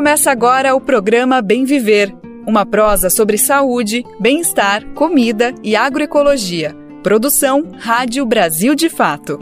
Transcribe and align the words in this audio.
Começa 0.00 0.30
agora 0.30 0.74
o 0.74 0.80
programa 0.80 1.42
Bem 1.42 1.66
Viver, 1.66 2.10
uma 2.46 2.64
prosa 2.64 3.10
sobre 3.10 3.36
saúde, 3.36 4.02
bem-estar, 4.18 4.82
comida 4.94 5.54
e 5.62 5.76
agroecologia. 5.76 6.74
Produção 7.02 7.70
Rádio 7.78 8.24
Brasil 8.24 8.74
de 8.74 8.88
Fato. 8.88 9.38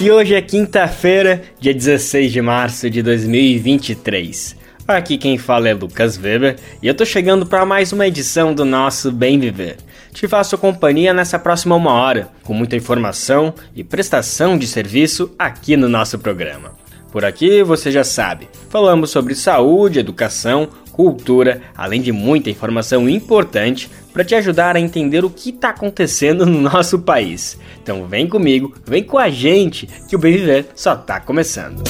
E 0.00 0.10
hoje 0.10 0.34
é 0.34 0.40
quinta-feira, 0.40 1.42
dia 1.60 1.74
16 1.74 2.32
de 2.32 2.40
março 2.40 2.88
de 2.88 3.02
2023. 3.02 4.56
Aqui 4.88 5.18
quem 5.18 5.36
fala 5.36 5.68
é 5.68 5.74
Lucas 5.74 6.16
Weber 6.16 6.56
e 6.82 6.88
eu 6.88 6.94
tô 6.94 7.04
chegando 7.04 7.44
para 7.44 7.66
mais 7.66 7.92
uma 7.92 8.06
edição 8.06 8.54
do 8.54 8.64
nosso 8.64 9.12
Bem 9.12 9.38
Viver. 9.38 9.76
Te 10.14 10.28
faço 10.28 10.56
companhia 10.56 11.12
nessa 11.12 11.40
próxima 11.40 11.74
uma 11.74 11.90
hora, 11.90 12.28
com 12.44 12.54
muita 12.54 12.76
informação 12.76 13.52
e 13.74 13.82
prestação 13.82 14.56
de 14.56 14.64
serviço 14.64 15.34
aqui 15.36 15.76
no 15.76 15.88
nosso 15.88 16.20
programa. 16.20 16.70
Por 17.10 17.24
aqui 17.24 17.64
você 17.64 17.90
já 17.90 18.04
sabe, 18.04 18.48
falamos 18.70 19.10
sobre 19.10 19.34
saúde, 19.34 19.98
educação, 19.98 20.68
cultura, 20.92 21.62
além 21.76 22.00
de 22.00 22.12
muita 22.12 22.48
informação 22.48 23.08
importante 23.08 23.90
para 24.12 24.24
te 24.24 24.36
ajudar 24.36 24.76
a 24.76 24.80
entender 24.80 25.24
o 25.24 25.30
que 25.30 25.50
está 25.50 25.70
acontecendo 25.70 26.46
no 26.46 26.60
nosso 26.60 27.00
país. 27.00 27.58
Então 27.82 28.06
vem 28.06 28.28
comigo, 28.28 28.72
vem 28.86 29.02
com 29.02 29.18
a 29.18 29.28
gente, 29.28 29.88
que 30.08 30.14
o 30.14 30.18
Bem 30.18 30.34
Viver 30.34 30.66
só 30.76 30.94
está 30.94 31.18
começando. 31.18 31.82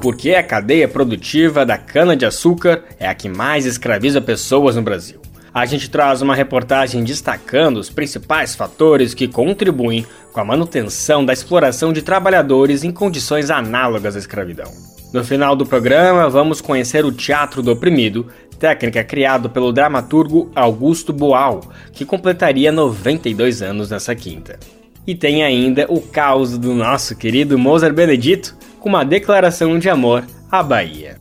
Porque 0.00 0.30
a 0.30 0.44
cadeia 0.44 0.86
produtiva 0.86 1.66
da 1.66 1.76
cana-de-açúcar 1.76 2.84
é 3.00 3.08
a 3.08 3.14
que 3.16 3.28
mais 3.28 3.66
escraviza 3.66 4.20
pessoas 4.20 4.76
no 4.76 4.82
Brasil 4.82 5.20
a 5.52 5.66
gente 5.66 5.90
traz 5.90 6.22
uma 6.22 6.34
reportagem 6.34 7.02
destacando 7.02 7.78
os 7.78 7.90
principais 7.90 8.54
fatores 8.54 9.14
que 9.14 9.28
contribuem 9.28 10.06
com 10.32 10.40
a 10.40 10.44
manutenção 10.44 11.24
da 11.24 11.32
exploração 11.32 11.92
de 11.92 12.02
trabalhadores 12.02 12.84
em 12.84 12.90
condições 12.90 13.50
análogas 13.50 14.16
à 14.16 14.18
escravidão. 14.18 14.70
No 15.12 15.24
final 15.24 15.56
do 15.56 15.66
programa, 15.66 16.28
vamos 16.28 16.60
conhecer 16.60 17.04
o 17.04 17.10
Teatro 17.10 17.62
do 17.62 17.72
Oprimido, 17.72 18.28
técnica 18.60 19.02
criada 19.02 19.48
pelo 19.48 19.72
dramaturgo 19.72 20.50
Augusto 20.54 21.12
Boal, 21.12 21.60
que 21.92 22.04
completaria 22.04 22.70
92 22.70 23.60
anos 23.60 23.90
nessa 23.90 24.14
quinta. 24.14 24.58
E 25.06 25.14
tem 25.14 25.42
ainda 25.42 25.86
o 25.88 26.00
caos 26.00 26.56
do 26.56 26.72
nosso 26.74 27.16
querido 27.16 27.58
Mozart 27.58 27.94
Benedito, 27.94 28.54
com 28.78 28.88
uma 28.88 29.04
declaração 29.04 29.78
de 29.78 29.88
amor 29.88 30.24
à 30.50 30.62
Bahia. 30.62 31.16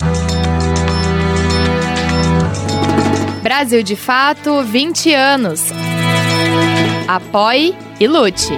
Brasil 3.42 3.82
de 3.82 3.96
Fato 3.96 4.62
20 4.64 5.14
anos. 5.14 5.72
Apoie 7.08 7.74
e 8.00 8.08
lute. 8.08 8.54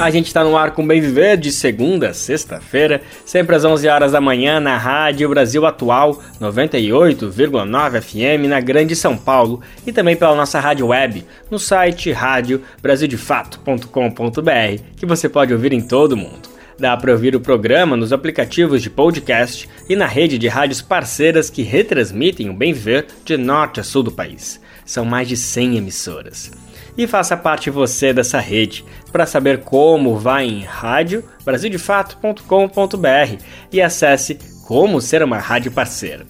A 0.00 0.10
gente 0.10 0.28
está 0.28 0.42
no 0.42 0.56
ar 0.56 0.70
com 0.70 0.86
Bem 0.86 1.00
Viver 1.00 1.36
de 1.36 1.52
segunda 1.52 2.08
a 2.08 2.14
sexta-feira, 2.14 3.02
sempre 3.24 3.54
às 3.54 3.64
11 3.64 3.86
horas 3.86 4.12
da 4.12 4.20
manhã 4.20 4.58
na 4.58 4.78
Rádio 4.78 5.28
Brasil 5.28 5.66
Atual 5.66 6.22
98,9 6.40 8.00
FM 8.00 8.48
na 8.48 8.60
Grande 8.60 8.96
São 8.96 9.16
Paulo 9.16 9.60
e 9.86 9.92
também 9.92 10.16
pela 10.16 10.34
nossa 10.34 10.58
rádio 10.58 10.86
web 10.86 11.24
no 11.50 11.58
site 11.58 12.10
radiobrasildefato.com.br 12.10 14.82
que 14.96 15.06
você 15.06 15.28
pode 15.28 15.52
ouvir 15.52 15.74
em 15.74 15.82
todo 15.82 16.12
o 16.12 16.16
mundo. 16.16 16.49
Dá 16.80 16.96
para 16.96 17.12
ouvir 17.12 17.36
o 17.36 17.40
programa 17.40 17.94
nos 17.94 18.10
aplicativos 18.10 18.80
de 18.80 18.88
podcast 18.88 19.68
e 19.86 19.94
na 19.94 20.06
rede 20.06 20.38
de 20.38 20.48
rádios 20.48 20.80
parceiras 20.80 21.50
que 21.50 21.60
retransmitem 21.60 22.48
o 22.48 22.54
Bem 22.54 22.72
Viver 22.72 23.06
de 23.22 23.36
norte 23.36 23.80
a 23.80 23.84
sul 23.84 24.02
do 24.02 24.10
país. 24.10 24.58
São 24.86 25.04
mais 25.04 25.28
de 25.28 25.36
100 25.36 25.76
emissoras. 25.76 26.50
E 26.96 27.06
faça 27.06 27.36
parte 27.36 27.68
você 27.68 28.14
dessa 28.14 28.40
rede. 28.40 28.82
Para 29.12 29.26
saber 29.26 29.58
como, 29.58 30.16
vá 30.16 30.42
em 30.42 30.62
rádio 30.62 31.22
brasildefato.com.br 31.44 33.44
e 33.70 33.82
acesse 33.82 34.38
como 34.66 35.02
ser 35.02 35.22
uma 35.22 35.36
rádio 35.36 35.70
parceira. 35.70 36.24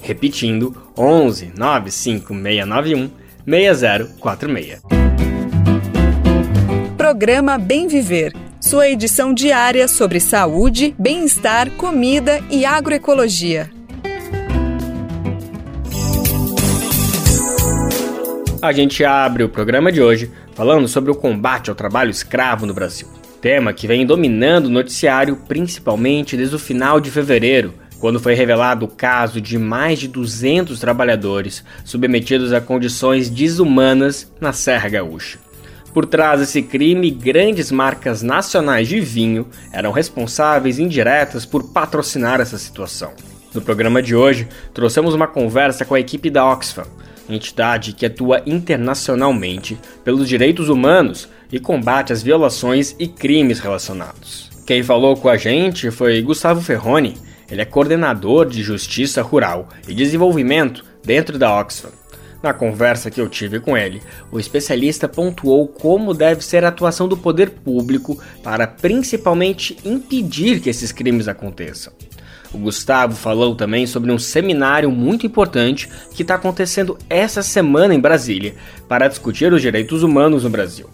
Repetindo, 0.00 0.74
11 0.96 1.52
95691 1.54 3.10
6046. 3.46 4.80
Programa 6.96 7.58
Bem 7.58 7.86
Viver. 7.86 8.32
Sua 8.58 8.88
edição 8.88 9.34
diária 9.34 9.86
sobre 9.86 10.18
saúde, 10.20 10.94
bem-estar, 10.98 11.70
comida 11.72 12.40
e 12.50 12.64
agroecologia. 12.64 13.70
A 18.62 18.70
gente 18.70 19.04
abre 19.04 19.42
o 19.42 19.48
programa 19.48 19.90
de 19.90 20.00
hoje 20.00 20.30
falando 20.54 20.86
sobre 20.86 21.10
o 21.10 21.16
combate 21.16 21.68
ao 21.68 21.74
trabalho 21.74 22.12
escravo 22.12 22.64
no 22.64 22.72
Brasil. 22.72 23.08
Tema 23.40 23.72
que 23.72 23.88
vem 23.88 24.06
dominando 24.06 24.66
o 24.66 24.70
noticiário 24.70 25.34
principalmente 25.48 26.36
desde 26.36 26.54
o 26.54 26.60
final 26.60 27.00
de 27.00 27.10
fevereiro, 27.10 27.74
quando 27.98 28.20
foi 28.20 28.34
revelado 28.34 28.84
o 28.84 28.88
caso 28.88 29.40
de 29.40 29.58
mais 29.58 29.98
de 29.98 30.06
200 30.06 30.78
trabalhadores 30.78 31.64
submetidos 31.84 32.52
a 32.52 32.60
condições 32.60 33.28
desumanas 33.28 34.32
na 34.40 34.52
Serra 34.52 34.88
Gaúcha. 34.88 35.40
Por 35.92 36.06
trás 36.06 36.38
desse 36.38 36.62
crime, 36.62 37.10
grandes 37.10 37.72
marcas 37.72 38.22
nacionais 38.22 38.86
de 38.86 39.00
vinho 39.00 39.48
eram 39.72 39.90
responsáveis 39.90 40.78
indiretas 40.78 41.44
por 41.44 41.72
patrocinar 41.72 42.40
essa 42.40 42.58
situação. 42.58 43.10
No 43.52 43.60
programa 43.60 44.00
de 44.00 44.14
hoje, 44.14 44.46
trouxemos 44.72 45.14
uma 45.14 45.26
conversa 45.26 45.84
com 45.84 45.96
a 45.96 46.00
equipe 46.00 46.30
da 46.30 46.48
Oxfam, 46.48 46.86
entidade 47.28 47.92
que 47.92 48.06
atua 48.06 48.42
internacionalmente 48.46 49.78
pelos 50.04 50.28
direitos 50.28 50.68
humanos 50.68 51.28
e 51.50 51.58
combate 51.58 52.12
as 52.12 52.22
violações 52.22 52.96
e 52.98 53.06
crimes 53.06 53.58
relacionados. 53.58 54.50
Quem 54.66 54.82
falou 54.82 55.16
com 55.16 55.28
a 55.28 55.36
gente 55.36 55.90
foi 55.90 56.20
Gustavo 56.22 56.60
Ferroni, 56.60 57.16
ele 57.50 57.60
é 57.60 57.66
coordenador 57.66 58.46
de 58.46 58.62
Justiça 58.62 59.20
Rural 59.20 59.68
e 59.86 59.94
Desenvolvimento 59.94 60.84
dentro 61.04 61.38
da 61.38 61.60
Oxfam. 61.60 61.90
Na 62.42 62.52
conversa 62.52 63.10
que 63.10 63.20
eu 63.20 63.28
tive 63.28 63.60
com 63.60 63.76
ele, 63.76 64.02
o 64.32 64.40
especialista 64.40 65.08
pontuou 65.08 65.68
como 65.68 66.12
deve 66.12 66.42
ser 66.42 66.64
a 66.64 66.68
atuação 66.68 67.06
do 67.06 67.16
poder 67.16 67.50
público 67.50 68.18
para 68.42 68.66
principalmente 68.66 69.76
impedir 69.84 70.60
que 70.60 70.68
esses 70.68 70.90
crimes 70.90 71.28
aconteçam. 71.28 71.92
O 72.52 72.58
Gustavo 72.58 73.14
falou 73.14 73.54
também 73.54 73.86
sobre 73.86 74.12
um 74.12 74.18
seminário 74.18 74.90
muito 74.90 75.26
importante 75.26 75.88
que 76.14 76.22
está 76.22 76.34
acontecendo 76.34 76.98
essa 77.08 77.42
semana 77.42 77.94
em 77.94 78.00
Brasília 78.00 78.54
para 78.88 79.08
discutir 79.08 79.52
os 79.52 79.62
direitos 79.62 80.02
humanos 80.02 80.44
no 80.44 80.50
Brasil. 80.50 80.88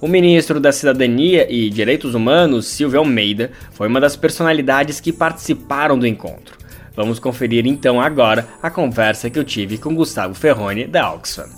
O 0.00 0.08
ministro 0.08 0.60
da 0.60 0.72
Cidadania 0.72 1.46
e 1.50 1.70
Direitos 1.70 2.14
Humanos, 2.14 2.66
Silvio 2.66 2.98
Almeida, 2.98 3.52
foi 3.72 3.88
uma 3.88 4.00
das 4.00 4.16
personalidades 4.16 5.00
que 5.00 5.12
participaram 5.12 5.98
do 5.98 6.06
encontro. 6.06 6.58
Vamos 6.94 7.18
conferir 7.18 7.66
então 7.66 8.00
agora 8.00 8.46
a 8.62 8.70
conversa 8.70 9.30
que 9.30 9.38
eu 9.38 9.44
tive 9.44 9.78
com 9.78 9.94
Gustavo 9.94 10.34
Ferroni, 10.34 10.86
da 10.86 11.12
Oxfam. 11.12 11.48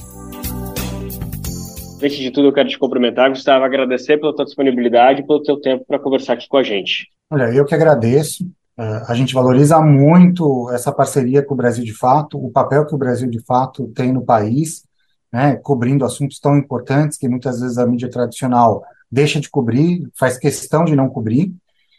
Antes 2.02 2.18
de 2.18 2.30
tudo, 2.30 2.48
eu 2.48 2.52
quero 2.52 2.68
te 2.68 2.78
cumprimentar, 2.78 3.30
Gustavo, 3.30 3.64
agradecer 3.64 4.18
pela 4.18 4.34
tua 4.34 4.44
disponibilidade 4.44 5.22
e 5.22 5.26
pelo 5.26 5.42
teu 5.42 5.58
tempo 5.58 5.84
para 5.86 5.98
conversar 5.98 6.34
aqui 6.34 6.46
com 6.46 6.58
a 6.58 6.62
gente. 6.62 7.08
Olha, 7.30 7.44
eu 7.52 7.64
que 7.64 7.74
agradeço. 7.74 8.44
É, 8.78 9.02
a 9.08 9.14
gente 9.14 9.32
valoriza 9.32 9.80
muito 9.80 10.70
essa 10.70 10.92
parceria 10.92 11.42
com 11.42 11.54
o 11.54 11.56
Brasil 11.56 11.84
de 11.84 11.94
Fato, 11.94 12.38
o 12.38 12.50
papel 12.50 12.86
que 12.86 12.94
o 12.94 12.98
Brasil 12.98 13.28
de 13.28 13.40
Fato 13.40 13.88
tem 13.94 14.12
no 14.12 14.24
país, 14.24 14.84
né, 15.32 15.56
cobrindo 15.56 16.04
assuntos 16.04 16.38
tão 16.38 16.56
importantes 16.58 17.16
que 17.16 17.28
muitas 17.28 17.60
vezes 17.60 17.78
a 17.78 17.86
mídia 17.86 18.10
tradicional 18.10 18.82
deixa 19.10 19.40
de 19.40 19.48
cobrir, 19.48 20.06
faz 20.14 20.38
questão 20.38 20.84
de 20.84 20.94
não 20.94 21.08
cobrir. 21.08 21.52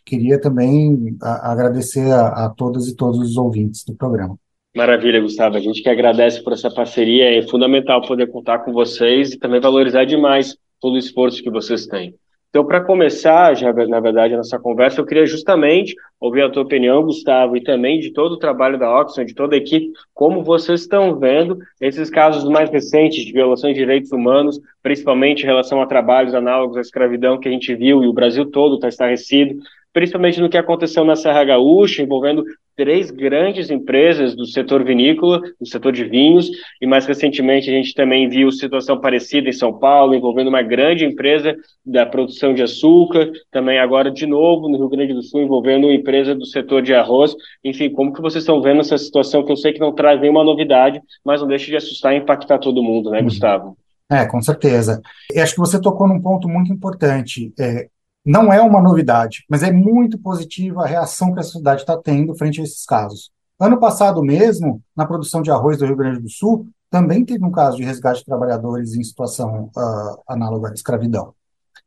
Queria 0.06 0.40
também 0.40 1.18
a, 1.22 1.52
agradecer 1.52 2.12
a, 2.12 2.46
a 2.46 2.50
todas 2.50 2.88
e 2.88 2.96
todos 2.96 3.20
os 3.20 3.38
ouvintes 3.38 3.84
do 3.84 3.96
programa. 3.96 4.38
Maravilha, 4.76 5.20
Gustavo. 5.20 5.58
A 5.58 5.60
gente 5.60 5.82
que 5.82 5.90
agradece 5.90 6.44
por 6.44 6.54
essa 6.54 6.70
parceria. 6.70 7.38
É 7.38 7.42
fundamental 7.42 8.02
poder 8.08 8.28
contar 8.28 8.60
com 8.60 8.72
vocês 8.72 9.34
e 9.34 9.40
também 9.40 9.60
valorizar 9.60 10.06
demais 10.06 10.56
todo 10.80 10.94
o 10.94 10.98
esforço 10.98 11.42
que 11.42 11.50
vocês 11.50 11.88
têm. 11.88 12.14
Então, 12.50 12.66
para 12.66 12.84
começar, 12.84 13.54
já 13.56 13.72
na 13.74 14.00
verdade, 14.00 14.34
a 14.34 14.38
nossa 14.38 14.58
conversa, 14.58 15.02
eu 15.02 15.06
queria 15.06 15.26
justamente 15.26 15.94
ouvir 16.20 16.44
a 16.44 16.50
tua 16.50 16.64
opinião, 16.64 17.04
Gustavo, 17.04 17.58
e 17.58 17.64
também 17.64 18.00
de 18.00 18.12
todo 18.12 18.34
o 18.34 18.40
trabalho 18.40 18.80
da 18.80 18.90
Oxfam, 19.02 19.26
de 19.26 19.36
toda 19.36 19.56
a 19.56 19.58
equipe, 19.58 19.92
como 20.14 20.44
vocês 20.44 20.82
estão 20.82 21.20
vendo 21.20 21.58
esses 21.80 22.10
casos 22.10 22.50
mais 22.50 22.70
recentes 22.70 23.26
de 23.26 23.34
violações 23.34 23.74
de 23.74 23.82
direitos 23.82 24.12
humanos, 24.12 24.60
principalmente 24.82 25.44
em 25.44 25.46
relação 25.46 25.82
a 25.82 25.88
trabalhos 25.88 26.34
análogos 26.34 26.78
à 26.78 26.82
escravidão 26.82 27.40
que 27.40 27.50
a 27.50 27.52
gente 27.52 27.76
viu 27.76 28.04
e 28.04 28.08
o 28.08 28.14
Brasil 28.14 28.50
todo 28.50 28.76
está 28.76 28.88
estarrecido, 28.88 29.60
principalmente 29.98 30.40
no 30.40 30.48
que 30.48 30.60
aconteceu 30.60 31.04
na 31.04 31.16
Serra 31.16 31.44
Gaúcha, 31.44 32.04
envolvendo 32.04 32.44
três 32.76 33.10
grandes 33.10 33.72
empresas 33.72 34.36
do 34.36 34.46
setor 34.46 34.84
vinícola, 34.84 35.42
do 35.60 35.68
setor 35.68 35.92
de 35.92 36.04
vinhos, 36.04 36.52
e 36.80 36.86
mais 36.86 37.08
recentemente 37.08 37.68
a 37.68 37.74
gente 37.74 37.96
também 37.96 38.30
viu 38.30 38.52
situação 38.52 39.02
parecida 39.02 39.50
em 39.50 39.54
São 39.54 39.74
Paulo, 39.74 40.14
envolvendo 40.14 40.50
uma 40.50 40.62
grande 40.62 41.04
empresa 41.04 41.56
da 41.84 42.06
produção 42.06 42.54
de 42.54 42.62
açúcar, 42.62 43.32
também 43.52 43.80
agora 43.80 44.12
de 44.12 44.28
novo 44.28 44.70
no 44.70 44.78
Rio 44.78 44.90
Grande 44.90 45.16
do 45.16 45.24
Sul, 45.24 45.42
envolvendo 45.42 45.88
uma 45.88 45.96
empresa 45.96 46.36
do 46.36 46.46
setor 46.46 46.84
de 46.84 46.94
arroz. 46.94 47.34
Enfim, 47.64 47.90
como 47.90 48.14
que 48.14 48.22
vocês 48.22 48.44
estão 48.44 48.62
vendo 48.62 48.82
essa 48.82 49.00
situação 49.00 49.44
que 49.44 49.52
eu 49.52 49.58
sei 49.58 49.74
que 49.74 49.80
não 49.80 49.96
traz 49.96 50.22
nenhuma 50.22 50.44
novidade, 50.44 51.02
mas 51.26 51.42
não 51.42 51.48
deixa 51.48 51.72
de 51.72 51.76
assustar 51.76 52.14
e 52.14 52.18
impactar 52.18 52.60
todo 52.60 52.84
mundo, 52.84 53.10
né, 53.10 53.18
uhum. 53.18 53.26
Gustavo? 53.26 53.76
É, 54.12 54.28
com 54.28 54.40
certeza. 54.44 55.02
E 55.34 55.40
acho 55.40 55.56
que 55.56 55.60
você 55.60 55.82
tocou 55.82 56.08
num 56.08 56.22
ponto 56.22 56.48
muito 56.48 56.72
importante. 56.72 57.52
É, 57.60 57.88
não 58.28 58.52
é 58.52 58.62
uma 58.62 58.82
novidade, 58.82 59.46
mas 59.50 59.64
é 59.64 59.72
muito 59.72 60.20
positiva 60.20 60.84
a 60.84 60.86
reação 60.86 61.34
que 61.34 61.40
a 61.40 61.44
sociedade 61.44 61.82
está 61.82 61.96
tendo 61.96 62.36
frente 62.36 62.60
a 62.60 62.64
esses 62.66 62.86
casos. 62.86 63.32
Ano 63.58 63.80
passado 63.80 64.22
mesmo, 64.22 64.82
na 64.94 65.06
produção 65.06 65.42
de 65.42 65.50
arroz 65.50 65.78
do 65.78 65.86
Rio 65.86 65.96
Grande 65.96 66.20
do 66.20 66.30
Sul, 66.30 66.68
também 66.90 67.24
teve 67.24 67.46
um 67.46 67.52
caso 67.52 67.78
de 67.78 67.86
resgate 67.86 68.20
de 68.20 68.26
trabalhadores 68.26 68.96
em 68.96 69.04
situação 69.04 69.72
uh, 69.78 70.22
análoga 70.28 70.70
à 70.70 70.74
escravidão. 70.74 71.34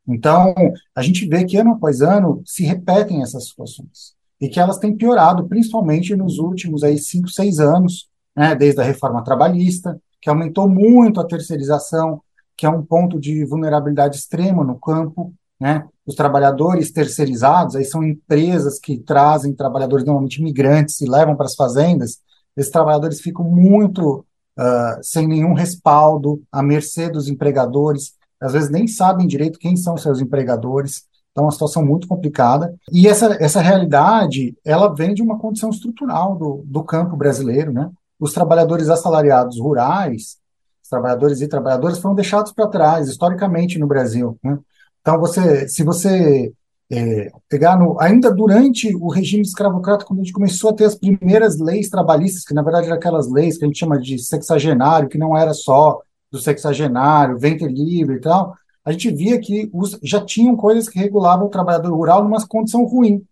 Então, 0.07 0.55
a 0.95 1.03
gente 1.03 1.27
vê 1.27 1.45
que 1.45 1.57
ano 1.57 1.73
após 1.73 2.01
ano 2.01 2.41
se 2.43 2.63
repetem 2.63 3.21
essas 3.21 3.47
situações 3.47 4.15
e 4.41 4.49
que 4.49 4.59
elas 4.59 4.79
têm 4.79 4.97
piorado, 4.97 5.47
principalmente 5.47 6.15
nos 6.15 6.39
últimos 6.39 6.83
aí 6.83 6.97
cinco, 6.97 7.29
seis 7.29 7.59
anos, 7.59 8.09
né, 8.35 8.55
desde 8.55 8.81
a 8.81 8.83
reforma 8.83 9.23
trabalhista, 9.23 10.01
que 10.19 10.27
aumentou 10.27 10.67
muito 10.67 11.21
a 11.21 11.27
terceirização, 11.27 12.19
que 12.57 12.65
é 12.65 12.69
um 12.69 12.83
ponto 12.83 13.19
de 13.19 13.45
vulnerabilidade 13.45 14.15
extrema 14.15 14.63
no 14.63 14.79
campo, 14.79 15.31
né? 15.59 15.87
Os 16.11 16.15
trabalhadores 16.15 16.91
terceirizados, 16.91 17.73
aí 17.73 17.85
são 17.85 18.03
empresas 18.03 18.77
que 18.77 18.97
trazem 18.97 19.53
trabalhadores 19.53 20.03
normalmente 20.03 20.43
migrantes 20.43 20.99
e 20.99 21.09
levam 21.09 21.37
para 21.37 21.45
as 21.45 21.55
fazendas. 21.55 22.17
Esses 22.55 22.69
trabalhadores 22.69 23.21
ficam 23.21 23.45
muito 23.45 24.25
uh, 24.59 24.99
sem 25.01 25.25
nenhum 25.25 25.53
respaldo, 25.53 26.43
à 26.51 26.61
mercê 26.61 27.09
dos 27.09 27.29
empregadores. 27.29 28.11
Às 28.41 28.51
vezes 28.51 28.69
nem 28.69 28.87
sabem 28.87 29.25
direito 29.25 29.57
quem 29.57 29.77
são 29.77 29.95
seus 29.95 30.19
empregadores. 30.19 31.03
Então, 31.31 31.43
é 31.43 31.45
uma 31.45 31.51
situação 31.53 31.85
muito 31.85 32.09
complicada. 32.09 32.75
E 32.91 33.07
essa, 33.07 33.37
essa 33.39 33.61
realidade, 33.61 34.53
ela 34.65 34.93
vem 34.93 35.13
de 35.13 35.21
uma 35.21 35.39
condição 35.39 35.69
estrutural 35.69 36.35
do, 36.35 36.61
do 36.65 36.83
campo 36.83 37.15
brasileiro, 37.15 37.71
né? 37.71 37.89
Os 38.19 38.33
trabalhadores 38.33 38.89
assalariados 38.89 39.57
rurais, 39.61 40.35
os 40.83 40.89
trabalhadores 40.89 41.39
e 41.39 41.47
trabalhadoras 41.47 41.99
foram 41.99 42.15
deixados 42.15 42.51
para 42.51 42.67
trás, 42.67 43.07
historicamente, 43.07 43.79
no 43.79 43.87
Brasil, 43.87 44.37
né? 44.43 44.59
Então, 45.01 45.19
você, 45.19 45.67
se 45.67 45.83
você 45.83 46.53
é, 46.91 47.31
pegar 47.49 47.77
no, 47.79 47.99
ainda 47.99 48.31
durante 48.31 48.93
o 48.95 49.09
regime 49.09 49.41
escravocrata, 49.41 50.05
quando 50.05 50.19
a 50.19 50.23
gente 50.23 50.33
começou 50.33 50.69
a 50.69 50.73
ter 50.73 50.85
as 50.85 50.95
primeiras 50.95 51.57
leis 51.57 51.89
trabalhistas, 51.89 52.43
que 52.43 52.53
na 52.53 52.61
verdade 52.61 52.87
eram 52.87 52.97
aquelas 52.97 53.29
leis 53.31 53.57
que 53.57 53.63
a 53.63 53.67
gente 53.67 53.79
chama 53.79 53.99
de 53.99 54.19
sexagenário, 54.19 55.07
que 55.07 55.17
não 55.17 55.35
era 55.35 55.53
só 55.53 56.01
do 56.29 56.37
sexagenário, 56.37 57.39
ventre 57.39 57.67
livre 57.67 58.15
e 58.15 58.19
tal, 58.19 58.53
a 58.83 58.91
gente 58.91 59.09
via 59.11 59.39
que 59.39 59.69
os, 59.73 59.97
já 60.03 60.23
tinham 60.23 60.55
coisas 60.55 60.89
que 60.89 60.99
regulavam 60.99 61.47
o 61.47 61.51
trabalhador 61.51 61.95
rural 61.95 62.23
numa 62.23 62.45
condição 62.47 62.83
ruim. 62.83 63.23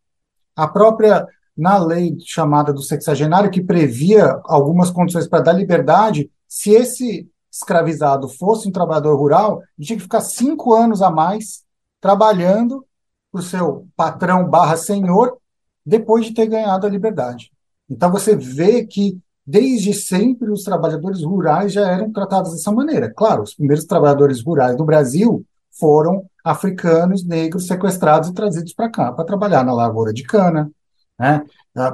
A 0.56 0.68
própria, 0.68 1.28
na 1.58 1.78
lei 1.78 2.16
chamada 2.26 2.72
do 2.72 2.82
sexagenário, 2.82 3.52
que 3.52 3.62
previa 3.62 4.40
algumas 4.46 4.90
condições 4.90 5.28
para 5.28 5.44
dar 5.44 5.54
liberdade, 5.54 6.30
se 6.48 6.72
esse 6.72 7.28
escravizado 7.52 8.28
fosse 8.28 8.68
um 8.68 8.72
trabalhador 8.72 9.16
rural, 9.16 9.62
ele 9.78 9.88
tinha 9.88 9.98
que 9.98 10.04
ficar 10.04 10.22
cinco 10.22 10.74
anos 10.74 11.02
a 11.02 11.10
mais 11.10 11.64
trabalhando 12.00 12.86
para 13.32 13.40
o 13.40 13.44
seu 13.44 13.88
patrão 13.96 14.48
barra 14.48 14.78
senhor 14.78 15.38
depois 15.86 16.26
de 16.26 16.34
ter 16.34 16.48
ganhado 16.48 16.86
a 16.86 16.90
liberdade. 16.90 17.52
Então 17.90 18.12
você 18.12 18.36
vê 18.36 18.86
que 18.86 19.20
desde 19.46 19.94
sempre 19.94 20.52
os 20.52 20.64
trabalhadores 20.64 21.24
rurais 21.24 21.74
já 21.74 21.90
eram 21.90 22.12
tratados 22.12 22.52
dessa 22.52 22.72
maneira. 22.72 23.12
Claro, 23.12 23.42
os 23.42 23.56
primeiros 23.56 23.86
trabalhadores 23.86 24.44
rurais 24.44 24.78
do 24.78 24.86
Brasil 24.86 25.44
foram 25.72 26.26
africanos, 26.44 27.26
negros, 27.26 27.66
sequestrados 27.66 28.30
e 28.30 28.34
trazidos 28.34 28.74
para 28.74 28.92
cá 28.92 29.12
para 29.12 29.26
trabalhar 29.26 29.64
na 29.64 29.74
lavoura 29.74 30.14
de 30.14 30.24
cana. 30.24 30.70
Né? 31.18 31.44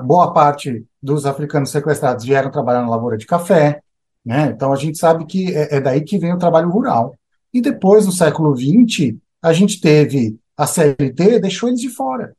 Boa 0.03 0.33
parte 0.33 0.85
dos 1.01 1.25
africanos 1.25 1.71
sequestrados 1.71 2.25
vieram 2.25 2.51
trabalhar 2.51 2.81
na 2.81 2.89
lavoura 2.89 3.17
de 3.17 3.25
café. 3.25 3.81
Né? 4.25 4.47
Então 4.47 4.73
a 4.73 4.75
gente 4.75 4.97
sabe 4.97 5.25
que 5.25 5.55
é, 5.55 5.75
é 5.75 5.81
daí 5.81 6.01
que 6.01 6.17
vem 6.17 6.33
o 6.33 6.39
trabalho 6.39 6.69
rural. 6.69 7.15
E 7.53 7.61
depois, 7.61 8.05
no 8.05 8.11
século 8.11 8.55
XX, 8.55 9.15
a 9.41 9.53
gente 9.53 9.79
teve 9.79 10.37
a 10.57 10.65
CLT, 10.65 11.39
deixou 11.39 11.69
eles 11.69 11.79
de 11.79 11.89
fora. 11.89 12.35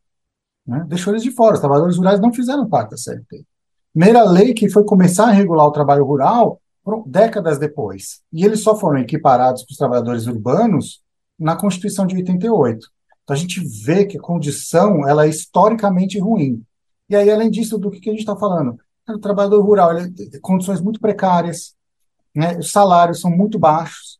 Né? 0.66 0.84
Deixou 0.88 1.12
eles 1.12 1.22
de 1.22 1.30
fora. 1.30 1.54
Os 1.54 1.60
trabalhadores 1.60 1.96
rurais 1.96 2.20
não 2.20 2.32
fizeram 2.32 2.68
parte 2.68 2.90
da 2.90 2.96
CLT. 2.96 3.44
Primeira 3.94 4.24
lei 4.24 4.52
que 4.52 4.68
foi 4.68 4.84
começar 4.84 5.28
a 5.28 5.32
regular 5.32 5.66
o 5.66 5.72
trabalho 5.72 6.04
rural 6.04 6.60
décadas 7.06 7.58
depois. 7.58 8.20
E 8.32 8.44
eles 8.44 8.62
só 8.62 8.76
foram 8.76 8.98
equiparados 8.98 9.62
com 9.62 9.70
os 9.70 9.76
trabalhadores 9.76 10.26
urbanos 10.26 11.02
na 11.38 11.56
Constituição 11.56 12.06
de 12.06 12.16
88. 12.16 12.86
Então 13.22 13.34
a 13.34 13.38
gente 13.38 13.60
vê 13.84 14.04
que 14.04 14.18
a 14.18 14.20
condição 14.20 15.06
ela 15.06 15.26
é 15.26 15.28
historicamente 15.28 16.18
ruim. 16.18 16.62
E 17.08 17.16
aí, 17.16 17.30
além 17.30 17.50
disso, 17.50 17.78
do 17.78 17.90
que 17.90 18.08
a 18.08 18.12
gente 18.12 18.20
está 18.20 18.36
falando? 18.36 18.78
O 19.08 19.18
trabalhador 19.18 19.64
rural, 19.64 19.96
ele, 19.96 20.40
condições 20.40 20.80
muito 20.80 21.00
precárias, 21.00 21.74
né? 22.34 22.58
os 22.58 22.70
salários 22.70 23.20
são 23.20 23.30
muito 23.30 23.58
baixos, 23.58 24.18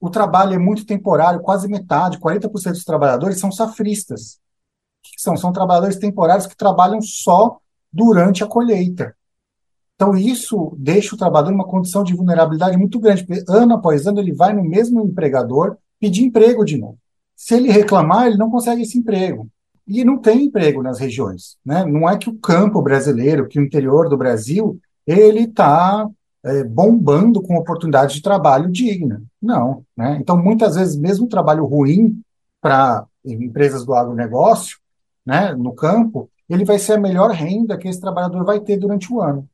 o 0.00 0.10
trabalho 0.10 0.54
é 0.54 0.58
muito 0.58 0.84
temporário, 0.84 1.40
quase 1.40 1.68
metade, 1.68 2.18
40% 2.18 2.72
dos 2.72 2.84
trabalhadores 2.84 3.38
são 3.38 3.50
safristas. 3.50 4.34
O 4.34 5.10
que 5.14 5.20
são? 5.20 5.36
São 5.36 5.52
trabalhadores 5.52 5.96
temporários 5.96 6.46
que 6.46 6.56
trabalham 6.56 7.00
só 7.00 7.58
durante 7.92 8.44
a 8.44 8.46
colheita. 8.46 9.16
Então, 9.94 10.14
isso 10.14 10.76
deixa 10.78 11.14
o 11.14 11.18
trabalhador 11.18 11.54
uma 11.54 11.66
condição 11.66 12.04
de 12.04 12.14
vulnerabilidade 12.14 12.76
muito 12.76 13.00
grande, 13.00 13.24
porque 13.24 13.42
ano 13.48 13.74
após 13.74 14.06
ano 14.06 14.20
ele 14.20 14.34
vai 14.34 14.52
no 14.52 14.62
mesmo 14.62 15.00
empregador 15.00 15.78
pedir 15.98 16.24
emprego 16.24 16.64
de 16.64 16.76
novo. 16.76 16.98
Se 17.34 17.54
ele 17.54 17.70
reclamar, 17.70 18.26
ele 18.26 18.36
não 18.36 18.50
consegue 18.50 18.82
esse 18.82 18.98
emprego. 18.98 19.48
E 19.86 20.04
não 20.04 20.18
tem 20.18 20.44
emprego 20.44 20.82
nas 20.82 20.98
regiões. 20.98 21.56
Né? 21.64 21.84
Não 21.84 22.08
é 22.08 22.16
que 22.16 22.28
o 22.28 22.38
campo 22.38 22.82
brasileiro, 22.82 23.46
que 23.46 23.58
o 23.58 23.62
interior 23.62 24.08
do 24.08 24.16
Brasil, 24.16 24.78
ele 25.06 25.44
está 25.44 26.08
é, 26.44 26.64
bombando 26.64 27.40
com 27.40 27.56
oportunidade 27.56 28.14
de 28.14 28.22
trabalho 28.22 28.70
digna. 28.70 29.22
Não. 29.40 29.84
Né? 29.96 30.18
Então, 30.20 30.36
muitas 30.36 30.74
vezes, 30.74 30.96
mesmo 30.96 31.28
trabalho 31.28 31.64
ruim 31.64 32.20
para 32.60 33.06
empresas 33.24 33.84
do 33.84 33.94
agronegócio, 33.94 34.78
né, 35.24 35.52
no 35.54 35.74
campo, 35.74 36.30
ele 36.48 36.64
vai 36.64 36.78
ser 36.78 36.94
a 36.94 37.00
melhor 37.00 37.30
renda 37.30 37.76
que 37.76 37.88
esse 37.88 38.00
trabalhador 38.00 38.44
vai 38.44 38.60
ter 38.60 38.76
durante 38.76 39.12
o 39.12 39.20
ano. 39.20 39.48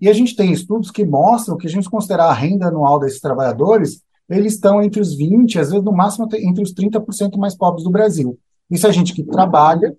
E 0.00 0.08
a 0.08 0.12
gente 0.12 0.36
tem 0.36 0.52
estudos 0.52 0.90
que 0.90 1.04
mostram 1.04 1.56
que 1.56 1.66
a 1.66 1.70
gente 1.70 1.88
considerar 1.88 2.26
a 2.26 2.32
renda 2.32 2.66
anual 2.66 2.98
desses 2.98 3.20
trabalhadores, 3.20 4.02
eles 4.28 4.54
estão 4.54 4.82
entre 4.82 5.00
os 5.00 5.14
20, 5.14 5.58
às 5.58 5.70
vezes 5.70 5.84
no 5.84 5.92
máximo 5.92 6.28
entre 6.34 6.62
os 6.62 6.74
30% 6.74 7.36
mais 7.38 7.56
pobres 7.56 7.84
do 7.84 7.90
Brasil. 7.90 8.38
Isso 8.70 8.86
é 8.86 8.92
gente 8.92 9.12
que 9.14 9.22
trabalha 9.22 9.96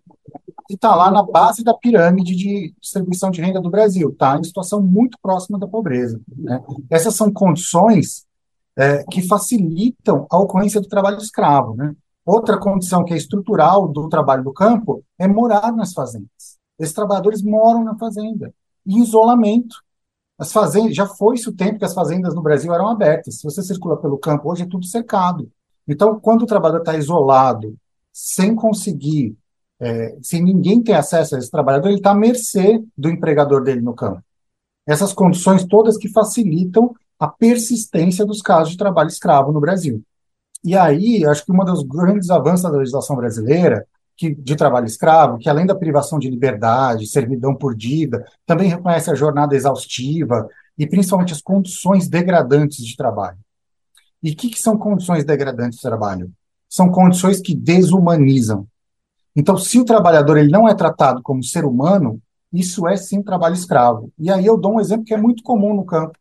e 0.69 0.73
está 0.73 0.93
lá 0.93 1.09
na 1.09 1.23
base 1.23 1.63
da 1.63 1.73
pirâmide 1.73 2.35
de 2.35 2.73
distribuição 2.79 3.31
de 3.31 3.41
renda 3.41 3.61
do 3.61 3.69
Brasil, 3.69 4.09
está 4.09 4.37
em 4.37 4.43
situação 4.43 4.81
muito 4.81 5.17
próxima 5.21 5.57
da 5.57 5.67
pobreza. 5.67 6.19
Né? 6.37 6.61
Essas 6.89 7.15
são 7.15 7.31
condições 7.31 8.25
é, 8.75 9.03
que 9.05 9.21
facilitam 9.21 10.27
a 10.29 10.37
ocorrência 10.37 10.81
do 10.81 10.87
trabalho 10.87 11.17
escravo. 11.17 11.75
Né? 11.75 11.95
Outra 12.25 12.59
condição 12.59 13.05
que 13.05 13.13
é 13.13 13.17
estrutural 13.17 13.87
do 13.87 14.09
trabalho 14.09 14.43
do 14.43 14.51
campo 14.51 15.03
é 15.17 15.27
morar 15.27 15.71
nas 15.71 15.93
fazendas. 15.93 16.57
Esses 16.77 16.93
trabalhadores 16.93 17.41
moram 17.41 17.83
na 17.83 17.97
fazenda, 17.97 18.53
em 18.85 19.01
isolamento. 19.01 19.77
As 20.37 20.51
fazendas, 20.51 20.95
já 20.95 21.07
foi-se 21.07 21.49
o 21.49 21.55
tempo 21.55 21.79
que 21.79 21.85
as 21.85 21.93
fazendas 21.93 22.35
no 22.35 22.41
Brasil 22.41 22.71
eram 22.73 22.89
abertas. 22.89 23.39
Se 23.39 23.43
você 23.43 23.63
circula 23.63 23.97
pelo 23.97 24.17
campo, 24.17 24.51
hoje 24.51 24.63
é 24.63 24.67
tudo 24.67 24.85
cercado. 24.85 25.49
Então, 25.87 26.19
quando 26.19 26.43
o 26.43 26.45
trabalhador 26.45 26.81
está 26.81 26.95
isolado, 26.95 27.75
sem 28.19 28.55
conseguir, 28.55 29.37
é, 29.79 30.17
sem 30.23 30.43
ninguém 30.43 30.81
ter 30.81 30.93
acesso 30.93 31.35
a 31.35 31.37
esse 31.37 31.51
trabalhador, 31.51 31.89
ele 31.89 31.97
está 31.97 32.11
à 32.11 32.15
mercê 32.15 32.83
do 32.97 33.11
empregador 33.11 33.63
dele 33.63 33.79
no 33.79 33.93
campo. 33.93 34.23
Essas 34.87 35.13
condições 35.13 35.63
todas 35.63 35.97
que 35.97 36.09
facilitam 36.09 36.95
a 37.19 37.27
persistência 37.27 38.25
dos 38.25 38.41
casos 38.41 38.71
de 38.71 38.77
trabalho 38.77 39.09
escravo 39.09 39.51
no 39.51 39.59
Brasil. 39.59 40.01
E 40.63 40.75
aí, 40.75 41.23
acho 41.27 41.45
que 41.45 41.51
uma 41.51 41.63
dos 41.63 41.83
grandes 41.83 42.31
avanços 42.31 42.63
da 42.63 42.75
legislação 42.75 43.15
brasileira 43.15 43.85
que, 44.15 44.33
de 44.33 44.55
trabalho 44.55 44.87
escravo, 44.87 45.37
que 45.37 45.47
além 45.47 45.67
da 45.67 45.75
privação 45.75 46.17
de 46.17 46.27
liberdade, 46.27 47.05
servidão 47.05 47.53
por 47.53 47.75
dívida, 47.75 48.25
também 48.47 48.67
reconhece 48.67 49.11
a 49.11 49.15
jornada 49.15 49.55
exaustiva 49.55 50.49
e 50.75 50.87
principalmente 50.87 51.33
as 51.33 51.41
condições 51.41 52.07
degradantes 52.07 52.83
de 52.83 52.95
trabalho. 52.95 53.37
E 54.23 54.31
o 54.31 54.35
que, 54.35 54.49
que 54.49 54.59
são 54.59 54.75
condições 54.75 55.23
degradantes 55.23 55.77
de 55.77 55.83
trabalho? 55.83 56.31
São 56.77 56.91
condições 56.91 57.41
que 57.41 57.55
desumanizam. 57.55 58.67
Então, 59.35 59.57
se 59.57 59.79
o 59.79 59.83
trabalhador 59.83 60.37
ele 60.37 60.51
não 60.51 60.69
é 60.69 60.75
tratado 60.75 61.23
como 61.23 61.43
ser 61.43 61.65
humano, 61.65 62.21
isso 62.53 62.87
é 62.87 62.95
sim 62.95 63.23
trabalho 63.23 63.55
escravo. 63.55 64.11
E 64.15 64.29
aí 64.29 64.45
eu 64.45 64.55
dou 64.55 64.75
um 64.75 64.79
exemplo 64.79 65.03
que 65.03 65.11
é 65.11 65.17
muito 65.17 65.41
comum 65.41 65.73
no 65.73 65.83
campo. 65.83 66.15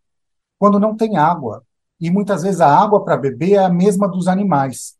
Quando 0.58 0.80
não 0.80 0.96
tem 0.96 1.18
água, 1.18 1.62
e 2.00 2.10
muitas 2.10 2.42
vezes 2.42 2.62
a 2.62 2.75
água 2.75 3.04
para 3.04 3.18
beber 3.18 3.52
é 3.52 3.58
a 3.58 3.68
mesma 3.68 4.08
dos 4.08 4.28
animais. 4.28 4.96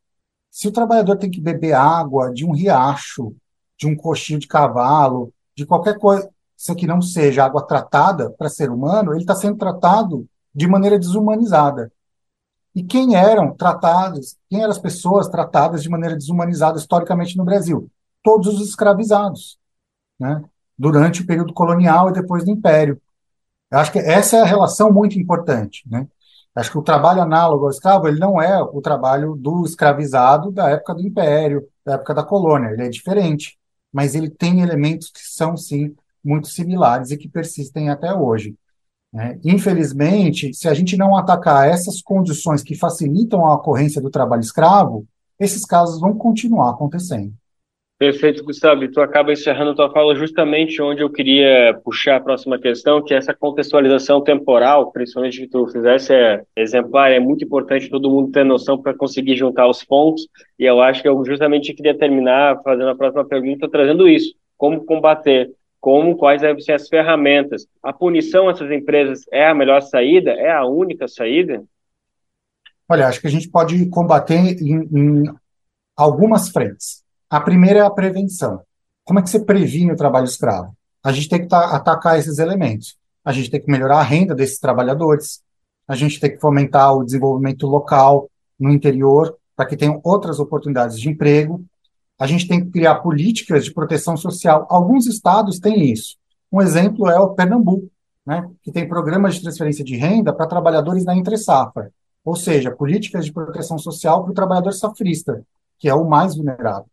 Se 0.51 0.69
o 0.69 0.71
trabalhador 0.71 1.17
tem 1.17 1.31
que 1.31 1.41
beber 1.41 1.73
água 1.73 2.31
de 2.31 2.45
um 2.45 2.53
riacho, 2.53 3.35
de 3.79 3.87
um 3.87 3.97
coxinho 3.97 4.39
de 4.39 4.47
cavalo, 4.47 5.33
de 5.57 5.65
qualquer 5.65 5.99
coisa, 5.99 6.29
aqui 6.69 6.87
não 6.87 7.01
seja 7.01 7.47
água 7.47 7.67
tratada 7.67 8.29
para 8.29 8.51
ser 8.51 8.71
humano, 8.71 9.15
ele 9.15 9.23
está 9.23 9.35
sendo 9.35 9.57
tratado 9.57 10.29
de 10.55 10.69
maneira 10.69 10.99
desumanizada. 10.99 11.91
E 12.77 12.85
quem 12.85 13.17
eram 13.17 13.55
tratados, 13.57 14.37
quem 14.51 14.61
eram 14.61 14.71
as 14.71 14.79
pessoas 14.79 15.29
tratadas 15.29 15.83
de 15.83 15.89
maneira 15.89 16.15
desumanizada 16.15 16.79
historicamente 16.79 17.35
no 17.35 17.45
Brasil? 17.45 17.91
Todos 18.23 18.61
os 18.61 18.69
escravizados, 18.69 19.59
né? 20.21 20.45
durante 20.79 21.23
o 21.23 21.27
período 21.27 21.55
colonial 21.55 22.11
e 22.11 22.13
depois 22.13 22.45
do 22.45 22.51
Império. 22.51 23.01
Eu 23.71 23.79
acho 23.79 23.91
que 23.91 23.99
essa 23.99 24.37
é 24.37 24.41
a 24.43 24.45
relação 24.45 24.93
muito 24.93 25.19
importante. 25.19 25.83
Né? 25.91 26.07
Acho 26.55 26.71
que 26.71 26.79
o 26.79 26.83
trabalho 26.83 27.23
análogo 27.23 27.65
ao 27.65 27.71
escravo 27.71 28.09
ele 28.09 28.21
não 28.21 28.41
é 28.41 28.63
o 28.63 28.83
trabalho 28.83 29.35
do 29.37 29.65
escravizado 29.65 30.53
da 30.53 30.69
época 30.69 30.95
do 30.95 31.01
Império, 31.01 31.67
da 31.83 31.95
época 31.95 32.13
da 32.13 32.23
colônia. 32.23 32.69
Ele 32.73 32.83
é 32.83 32.89
diferente, 32.91 33.59
mas 33.91 34.15
ele 34.15 34.29
tem 34.29 34.61
elementos 34.61 35.09
que 35.09 35.21
são, 35.21 35.57
sim, 35.57 35.97
muito 36.23 36.49
similares 36.49 37.11
e 37.11 37.17
que 37.17 37.27
persistem 37.27 37.89
até 37.89 38.13
hoje. 38.13 38.55
Né? 39.13 39.39
Infelizmente, 39.45 40.53
se 40.53 40.69
a 40.69 40.75
gente 40.75 40.97
não 40.97 41.17
atacar 41.17 41.69
essas 41.69 42.03
condições 42.03 42.63
que 42.63 42.75
facilitam 42.75 43.47
a 43.47 43.55
ocorrência 43.55 44.01
do 44.01 44.11
trabalho 44.11 44.41
escravo, 44.41 45.07
esses 45.39 45.65
casos 45.65 46.01
vão 46.01 46.17
continuar 46.17 46.71
acontecendo. 46.71 47.33
Perfeito, 47.99 48.45
Gustavo. 48.45 48.85
E 48.85 48.91
tu 48.91 49.01
acaba 49.01 49.33
encerrando 49.33 49.75
tua 49.75 49.91
fala 49.91 50.15
justamente 50.15 50.83
onde 50.83 51.03
eu 51.03 51.09
queria 51.09 51.81
puxar 51.83 52.17
a 52.17 52.21
próxima 52.21 52.59
questão, 52.59 53.03
que 53.03 53.15
é 53.15 53.17
essa 53.17 53.33
contextualização 53.33 54.23
temporal, 54.23 54.93
principalmente 54.93 55.41
que 55.41 55.49
tu 55.49 55.67
fizesse, 55.69 56.13
é 56.13 56.43
exemplar, 56.55 57.11
é 57.11 57.19
muito 57.19 57.43
importante 57.43 57.89
todo 57.89 58.11
mundo 58.11 58.31
ter 58.31 58.45
noção 58.45 58.77
para 58.77 58.95
conseguir 58.95 59.35
juntar 59.35 59.67
os 59.67 59.83
pontos, 59.83 60.29
e 60.59 60.65
eu 60.65 60.83
acho 60.83 61.01
que 61.01 61.09
eu 61.09 61.25
justamente 61.25 61.73
queria 61.73 61.97
terminar 61.97 62.61
fazendo 62.63 62.91
a 62.91 62.95
próxima 62.95 63.25
pergunta, 63.25 63.67
trazendo 63.67 64.07
isso, 64.07 64.35
como 64.59 64.85
combater, 64.85 65.51
como, 65.87 66.17
quais 66.17 66.43
devem 66.43 66.61
ser 66.61 66.73
as 66.73 66.89
ferramentas. 66.89 67.65
A 67.81 67.93
punição 67.93 68.49
a 68.49 68.51
essas 68.51 68.69
empresas 68.73 69.21
é 69.31 69.47
a 69.47 69.55
melhor 69.55 69.81
saída? 69.81 70.33
É 70.33 70.51
a 70.51 70.67
única 70.67 71.07
saída? 71.07 71.63
Olha, 72.89 73.07
acho 73.07 73.21
que 73.21 73.29
a 73.29 73.31
gente 73.31 73.49
pode 73.49 73.87
combater 73.87 74.35
em, 74.35 74.83
em 74.93 75.25
algumas 75.97 76.49
frentes. 76.49 77.05
A 77.31 77.41
primeira 77.41 77.79
é 77.79 77.83
a 77.83 77.91
prevenção. 77.91 78.63
Como 79.05 79.21
é 79.21 79.23
que 79.23 79.31
você 79.31 79.39
previne 79.39 79.93
o 79.93 79.97
trabalho 79.97 80.25
escravo? 80.25 80.77
A 81.05 81.13
gente 81.13 81.29
tem 81.29 81.47
que 81.47 81.55
atacar 81.55 82.19
esses 82.19 82.41
elementos. 82.41 82.97
A 83.25 83.31
gente 83.31 83.49
tem 83.49 83.61
que 83.61 83.71
melhorar 83.71 83.99
a 83.99 84.03
renda 84.03 84.35
desses 84.35 84.59
trabalhadores. 84.59 85.41
A 85.87 85.95
gente 85.95 86.19
tem 86.19 86.33
que 86.33 86.41
fomentar 86.41 86.97
o 86.97 87.05
desenvolvimento 87.05 87.65
local 87.65 88.29
no 88.59 88.73
interior 88.73 89.37
para 89.55 89.67
que 89.67 89.77
tenham 89.77 90.01
outras 90.03 90.41
oportunidades 90.41 90.99
de 90.99 91.09
emprego. 91.09 91.65
A 92.19 92.27
gente 92.27 92.49
tem 92.49 92.65
que 92.65 92.71
criar 92.71 92.97
políticas 92.97 93.65
de 93.65 93.73
proteção 93.73 94.17
social. 94.17 94.67
Alguns 94.71 95.07
estados 95.07 95.59
têm 95.59 95.91
isso. 95.91 96.17
Um 96.51 96.63
exemplo 96.63 97.09
é 97.09 97.19
o 97.19 97.35
Pernambuco, 97.35 97.91
né, 98.25 98.49
que 98.63 98.73
tem 98.73 98.89
programas 98.89 99.35
de 99.35 99.43
transferência 99.43 99.85
de 99.85 99.97
renda 99.97 100.33
para 100.33 100.47
trabalhadores 100.47 101.05
na 101.05 101.17
entre-safra, 101.17 101.93
ou 102.25 102.35
seja, 102.35 102.71
políticas 102.71 103.25
de 103.25 103.33
proteção 103.33 103.79
social 103.79 104.23
para 104.23 104.33
o 104.33 104.35
trabalhador 104.35 104.73
safrista, 104.73 105.45
que 105.79 105.89
é 105.89 105.95
o 105.95 106.09
mais 106.09 106.35
vulnerável. 106.35 106.87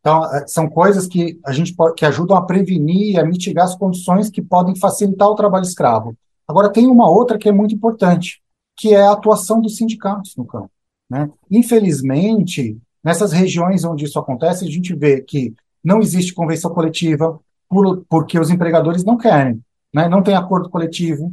Então, 0.00 0.24
é, 0.34 0.46
são 0.46 0.68
coisas 0.68 1.06
que 1.06 1.38
a 1.44 1.52
gente 1.52 1.74
pode, 1.74 1.94
que 1.94 2.06
ajudam 2.06 2.36
a 2.36 2.42
prevenir 2.42 3.14
e 3.14 3.18
a 3.18 3.24
mitigar 3.24 3.64
as 3.64 3.76
condições 3.76 4.30
que 4.30 4.40
podem 4.40 4.76
facilitar 4.76 5.28
o 5.28 5.34
trabalho 5.34 5.64
escravo. 5.64 6.16
Agora, 6.46 6.72
tem 6.72 6.86
uma 6.86 7.10
outra 7.10 7.38
que 7.38 7.48
é 7.48 7.52
muito 7.52 7.74
importante, 7.74 8.42
que 8.76 8.94
é 8.94 9.02
a 9.02 9.12
atuação 9.12 9.60
dos 9.60 9.76
sindicatos 9.76 10.34
no 10.36 10.44
campo. 10.44 10.70
Né? 11.08 11.28
Infelizmente, 11.50 12.78
nessas 13.02 13.32
regiões 13.32 13.84
onde 13.84 14.04
isso 14.04 14.18
acontece, 14.18 14.64
a 14.64 14.70
gente 14.70 14.94
vê 14.94 15.20
que 15.20 15.54
não 15.82 16.00
existe 16.00 16.34
convenção 16.34 16.72
coletiva, 16.72 17.38
por, 17.68 18.04
porque 18.08 18.38
os 18.38 18.50
empregadores 18.50 19.04
não 19.04 19.16
querem, 19.16 19.60
né? 19.94 20.08
não 20.08 20.22
tem 20.22 20.34
acordo 20.34 20.68
coletivo, 20.68 21.32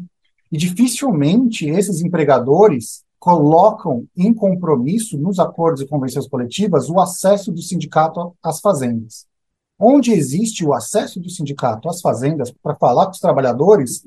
e 0.51 0.57
dificilmente 0.57 1.67
esses 1.67 2.01
empregadores 2.01 3.03
colocam 3.19 4.05
em 4.15 4.33
compromisso 4.33 5.17
nos 5.17 5.39
acordos 5.39 5.81
e 5.81 5.87
convenções 5.87 6.27
coletivas 6.27 6.89
o 6.89 6.99
acesso 6.99 7.51
do 7.51 7.61
sindicato 7.61 8.33
às 8.41 8.59
fazendas. 8.59 9.25
Onde 9.79 10.11
existe 10.11 10.65
o 10.65 10.73
acesso 10.73 11.19
do 11.19 11.29
sindicato 11.29 11.89
às 11.89 12.01
fazendas 12.01 12.51
para 12.51 12.75
falar 12.75 13.05
com 13.05 13.11
os 13.11 13.19
trabalhadores, 13.19 14.03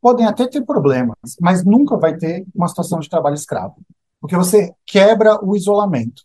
podem 0.00 0.26
até 0.26 0.46
ter 0.48 0.62
problemas, 0.62 1.16
mas 1.40 1.64
nunca 1.64 1.96
vai 1.96 2.16
ter 2.16 2.44
uma 2.54 2.68
situação 2.68 2.98
de 2.98 3.08
trabalho 3.08 3.34
escravo, 3.34 3.76
porque 4.20 4.36
você 4.36 4.72
quebra 4.86 5.38
o 5.44 5.56
isolamento. 5.56 6.22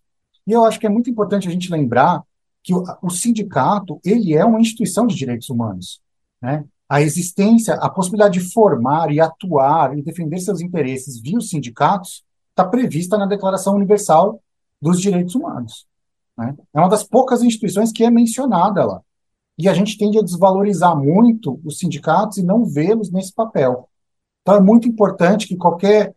E 0.49 0.51
eu 0.51 0.65
acho 0.65 0.79
que 0.79 0.87
é 0.87 0.89
muito 0.89 1.11
importante 1.11 1.47
a 1.47 1.51
gente 1.51 1.71
lembrar 1.71 2.23
que 2.63 2.73
o, 2.73 3.09
sindicato 3.11 4.01
ele 4.03 4.33
é 4.33 4.43
uma 4.43 4.59
instituição 4.59 5.05
de 5.05 5.15
direitos 5.15 5.47
humanos, 5.47 6.01
né? 6.41 6.65
a 6.89 7.03
existência, 7.03 7.75
a 7.75 7.87
possibilidade 7.87 8.39
de 8.39 8.51
formar 8.51 9.11
e 9.11 9.21
atuar 9.21 9.95
e 9.95 10.01
defender 10.01 10.39
seus 10.39 10.59
interesses 10.59 11.21
via 11.21 11.37
os 11.37 11.49
sindicatos 11.49 12.23
está 12.49 12.65
prevista 12.65 13.15
na 13.15 13.27
Declaração 13.27 13.75
Universal 13.75 14.41
dos 14.81 14.99
Direitos 14.99 15.35
Humanos. 15.35 15.85
Né? 16.35 16.57
É 16.73 16.79
uma 16.79 16.89
das 16.89 17.03
poucas 17.03 17.43
instituições 17.43 17.91
que 17.91 18.03
é 18.03 18.09
mencionada 18.09 18.83
lá. 18.83 19.01
E 19.55 19.69
a 19.69 19.73
gente 19.75 19.99
tende 19.99 20.17
a 20.17 20.23
desvalorizar 20.23 20.97
muito 20.97 21.61
os 21.63 21.77
sindicatos 21.77 22.37
e 22.37 22.43
não 22.43 22.65
vê-los 22.65 23.11
nesse 23.11 23.35
papel. 23.35 23.87
Então 24.41 24.55
é 24.55 24.61
muito 24.61 24.87
importante 24.87 25.47
que 25.47 25.55
qualquer 25.55 26.15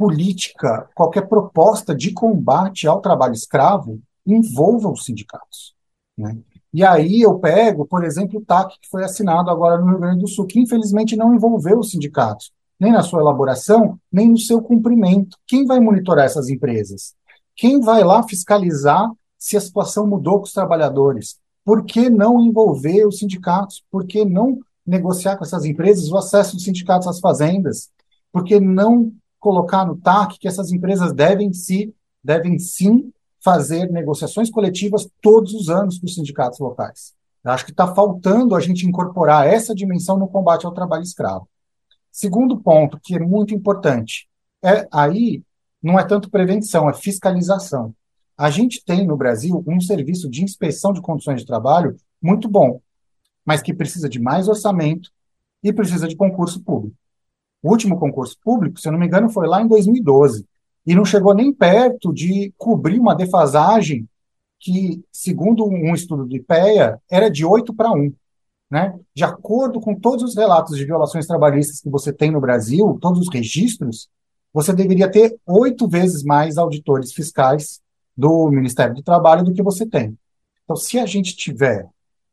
política, 0.00 0.88
qualquer 0.94 1.28
proposta 1.28 1.94
de 1.94 2.10
combate 2.14 2.88
ao 2.88 3.02
trabalho 3.02 3.34
escravo 3.34 4.00
envolva 4.26 4.90
os 4.90 5.04
sindicatos. 5.04 5.74
Né? 6.16 6.38
E 6.72 6.82
aí 6.82 7.20
eu 7.20 7.38
pego, 7.38 7.84
por 7.84 8.02
exemplo, 8.02 8.40
o 8.40 8.42
TAC, 8.42 8.80
que 8.80 8.88
foi 8.88 9.04
assinado 9.04 9.50
agora 9.50 9.78
no 9.78 9.88
Rio 9.88 9.98
Grande 9.98 10.20
do 10.20 10.26
Sul, 10.26 10.46
que 10.46 10.58
infelizmente 10.58 11.16
não 11.16 11.34
envolveu 11.34 11.80
os 11.80 11.90
sindicatos, 11.90 12.50
nem 12.80 12.92
na 12.92 13.02
sua 13.02 13.20
elaboração, 13.20 14.00
nem 14.10 14.30
no 14.30 14.38
seu 14.38 14.62
cumprimento. 14.62 15.36
Quem 15.46 15.66
vai 15.66 15.78
monitorar 15.78 16.24
essas 16.24 16.48
empresas? 16.48 17.12
Quem 17.54 17.78
vai 17.78 18.02
lá 18.02 18.22
fiscalizar 18.22 19.06
se 19.36 19.54
a 19.54 19.60
situação 19.60 20.06
mudou 20.06 20.38
com 20.38 20.44
os 20.44 20.52
trabalhadores? 20.54 21.38
Por 21.62 21.84
que 21.84 22.08
não 22.08 22.40
envolver 22.40 23.06
os 23.06 23.18
sindicatos? 23.18 23.84
Por 23.90 24.06
que 24.06 24.24
não 24.24 24.60
negociar 24.86 25.36
com 25.36 25.44
essas 25.44 25.66
empresas 25.66 26.10
o 26.10 26.16
acesso 26.16 26.54
dos 26.56 26.64
sindicatos 26.64 27.06
às 27.06 27.20
fazendas? 27.20 27.90
Por 28.32 28.44
que 28.44 28.58
não 28.58 29.12
colocar 29.40 29.84
no 29.84 29.96
TAC 29.96 30.38
que 30.38 30.46
essas 30.46 30.70
empresas 30.70 31.12
devem 31.12 31.52
se 31.52 31.92
devem 32.22 32.58
sim 32.58 33.10
fazer 33.42 33.90
negociações 33.90 34.50
coletivas 34.50 35.08
todos 35.22 35.54
os 35.54 35.70
anos 35.70 35.98
com 35.98 36.06
os 36.06 36.14
sindicatos 36.14 36.58
locais. 36.58 37.14
Eu 37.42 37.52
acho 37.52 37.64
que 37.64 37.70
está 37.70 37.94
faltando 37.94 38.54
a 38.54 38.60
gente 38.60 38.86
incorporar 38.86 39.46
essa 39.46 39.74
dimensão 39.74 40.18
no 40.18 40.28
combate 40.28 40.66
ao 40.66 40.74
trabalho 40.74 41.02
escravo. 41.02 41.48
Segundo 42.12 42.60
ponto, 42.60 43.00
que 43.02 43.14
é 43.14 43.18
muito 43.18 43.54
importante, 43.54 44.28
é 44.62 44.86
aí 44.92 45.42
não 45.82 45.98
é 45.98 46.04
tanto 46.04 46.30
prevenção, 46.30 46.90
é 46.90 46.92
fiscalização. 46.92 47.94
A 48.36 48.50
gente 48.50 48.84
tem 48.84 49.06
no 49.06 49.16
Brasil 49.16 49.64
um 49.66 49.80
serviço 49.80 50.28
de 50.28 50.44
inspeção 50.44 50.92
de 50.92 51.00
condições 51.00 51.40
de 51.40 51.46
trabalho 51.46 51.96
muito 52.20 52.48
bom, 52.48 52.80
mas 53.44 53.62
que 53.62 53.72
precisa 53.72 54.08
de 54.08 54.20
mais 54.20 54.48
orçamento 54.48 55.10
e 55.62 55.72
precisa 55.72 56.06
de 56.06 56.16
concurso 56.16 56.62
público. 56.62 56.96
O 57.62 57.70
último 57.70 57.98
concurso 57.98 58.36
público, 58.42 58.80
se 58.80 58.88
eu 58.88 58.92
não 58.92 58.98
me 58.98 59.06
engano, 59.06 59.28
foi 59.28 59.46
lá 59.46 59.62
em 59.62 59.68
2012 59.68 60.46
e 60.86 60.94
não 60.94 61.04
chegou 61.04 61.34
nem 61.34 61.52
perto 61.52 62.12
de 62.12 62.52
cobrir 62.56 62.98
uma 62.98 63.14
defasagem 63.14 64.08
que, 64.58 65.02
segundo 65.12 65.66
um 65.66 65.94
estudo 65.94 66.26
do 66.26 66.36
IPEA, 66.36 67.00
era 67.10 67.30
de 67.30 67.44
8 67.44 67.74
para 67.74 67.92
1. 67.92 68.12
Né? 68.70 68.98
De 69.14 69.24
acordo 69.24 69.80
com 69.80 69.94
todos 69.94 70.22
os 70.22 70.36
relatos 70.36 70.76
de 70.76 70.84
violações 70.84 71.26
trabalhistas 71.26 71.80
que 71.80 71.90
você 71.90 72.12
tem 72.12 72.30
no 72.30 72.40
Brasil, 72.40 72.98
todos 73.00 73.20
os 73.20 73.32
registros, 73.32 74.08
você 74.52 74.72
deveria 74.72 75.10
ter 75.10 75.38
oito 75.46 75.88
vezes 75.88 76.22
mais 76.22 76.56
auditores 76.56 77.12
fiscais 77.12 77.80
do 78.16 78.50
Ministério 78.50 78.94
do 78.94 79.02
Trabalho 79.02 79.44
do 79.44 79.52
que 79.52 79.62
você 79.62 79.86
tem. 79.86 80.16
Então, 80.64 80.76
se 80.76 80.98
a 80.98 81.06
gente 81.06 81.36
tiver 81.36 81.88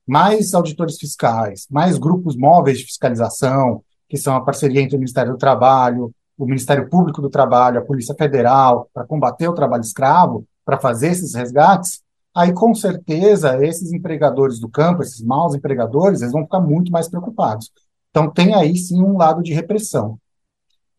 mais 0.05 0.53
auditores 0.53 0.97
fiscais, 0.97 1.67
mais 1.69 1.97
grupos 1.97 2.35
móveis 2.35 2.79
de 2.79 2.85
fiscalização, 2.85 3.83
que 4.07 4.17
são 4.17 4.35
a 4.35 4.41
parceria 4.41 4.81
entre 4.81 4.95
o 4.95 4.99
Ministério 4.99 5.33
do 5.33 5.37
Trabalho, 5.37 6.13
o 6.37 6.45
Ministério 6.45 6.89
Público 6.89 7.21
do 7.21 7.29
Trabalho, 7.29 7.79
a 7.79 7.85
Polícia 7.85 8.15
Federal, 8.15 8.89
para 8.93 9.05
combater 9.05 9.47
o 9.47 9.53
trabalho 9.53 9.81
escravo, 9.81 10.45
para 10.63 10.77
fazer 10.77 11.07
esses 11.07 11.33
resgates, 11.33 12.01
aí 12.35 12.53
com 12.53 12.75
certeza 12.75 13.57
esses 13.65 13.91
empregadores 13.91 14.59
do 14.59 14.69
campo, 14.69 15.01
esses 15.01 15.21
maus 15.21 15.55
empregadores, 15.55 16.21
eles 16.21 16.33
vão 16.33 16.43
ficar 16.43 16.59
muito 16.59 16.91
mais 16.91 17.09
preocupados. 17.09 17.71
Então 18.11 18.29
tem 18.29 18.53
aí 18.53 18.75
sim 18.77 19.01
um 19.01 19.17
lado 19.17 19.41
de 19.41 19.53
repressão. 19.53 20.19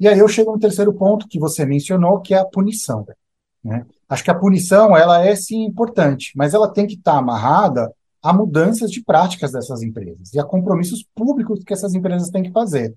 E 0.00 0.08
aí 0.08 0.18
eu 0.18 0.28
chego 0.28 0.52
no 0.52 0.58
terceiro 0.58 0.92
ponto 0.92 1.28
que 1.28 1.38
você 1.38 1.64
mencionou, 1.64 2.20
que 2.20 2.34
é 2.34 2.38
a 2.38 2.44
punição. 2.44 3.06
Né? 3.64 3.84
Acho 4.08 4.24
que 4.24 4.30
a 4.30 4.34
punição 4.34 4.96
ela 4.96 5.24
é 5.24 5.34
sim 5.34 5.64
importante, 5.64 6.32
mas 6.36 6.54
ela 6.54 6.68
tem 6.72 6.86
que 6.86 6.94
estar 6.94 7.12
tá 7.12 7.18
amarrada 7.18 7.92
a 8.22 8.32
mudanças 8.32 8.90
de 8.90 9.02
práticas 9.02 9.52
dessas 9.52 9.82
empresas 9.82 10.32
e 10.32 10.38
a 10.38 10.44
compromissos 10.44 11.04
públicos 11.14 11.62
que 11.64 11.72
essas 11.72 11.94
empresas 11.94 12.30
têm 12.30 12.42
que 12.42 12.52
fazer. 12.52 12.94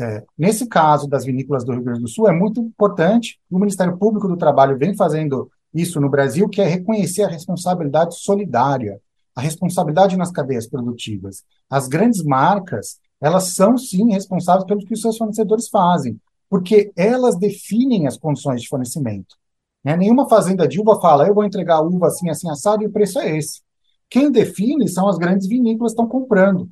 É, 0.00 0.24
nesse 0.36 0.66
caso 0.66 1.06
das 1.06 1.24
vinícolas 1.24 1.64
do 1.64 1.72
Rio 1.72 1.82
Grande 1.82 2.00
do 2.00 2.08
Sul, 2.08 2.28
é 2.28 2.32
muito 2.32 2.60
importante, 2.60 3.38
o 3.50 3.58
Ministério 3.58 3.96
Público 3.98 4.26
do 4.26 4.36
Trabalho 4.36 4.78
vem 4.78 4.96
fazendo 4.96 5.50
isso 5.72 6.00
no 6.00 6.08
Brasil, 6.10 6.48
que 6.48 6.60
é 6.60 6.66
reconhecer 6.66 7.22
a 7.22 7.28
responsabilidade 7.28 8.16
solidária. 8.18 9.00
a 9.34 9.40
responsabilidade 9.40 10.16
nas 10.16 10.30
cadeias 10.30 10.66
produtivas. 10.66 11.42
As 11.70 11.88
grandes 11.88 12.22
marcas, 12.22 12.98
elas 13.20 13.54
são 13.54 13.78
sim 13.78 14.12
responsáveis 14.12 14.66
pelo 14.66 14.84
que 14.84 14.92
os 14.92 15.00
seus 15.00 15.16
fornecedores 15.16 15.68
fazem, 15.68 16.20
porque 16.50 16.92
elas 16.94 17.38
definem 17.38 18.06
as 18.06 18.18
condições 18.18 18.60
de 18.60 18.68
fornecimento. 18.68 19.36
Né? 19.82 19.96
Nenhuma 19.96 20.28
fazenda 20.28 20.68
de 20.68 20.78
uva 20.80 21.00
fala, 21.00 21.26
eu 21.26 21.34
vou 21.34 21.44
entregar 21.44 21.80
uva 21.80 22.08
assim, 22.08 22.28
assim, 22.28 22.50
assado, 22.50 22.82
e 22.82 22.86
o 22.86 22.92
preço 22.92 23.18
é 23.18 23.36
esse. 23.38 23.62
Quem 24.12 24.30
define 24.30 24.86
são 24.88 25.08
as 25.08 25.16
grandes 25.16 25.48
vinícolas 25.48 25.92
que 25.92 25.94
estão 25.94 26.06
comprando. 26.06 26.68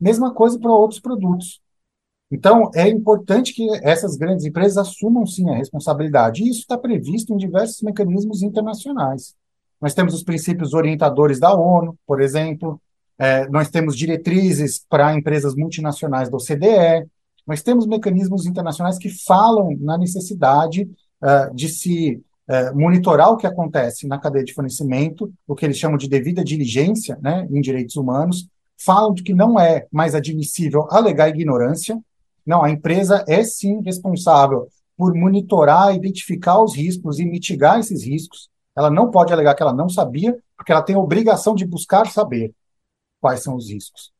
Mesma 0.00 0.32
coisa 0.32 0.58
para 0.58 0.72
outros 0.72 0.98
produtos. 0.98 1.60
Então, 2.32 2.70
é 2.74 2.88
importante 2.88 3.52
que 3.52 3.68
essas 3.82 4.16
grandes 4.16 4.46
empresas 4.46 4.78
assumam 4.78 5.26
sim 5.26 5.50
a 5.50 5.56
responsabilidade. 5.56 6.42
E 6.42 6.48
isso 6.48 6.60
está 6.60 6.78
previsto 6.78 7.34
em 7.34 7.36
diversos 7.36 7.82
mecanismos 7.82 8.42
internacionais. 8.42 9.34
Nós 9.78 9.92
temos 9.92 10.14
os 10.14 10.22
princípios 10.22 10.72
orientadores 10.72 11.38
da 11.38 11.52
ONU, 11.52 11.98
por 12.06 12.22
exemplo, 12.22 12.80
é, 13.18 13.46
nós 13.50 13.68
temos 13.68 13.94
diretrizes 13.94 14.82
para 14.88 15.14
empresas 15.14 15.54
multinacionais 15.54 16.30
do 16.30 16.38
OCDE, 16.38 17.06
nós 17.46 17.62
temos 17.62 17.86
mecanismos 17.86 18.46
internacionais 18.46 18.96
que 18.96 19.10
falam 19.10 19.76
na 19.80 19.98
necessidade 19.98 20.88
uh, 21.20 21.54
de 21.54 21.68
se 21.68 22.22
uh, 22.50 22.76
monitorar 22.76 23.30
o 23.30 23.36
que 23.36 23.46
acontece 23.46 24.08
na 24.08 24.18
cadeia 24.18 24.44
de 24.44 24.52
fornecimento, 24.52 25.32
o 25.46 25.54
que 25.54 25.64
eles 25.64 25.78
chamam 25.78 25.96
de 25.96 26.08
devida 26.08 26.42
diligência 26.42 27.16
né, 27.22 27.46
em 27.50 27.60
direitos 27.60 27.96
humanos, 27.96 28.48
falam 28.76 29.14
de 29.14 29.22
que 29.22 29.32
não 29.32 29.58
é 29.60 29.86
mais 29.92 30.14
admissível 30.14 30.88
alegar 30.90 31.28
ignorância. 31.28 31.98
Não, 32.44 32.64
a 32.64 32.70
empresa 32.70 33.24
é 33.28 33.44
sim 33.44 33.80
responsável 33.82 34.68
por 34.96 35.14
monitorar, 35.14 35.94
identificar 35.94 36.62
os 36.62 36.74
riscos 36.74 37.18
e 37.20 37.24
mitigar 37.24 37.78
esses 37.78 38.04
riscos. 38.04 38.50
Ela 38.76 38.90
não 38.90 39.10
pode 39.10 39.32
alegar 39.32 39.54
que 39.54 39.62
ela 39.62 39.72
não 39.72 39.88
sabia, 39.88 40.36
porque 40.56 40.72
ela 40.72 40.82
tem 40.82 40.96
a 40.96 40.98
obrigação 41.00 41.54
de 41.54 41.64
buscar 41.64 42.10
saber 42.10 42.52
quais 43.20 43.42
são 43.42 43.54
os 43.54 43.70
riscos. 43.70 44.12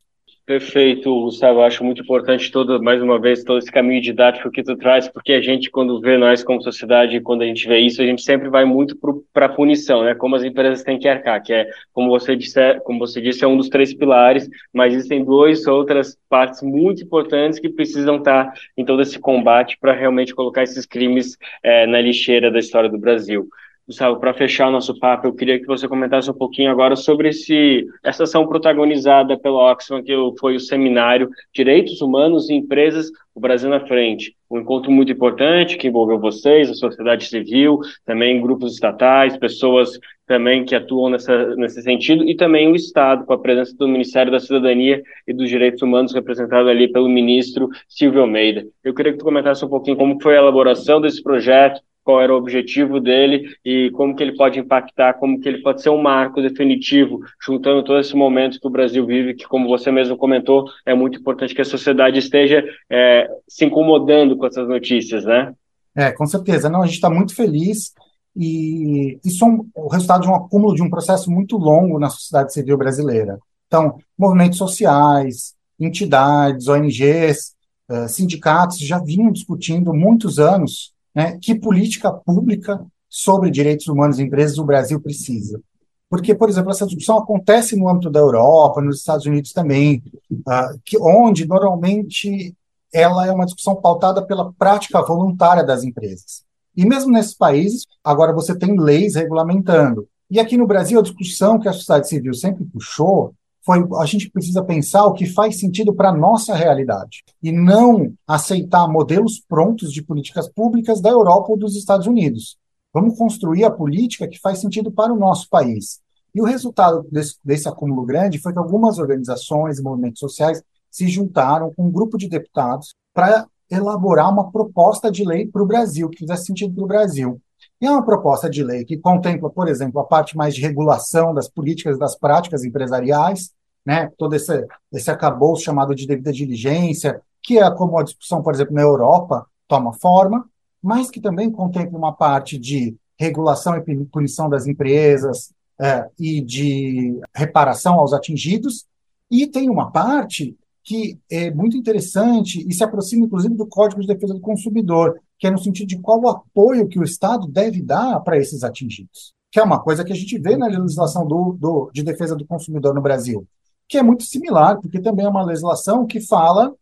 Perfeito, 0.47 1.09
Gustavo. 1.23 1.63
Acho 1.63 1.85
muito 1.85 2.03
importante 2.03 2.51
todo, 2.51 2.83
mais 2.83 3.01
uma 3.01 3.21
vez, 3.21 3.45
todo 3.45 3.59
esse 3.59 3.71
caminho 3.71 4.03
didático 4.03 4.51
que 4.51 4.65
tu 4.65 4.77
traz, 4.77 5.09
porque 5.09 5.33
a 5.33 5.41
gente, 5.41 5.71
quando 5.71 6.01
vê 6.01 6.19
nós 6.19 6.43
como 6.43 6.61
sociedade, 6.61 7.21
quando 7.21 7.43
a 7.43 7.47
gente 7.47 7.69
vê 7.69 7.79
isso, 7.79 8.03
a 8.03 8.05
gente 8.05 8.21
sempre 8.23 8.49
vai 8.49 8.65
muito 8.65 8.99
para 9.33 9.47
a 9.47 9.49
punição, 9.49 10.03
né? 10.03 10.13
Como 10.17 10.35
as 10.35 10.43
empresas 10.43 10.83
têm 10.83 10.99
que 10.99 11.07
arcar, 11.07 11.41
que 11.41 11.53
é, 11.53 11.69
como 11.93 12.09
você 12.11 12.35
disse, 12.35 12.81
como 12.81 12.99
você 12.99 13.21
disse, 13.21 13.45
é 13.45 13.47
um 13.47 13.57
dos 13.57 13.69
três 13.69 13.95
pilares, 13.95 14.49
mas 14.73 14.93
existem 14.93 15.25
duas 15.25 15.69
outras 15.69 16.19
partes 16.29 16.63
muito 16.63 17.05
importantes 17.05 17.61
que 17.61 17.69
precisam 17.69 18.17
estar 18.17 18.53
em 18.77 18.85
todo 18.85 19.03
esse 19.03 19.21
combate 19.21 19.79
para 19.81 19.93
realmente 19.93 20.35
colocar 20.35 20.65
esses 20.65 20.85
crimes 20.85 21.39
é, 21.63 21.87
na 21.87 22.01
lixeira 22.01 22.51
da 22.51 22.59
história 22.59 22.91
do 22.91 22.99
Brasil. 22.99 23.49
Gustavo, 23.91 24.21
para 24.21 24.33
fechar 24.33 24.69
o 24.69 24.71
nosso 24.71 24.97
papo, 25.01 25.27
eu 25.27 25.33
queria 25.33 25.59
que 25.59 25.67
você 25.67 25.89
comentasse 25.89 26.31
um 26.31 26.35
pouquinho 26.35 26.71
agora 26.71 26.95
sobre 26.95 27.31
esse, 27.31 27.85
essa 28.05 28.23
ação 28.23 28.47
protagonizada 28.47 29.37
pela 29.37 29.73
Oxfam, 29.73 30.01
que 30.01 30.15
foi 30.39 30.55
o 30.55 30.61
seminário 30.61 31.29
Direitos 31.53 32.01
Humanos 32.01 32.49
e 32.49 32.55
Empresas, 32.55 33.11
o 33.35 33.41
Brasil 33.41 33.69
na 33.69 33.81
Frente. 33.81 34.37
Um 34.49 34.61
encontro 34.61 34.93
muito 34.93 35.11
importante 35.11 35.77
que 35.77 35.89
envolveu 35.89 36.21
vocês, 36.21 36.71
a 36.71 36.75
sociedade 36.75 37.27
civil, 37.27 37.81
também 38.07 38.41
grupos 38.41 38.75
estatais, 38.75 39.37
pessoas 39.37 39.99
também 40.25 40.65
que 40.65 40.77
atuam 40.77 41.11
nessa, 41.11 41.57
nesse 41.57 41.83
sentido, 41.83 42.23
e 42.23 42.37
também 42.37 42.71
o 42.71 42.77
Estado, 42.77 43.27
com 43.27 43.33
a 43.33 43.39
presença 43.41 43.77
do 43.77 43.89
Ministério 43.89 44.31
da 44.31 44.39
Cidadania 44.39 45.03
e 45.27 45.33
dos 45.33 45.49
Direitos 45.49 45.83
Humanos, 45.83 46.15
representado 46.15 46.69
ali 46.69 46.87
pelo 46.87 47.09
ministro 47.09 47.69
Silvio 47.89 48.21
Almeida. 48.21 48.65
Eu 48.85 48.95
queria 48.95 49.11
que 49.11 49.19
tu 49.19 49.25
comentasse 49.25 49.65
um 49.65 49.69
pouquinho 49.69 49.97
como 49.97 50.23
foi 50.23 50.37
a 50.37 50.41
elaboração 50.41 51.01
desse 51.01 51.21
projeto, 51.21 51.81
qual 52.05 52.21
era 52.21 52.33
o 52.33 52.37
objetivo 52.37 53.01
dele 53.01 53.55
e 53.65 53.91
como 53.93 54.15
que 54.15 54.23
ele 54.23 54.37
pode 54.37 54.59
impactar, 54.59 55.15
como 55.15 55.41
que 55.41 55.49
ele 55.49 55.63
pode 55.63 55.83
ser 55.83 55.91
um 55.91 56.01
marco 56.01 56.41
definitivo, 56.41 57.21
juntando 57.41 57.85
todo 57.85 58.01
esse 58.01 58.15
momento 58.15 58.59
que 58.59 58.67
o 58.67 58.71
Brasil 58.71 59.05
vive, 59.07 59.35
que 59.35 59.47
como 59.47 59.69
você 59.69 59.91
mesmo 59.91 60.17
comentou, 60.17 60.65
é 60.87 60.95
muito 60.95 61.21
importante 61.21 61.55
que 61.55 61.61
a 61.61 61.65
sociedade 61.65 62.19
esteja 62.19 62.65
é, 62.91 63.29
se 63.47 63.65
incomodando 63.65 64.37
com 64.37 64.47
essas 64.47 64.69
notícias, 64.69 65.25
né? 65.25 65.53
É, 65.95 66.13
com 66.13 66.27
certeza. 66.27 66.69
Não, 66.69 66.83
a 66.83 66.87
gente 66.87 66.95
está 66.95 67.11
muito 67.11 67.35
feliz 67.35 67.93
e 68.37 69.19
isso 69.25 69.45
é 69.45 69.49
um, 69.49 69.69
o 69.75 69.89
resultado 69.89 70.23
de 70.23 70.29
um 70.29 70.35
acúmulo 70.35 70.75
de 70.75 70.83
um 70.83 70.91
processo 70.91 71.31
muito 71.31 71.57
longo 71.57 71.99
na 71.99 72.09
sociedade 72.09 72.53
civil 72.53 72.77
brasileira. 72.77 73.39
Então, 73.67 73.99
movimentos 74.19 74.59
sociais, 74.59 75.55
entidades, 75.79 76.69
ONGs, 76.69 77.55
eh, 77.89 78.09
sindicatos 78.09 78.79
já 78.79 78.99
vinham 78.99 79.33
discutindo 79.33 79.93
muitos 79.93 80.39
anos 80.39 80.93
né, 81.15 81.39
que 81.41 81.55
política 81.55 82.13
pública 82.13 82.85
sobre 83.09 83.51
direitos 83.51 83.89
humanos 83.89 84.19
em 84.19 84.25
empresas 84.25 84.59
o 84.59 84.65
Brasil 84.65 85.01
precisa. 85.01 85.61
Porque, 86.09 86.35
por 86.35 86.49
exemplo, 86.49 86.71
essa 86.71 86.87
discussão 86.87 87.19
acontece 87.19 87.77
no 87.77 87.89
âmbito 87.89 88.11
da 88.11 88.19
Europa, 88.19 88.81
nos 88.81 88.99
Estados 88.99 89.27
Unidos 89.27 89.53
também, 89.53 90.03
uh, 90.33 90.81
que, 90.85 90.99
onde 90.99 91.47
normalmente 91.47 92.55
ela 92.93 93.27
é 93.27 93.33
uma 93.33 93.45
discussão 93.45 93.77
pautada 93.77 94.25
pela 94.27 94.53
prática 94.53 95.01
voluntária 95.03 95.65
das 95.65 95.85
empresas. 95.85 96.43
E 96.77 96.85
mesmo 96.85 97.13
nesses 97.13 97.35
países, 97.35 97.87
agora 98.03 98.33
você 98.33 98.57
tem 98.57 98.79
leis 98.79 99.15
regulamentando. 99.15 100.09
E 100.29 100.41
aqui 100.41 100.57
no 100.57 100.67
Brasil, 100.67 100.99
a 100.99 101.03
discussão 101.03 101.59
que 101.59 101.69
a 101.69 101.73
sociedade 101.73 102.09
civil 102.09 102.35
sempre 102.35 102.65
puxou 102.65 103.35
foi 103.71 103.87
a 104.01 104.05
gente 104.05 104.29
precisa 104.29 104.65
pensar 104.65 105.05
o 105.05 105.13
que 105.13 105.27
faz 105.27 105.61
sentido 105.61 105.95
para 105.95 106.09
a 106.09 106.17
nossa 106.17 106.57
realidade 106.57 107.23
e 107.41 107.53
não 107.53 108.13
aceitar 108.27 108.89
modelos 108.89 109.41
prontos 109.49 109.93
de 109.93 110.03
políticas 110.03 110.49
públicas 110.49 111.01
da 111.01 111.11
Europa 111.11 111.53
ou 111.53 111.57
dos 111.57 111.77
Estados 111.77 112.09
Unidos. 112.09 112.59
Vamos 112.93 113.17
construir 113.17 113.63
a 113.63 113.71
política 113.71 114.27
que 114.27 114.41
faz 114.41 114.59
sentido 114.59 114.91
para 114.91 115.13
o 115.13 115.19
nosso 115.19 115.49
país. 115.49 116.01
E 116.35 116.43
o 116.43 116.45
resultado 116.45 117.07
desse, 117.13 117.37
desse 117.45 117.69
acúmulo 117.69 118.05
grande 118.05 118.41
foi 118.41 118.53
que 118.53 118.59
algumas 118.59 118.99
organizações 118.99 119.79
e 119.79 119.83
movimentos 119.83 120.19
sociais 120.19 120.61
se 120.91 121.07
juntaram 121.07 121.73
com 121.73 121.87
um 121.87 121.93
grupo 121.93 122.19
de 122.19 122.29
deputados 122.29 122.93
para 123.15 123.47
elaborar 123.71 124.33
uma 124.33 124.51
proposta 124.51 125.13
de 125.13 125.25
lei 125.25 125.47
para 125.47 125.63
o 125.63 125.67
Brasil, 125.67 126.09
que 126.09 126.19
fizesse 126.19 126.47
sentido 126.47 126.75
para 126.75 126.85
o 126.85 126.89
Brasil. 126.89 127.41
E 127.81 127.87
é 127.87 127.91
uma 127.91 128.05
proposta 128.05 128.51
de 128.51 128.65
lei 128.65 128.85
que 128.85 128.99
contempla, 128.99 129.49
por 129.49 129.69
exemplo, 129.69 130.01
a 130.01 130.05
parte 130.05 130.37
mais 130.37 130.57
de 130.57 130.61
regulação 130.61 131.33
das 131.33 131.49
políticas 131.49 131.97
das 131.97 132.19
práticas 132.19 132.65
empresariais, 132.65 133.53
né, 133.85 134.11
todo 134.19 134.35
esse, 134.35 134.67
esse 134.93 135.11
acabouço 135.11 135.65
chamado 135.65 135.95
de 135.95 136.07
devida 136.07 136.33
diligência, 136.33 137.21
que 137.43 137.59
é 137.59 137.71
como 137.71 137.99
a 137.99 138.03
discussão, 138.03 138.43
por 138.43 138.55
exemplo, 138.55 138.75
na 138.75 138.83
Europa 138.83 139.47
toma 139.67 139.93
forma, 139.93 140.49
mas 140.83 141.11
que 141.11 141.21
também 141.21 141.51
contempla 141.51 141.99
uma 141.99 142.13
parte 142.13 142.59
de 142.59 142.97
regulação 143.19 143.77
e 143.77 144.05
punição 144.07 144.49
das 144.49 144.67
empresas 144.67 145.53
é, 145.81 146.09
e 146.19 146.41
de 146.41 147.21
reparação 147.35 147.95
aos 147.95 148.13
atingidos, 148.13 148.87
e 149.31 149.47
tem 149.47 149.69
uma 149.71 149.91
parte 149.91 150.57
que 150.83 151.19
é 151.31 151.51
muito 151.51 151.77
interessante 151.77 152.67
e 152.67 152.73
se 152.75 152.83
aproxima, 152.83 153.27
inclusive, 153.27 153.55
do 153.55 153.67
Código 153.67 154.01
de 154.01 154.07
Defesa 154.07 154.35
do 154.35 154.41
Consumidor, 154.41 155.21
que 155.39 155.47
é 155.47 155.51
no 155.51 155.59
sentido 155.59 155.89
de 155.89 155.99
qual 155.99 156.21
o 156.21 156.29
apoio 156.29 156.89
que 156.89 156.99
o 156.99 157.05
Estado 157.05 157.47
deve 157.47 157.83
dar 157.83 158.21
para 158.21 158.39
esses 158.39 158.65
atingidos, 158.65 159.33
que 159.51 159.61
é 159.61 159.63
uma 159.63 159.79
coisa 159.81 160.05
que 160.05 160.13
a 160.13 160.17
gente 160.17 160.39
vê 160.39 160.57
na 160.57 160.67
legislação 160.67 161.27
do, 161.27 161.57
do, 161.59 161.91
de 161.93 162.03
defesa 162.03 162.35
do 162.35 162.47
consumidor 162.47 162.95
no 162.95 163.03
Brasil, 163.03 163.47
que 163.91 163.99
é 163.99 164.03
muito 164.05 164.23
similar, 164.23 164.81
porque 164.81 165.01
também 165.01 165.27
é 165.27 165.29
uma 165.29 165.45
legislação 165.45 166.07
que 166.07 166.21
fala 166.21 166.73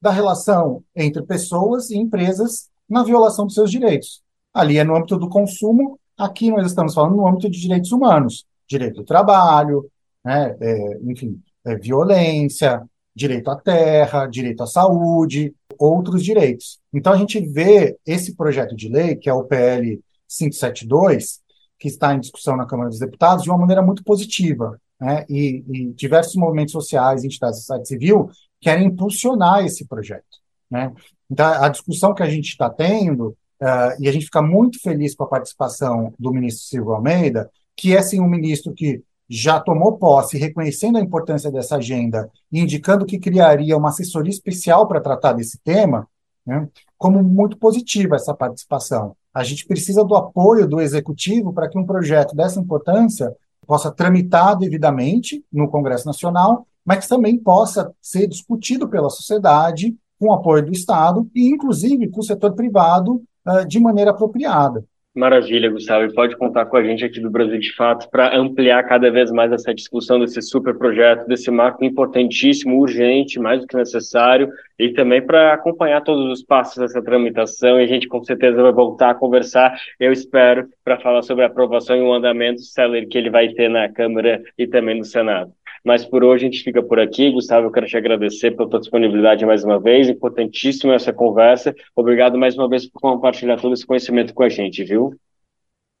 da 0.00 0.10
relação 0.10 0.82
entre 0.96 1.22
pessoas 1.22 1.90
e 1.90 1.98
empresas 1.98 2.70
na 2.88 3.04
violação 3.04 3.44
dos 3.44 3.54
seus 3.54 3.70
direitos. 3.70 4.22
Ali 4.52 4.78
é 4.78 4.84
no 4.84 4.96
âmbito 4.96 5.18
do 5.18 5.28
consumo, 5.28 6.00
aqui 6.16 6.50
nós 6.50 6.66
estamos 6.66 6.94
falando 6.94 7.16
no 7.16 7.28
âmbito 7.28 7.50
de 7.50 7.60
direitos 7.60 7.92
humanos, 7.92 8.46
direito 8.66 8.96
do 8.96 9.04
trabalho, 9.04 9.86
né, 10.24 10.56
é, 10.58 10.98
enfim, 11.02 11.38
é, 11.66 11.76
violência, 11.76 12.82
direito 13.14 13.50
à 13.50 13.56
terra, 13.56 14.26
direito 14.26 14.62
à 14.62 14.66
saúde, 14.66 15.54
outros 15.78 16.24
direitos. 16.24 16.80
Então 16.94 17.12
a 17.12 17.16
gente 17.18 17.38
vê 17.40 17.98
esse 18.06 18.34
projeto 18.34 18.74
de 18.74 18.88
lei, 18.88 19.16
que 19.16 19.28
é 19.28 19.34
o 19.34 19.44
PL 19.44 20.02
572, 20.26 21.42
que 21.78 21.88
está 21.88 22.14
em 22.14 22.20
discussão 22.20 22.56
na 22.56 22.64
Câmara 22.64 22.88
dos 22.88 22.98
Deputados, 22.98 23.44
de 23.44 23.50
uma 23.50 23.58
maneira 23.58 23.82
muito 23.82 24.02
positiva. 24.02 24.80
Né? 25.04 25.26
E, 25.28 25.62
e 25.68 25.92
diversos 25.92 26.34
movimentos 26.34 26.72
sociais, 26.72 27.24
entidades 27.24 27.58
da 27.58 27.60
sociedade 27.60 27.88
civil, 27.88 28.30
querem 28.58 28.86
impulsionar 28.86 29.62
esse 29.62 29.86
projeto. 29.86 30.24
Né? 30.70 30.90
Então, 31.30 31.46
a 31.46 31.68
discussão 31.68 32.14
que 32.14 32.22
a 32.22 32.30
gente 32.30 32.48
está 32.48 32.70
tendo, 32.70 33.36
uh, 33.60 34.00
e 34.00 34.08
a 34.08 34.12
gente 34.12 34.24
fica 34.24 34.40
muito 34.40 34.80
feliz 34.80 35.14
com 35.14 35.24
a 35.24 35.28
participação 35.28 36.14
do 36.18 36.32
ministro 36.32 36.64
Silvio 36.64 36.94
Almeida, 36.94 37.50
que 37.76 37.94
é 37.94 38.00
sim 38.00 38.18
um 38.18 38.26
ministro 38.26 38.72
que 38.72 39.02
já 39.28 39.60
tomou 39.60 39.98
posse, 39.98 40.38
reconhecendo 40.38 40.96
a 40.96 41.02
importância 41.02 41.52
dessa 41.52 41.76
agenda 41.76 42.30
e 42.50 42.60
indicando 42.60 43.04
que 43.04 43.18
criaria 43.18 43.76
uma 43.76 43.90
assessoria 43.90 44.32
especial 44.32 44.88
para 44.88 45.02
tratar 45.02 45.34
desse 45.34 45.58
tema, 45.58 46.08
né, 46.46 46.66
como 46.96 47.22
muito 47.22 47.58
positiva 47.58 48.16
essa 48.16 48.32
participação. 48.32 49.14
A 49.34 49.44
gente 49.44 49.66
precisa 49.66 50.02
do 50.02 50.14
apoio 50.14 50.66
do 50.66 50.80
executivo 50.80 51.52
para 51.52 51.68
que 51.68 51.78
um 51.78 51.84
projeto 51.84 52.34
dessa 52.34 52.58
importância 52.58 53.34
possa 53.64 53.90
tramitar 53.90 54.56
devidamente 54.56 55.44
no 55.52 55.68
Congresso 55.68 56.06
Nacional, 56.06 56.66
mas 56.84 57.08
também 57.08 57.38
possa 57.38 57.92
ser 58.00 58.26
discutido 58.26 58.88
pela 58.88 59.10
sociedade 59.10 59.96
com 60.18 60.32
apoio 60.32 60.66
do 60.66 60.72
Estado 60.72 61.28
e, 61.34 61.48
inclusive, 61.48 62.08
com 62.08 62.20
o 62.20 62.24
setor 62.24 62.52
privado 62.52 63.22
uh, 63.46 63.66
de 63.66 63.80
maneira 63.80 64.10
apropriada. 64.10 64.84
Maravilha, 65.14 65.70
Gustavo. 65.70 66.06
E 66.06 66.12
pode 66.12 66.36
contar 66.36 66.66
com 66.66 66.76
a 66.76 66.82
gente 66.82 67.04
aqui 67.04 67.20
do 67.20 67.30
Brasil 67.30 67.60
de 67.60 67.72
Fato 67.76 68.10
para 68.10 68.36
ampliar 68.36 68.82
cada 68.82 69.08
vez 69.12 69.30
mais 69.30 69.52
essa 69.52 69.72
discussão 69.72 70.18
desse 70.18 70.42
super 70.42 70.76
projeto, 70.76 71.28
desse 71.28 71.52
marco 71.52 71.84
importantíssimo, 71.84 72.80
urgente, 72.80 73.38
mais 73.38 73.60
do 73.60 73.66
que 73.68 73.76
necessário, 73.76 74.50
e 74.76 74.92
também 74.92 75.22
para 75.24 75.52
acompanhar 75.52 76.00
todos 76.00 76.32
os 76.32 76.42
passos 76.42 76.78
dessa 76.78 77.00
tramitação. 77.00 77.78
E 77.78 77.84
a 77.84 77.86
gente 77.86 78.08
com 78.08 78.24
certeza 78.24 78.60
vai 78.60 78.72
voltar 78.72 79.10
a 79.10 79.14
conversar, 79.14 79.78
eu 80.00 80.10
espero, 80.10 80.68
para 80.82 80.98
falar 80.98 81.22
sobre 81.22 81.44
a 81.44 81.46
aprovação 81.46 81.96
e 81.96 82.02
o 82.02 82.12
andamento 82.12 82.62
célere 82.62 83.06
que 83.06 83.16
ele 83.16 83.30
vai 83.30 83.50
ter 83.50 83.68
na 83.70 83.88
Câmara 83.88 84.42
e 84.58 84.66
também 84.66 84.98
no 84.98 85.04
Senado. 85.04 85.52
Mas 85.84 86.04
por 86.04 86.24
hoje 86.24 86.46
a 86.46 86.50
gente 86.50 86.64
fica 86.64 86.82
por 86.82 86.98
aqui. 86.98 87.30
Gustavo, 87.30 87.66
eu 87.66 87.70
quero 87.70 87.86
te 87.86 87.96
agradecer 87.96 88.52
pela 88.52 88.68
tua 88.68 88.80
disponibilidade 88.80 89.44
mais 89.44 89.62
uma 89.62 89.78
vez. 89.78 90.08
Importantíssima 90.08 90.94
essa 90.94 91.12
conversa. 91.12 91.74
Obrigado 91.94 92.38
mais 92.38 92.56
uma 92.56 92.68
vez 92.68 92.88
por 92.88 93.00
compartilhar 93.00 93.60
todo 93.60 93.74
esse 93.74 93.86
conhecimento 93.86 94.32
com 94.32 94.42
a 94.42 94.48
gente, 94.48 94.82
viu? 94.82 95.14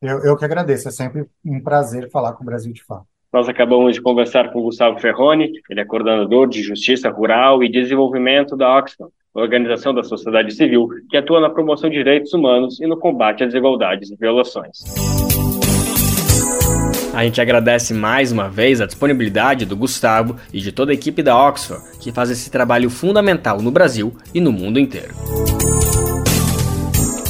Eu, 0.00 0.20
eu 0.24 0.36
que 0.36 0.44
agradeço. 0.44 0.88
É 0.88 0.90
sempre 0.90 1.26
um 1.44 1.60
prazer 1.60 2.10
falar 2.10 2.32
com 2.32 2.42
o 2.42 2.46
Brasil 2.46 2.72
de 2.72 2.82
Fato. 2.82 3.06
Nós 3.32 3.48
acabamos 3.48 3.94
de 3.94 4.00
conversar 4.00 4.52
com 4.52 4.60
o 4.60 4.62
Gustavo 4.62 5.00
Ferroni, 5.00 5.50
ele 5.68 5.80
é 5.80 5.84
coordenador 5.84 6.48
de 6.48 6.62
Justiça 6.62 7.10
Rural 7.10 7.64
e 7.64 7.68
Desenvolvimento 7.68 8.56
da 8.56 8.78
Oxfam, 8.78 9.08
organização 9.34 9.92
da 9.92 10.04
sociedade 10.04 10.54
civil 10.54 10.88
que 11.10 11.16
atua 11.16 11.40
na 11.40 11.50
promoção 11.50 11.90
de 11.90 11.96
direitos 11.96 12.32
humanos 12.32 12.80
e 12.80 12.86
no 12.86 12.96
combate 12.96 13.42
às 13.42 13.48
desigualdades 13.48 14.10
e 14.12 14.16
violações. 14.16 14.84
A 17.14 17.22
gente 17.22 17.40
agradece 17.40 17.94
mais 17.94 18.32
uma 18.32 18.48
vez 18.48 18.80
a 18.80 18.86
disponibilidade 18.86 19.64
do 19.64 19.76
Gustavo 19.76 20.34
e 20.52 20.60
de 20.60 20.72
toda 20.72 20.90
a 20.90 20.94
equipe 20.94 21.22
da 21.22 21.40
Oxford, 21.48 21.80
que 22.00 22.10
faz 22.10 22.28
esse 22.28 22.50
trabalho 22.50 22.90
fundamental 22.90 23.62
no 23.62 23.70
Brasil 23.70 24.16
e 24.34 24.40
no 24.40 24.50
mundo 24.50 24.80
inteiro. 24.80 25.14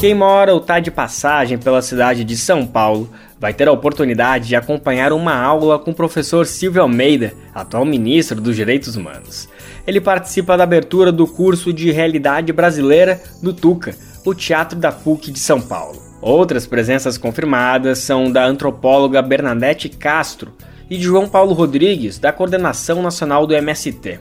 Quem 0.01 0.15
mora 0.15 0.55
ou 0.55 0.59
está 0.59 0.81
de 0.81 0.91
passagem 0.91 1.59
pela 1.59 1.83
cidade 1.83 2.25
de 2.25 2.35
São 2.35 2.67
Paulo 2.67 3.11
vai 3.39 3.53
ter 3.53 3.69
a 3.69 3.73
oportunidade 3.73 4.49
de 4.49 4.57
acompanhar 4.57 5.13
uma 5.13 5.35
aula 5.35 5.79
com 5.79 5.91
o 5.91 5.95
professor 5.95 6.47
Silvio 6.47 6.81
Almeida, 6.81 7.35
atual 7.55 7.85
ministro 7.85 8.41
dos 8.41 8.57
Direitos 8.57 8.97
Humanos. 8.97 9.51
Ele 9.87 10.01
participa 10.01 10.57
da 10.57 10.65
abertura 10.65 11.13
do 11.13 11.27
curso 11.27 11.75
de 11.75 11.91
Realidade 11.91 12.55
Brasileira 12.55 13.23
do 13.43 13.53
TUCA, 13.53 13.95
o 14.25 14.35
Teatro 14.35 14.79
da 14.79 14.91
PUC 14.91 15.31
de 15.31 15.39
São 15.39 15.61
Paulo. 15.61 16.04
Outras 16.27 16.67
presenças 16.67 17.19
confirmadas 17.19 17.99
são 17.99 18.33
da 18.33 18.47
antropóloga 18.47 19.21
Bernadette 19.21 19.91
Castro 19.91 20.55
e 20.89 20.97
de 20.97 21.05
João 21.05 21.29
Paulo 21.29 21.53
Rodrigues, 21.53 22.19
da 22.19 22.33
Coordenação 22.33 23.03
Nacional 23.03 23.47
do 23.47 23.55
MST. 23.55 24.21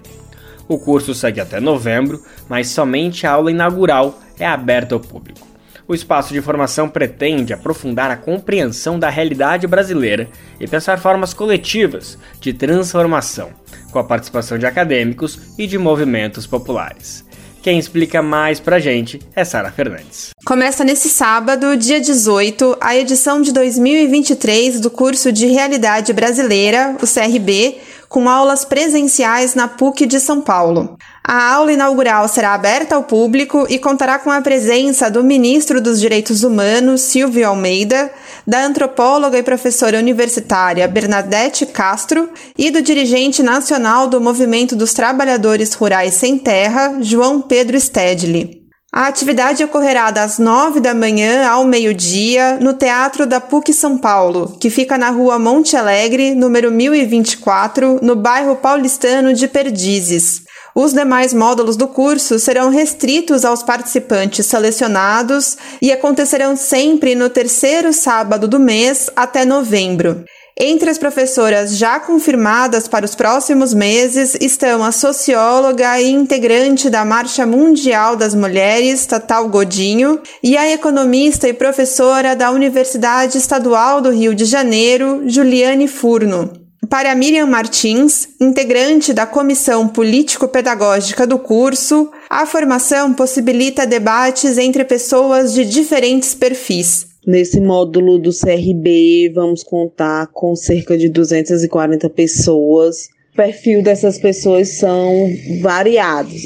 O 0.68 0.78
curso 0.78 1.16
segue 1.16 1.40
até 1.40 1.62
novembro, 1.62 2.22
mas 2.50 2.68
somente 2.68 3.26
a 3.26 3.32
aula 3.32 3.52
inaugural 3.52 4.20
é 4.38 4.46
aberta 4.46 4.94
ao 4.94 5.00
público. 5.00 5.48
O 5.88 5.96
espaço 5.96 6.34
de 6.34 6.42
formação 6.42 6.90
pretende 6.90 7.54
aprofundar 7.54 8.12
a 8.12 8.18
compreensão 8.18 9.00
da 9.00 9.10
realidade 9.10 9.66
brasileira 9.66 10.28
e 10.60 10.68
pensar 10.68 11.00
formas 11.00 11.34
coletivas 11.34 12.18
de 12.42 12.52
transformação, 12.52 13.52
com 13.94 14.00
a 14.00 14.04
participação 14.04 14.58
de 14.58 14.66
acadêmicos 14.66 15.40
e 15.58 15.66
de 15.66 15.78
movimentos 15.78 16.46
populares. 16.46 17.24
Quem 17.64 17.80
explica 17.80 18.22
mais 18.22 18.60
pra 18.60 18.78
gente 18.78 19.22
é 19.34 19.46
Sara 19.46 19.72
Fernandes. 19.72 20.32
Começa 20.46 20.84
nesse 20.84 21.08
sábado, 21.08 21.78
dia 21.78 22.02
18, 22.02 22.76
a 22.82 22.94
edição 22.98 23.42
de 23.42 23.54
2023 23.54 24.82
do 24.82 24.92
curso 24.92 25.32
de 25.32 25.46
Realidade 25.46 26.12
Brasileira, 26.12 26.98
o 27.02 27.08
CRB, 27.08 27.78
com 28.10 28.28
aulas 28.28 28.66
presenciais 28.66 29.56
na 29.56 29.70
PUC 29.70 30.06
de 30.06 30.20
São 30.20 30.42
Paulo. 30.42 30.98
A 31.26 31.54
aula 31.54 31.72
inaugural 31.72 32.28
será 32.28 32.54
aberta 32.54 32.96
ao 32.96 33.04
público 33.04 33.66
e 33.70 33.80
contará 33.80 34.20
com 34.20 34.30
a 34.30 34.42
presença 34.42 35.10
do 35.10 35.24
ministro 35.24 35.80
dos 35.80 36.02
Direitos 36.02 36.44
Humanos, 36.44 37.00
Silvio 37.00 37.48
Almeida, 37.48 38.12
da 38.46 38.66
antropóloga 38.66 39.38
e 39.38 39.44
professora 39.44 39.98
universitária 39.98 40.86
Bernadette 40.86 41.66
Castro 41.66 42.30
e 42.58 42.70
do 42.70 42.82
dirigente 42.82 43.42
nacional 43.42 44.08
do 44.08 44.20
Movimento 44.20 44.76
dos 44.76 44.94
Trabalhadores 44.94 45.74
Rurais 45.74 46.14
Sem 46.14 46.38
Terra, 46.38 46.98
João 47.00 47.42
Pedro 47.42 47.80
Stedley. 47.80 48.62
A 48.94 49.08
atividade 49.08 49.64
ocorrerá 49.64 50.12
das 50.12 50.38
nove 50.38 50.82
da 50.82 50.94
manhã 50.94 51.48
ao 51.48 51.64
meio-dia 51.64 52.60
no 52.60 52.74
Teatro 52.74 53.26
da 53.26 53.40
PUC 53.40 53.74
São 53.74 53.98
Paulo, 53.98 54.58
que 54.60 54.70
fica 54.70 54.98
na 54.98 55.10
rua 55.10 55.40
Monte 55.40 55.76
Alegre, 55.78 56.36
número 56.36 56.70
1024, 56.70 58.00
no 58.04 58.16
bairro 58.16 58.58
paulistano 58.58 59.34
de 59.34 59.48
Perdizes. 59.48 60.44
Os 60.76 60.92
demais 60.92 61.34
módulos 61.34 61.78
do 61.78 61.88
curso 61.88 62.40
serão 62.40 62.70
restritos 62.70 63.46
aos 63.46 63.62
participantes 63.62 64.48
selecionados 64.48 65.56
e 65.80 65.92
acontecerão 65.92 66.56
sempre 66.56 67.14
no 67.14 67.30
terceiro 67.30 67.94
sábado 67.94 68.48
do 68.48 68.60
mês 68.60 69.10
até 69.16 69.46
novembro. 69.46 70.24
Entre 70.60 70.90
as 70.90 71.00
professoras 71.00 71.78
já 71.78 72.00
confirmadas 72.00 72.88
para 72.88 73.06
os 73.06 73.16
próximos 73.16 73.74
meses 73.74 74.36
estão 74.40 74.84
a 74.84 74.92
socióloga 74.92 76.00
e 76.00 76.12
integrante 76.12 76.92
da 76.92 77.04
Marcha 77.04 77.46
Mundial 77.46 78.16
das 78.16 78.36
Mulheres, 78.36 79.06
Tatal 79.06 79.50
Godinho, 79.50 80.22
e 80.44 80.56
a 80.56 80.72
economista 80.72 81.48
e 81.48 81.54
professora 81.54 82.36
da 82.36 82.52
Universidade 82.52 83.38
Estadual 83.38 84.00
do 84.00 84.12
Rio 84.12 84.36
de 84.36 84.46
Janeiro, 84.46 85.24
Juliane 85.26 85.88
Furno. 85.88 86.63
Para 86.90 87.16
Miriam 87.16 87.46
Martins, 87.46 88.28
integrante 88.42 89.14
da 89.14 89.26
comissão 89.26 89.88
político-pedagógica 89.88 91.26
do 91.26 91.40
curso, 91.40 92.12
a 92.30 92.46
formação 92.46 93.14
possibilita 93.14 93.88
debates 93.88 94.58
entre 94.58 94.84
pessoas 94.84 95.54
de 95.54 95.64
diferentes 95.64 96.36
perfis. 96.36 97.08
Nesse 97.26 97.62
módulo 97.62 98.20
do 98.20 98.32
CRB, 98.32 99.32
vamos 99.34 99.64
contar 99.64 100.28
com 100.34 100.56
cerca 100.58 100.98
de 100.98 101.08
240 101.08 102.10
pessoas. 102.10 103.08
O 103.32 103.36
perfil 103.38 103.82
dessas 103.82 104.20
pessoas 104.20 104.78
são 104.78 105.30
variados. 105.62 106.42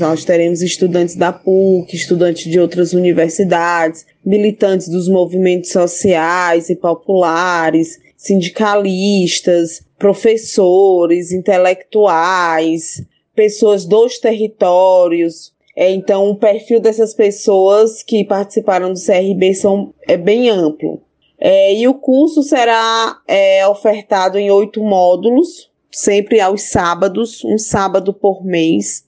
Nós 0.00 0.24
teremos 0.24 0.62
estudantes 0.62 1.16
da 1.16 1.32
PUC, 1.32 1.94
estudantes 1.94 2.50
de 2.50 2.58
outras 2.58 2.94
universidades, 2.94 4.06
militantes 4.24 4.88
dos 4.88 5.06
movimentos 5.06 5.70
sociais 5.70 6.70
e 6.70 6.74
populares, 6.74 7.98
sindicalistas, 8.16 9.82
professores, 9.98 11.32
intelectuais, 11.32 13.04
pessoas 13.34 13.84
dos 13.84 14.18
territórios. 14.18 15.52
É, 15.76 15.90
então, 15.90 16.30
o 16.30 16.36
perfil 16.36 16.80
dessas 16.80 17.12
pessoas 17.12 18.02
que 18.02 18.24
participaram 18.24 18.92
do 18.92 18.98
CRB 19.00 19.54
são, 19.54 19.92
é 20.08 20.16
bem 20.16 20.48
amplo. 20.48 21.02
É, 21.38 21.74
e 21.74 21.86
o 21.86 21.94
curso 21.94 22.42
será 22.42 23.18
é, 23.28 23.66
ofertado 23.68 24.38
em 24.38 24.50
oito 24.50 24.82
módulos, 24.82 25.70
sempre 25.90 26.40
aos 26.40 26.62
sábados, 26.62 27.44
um 27.44 27.58
sábado 27.58 28.14
por 28.14 28.42
mês. 28.42 29.04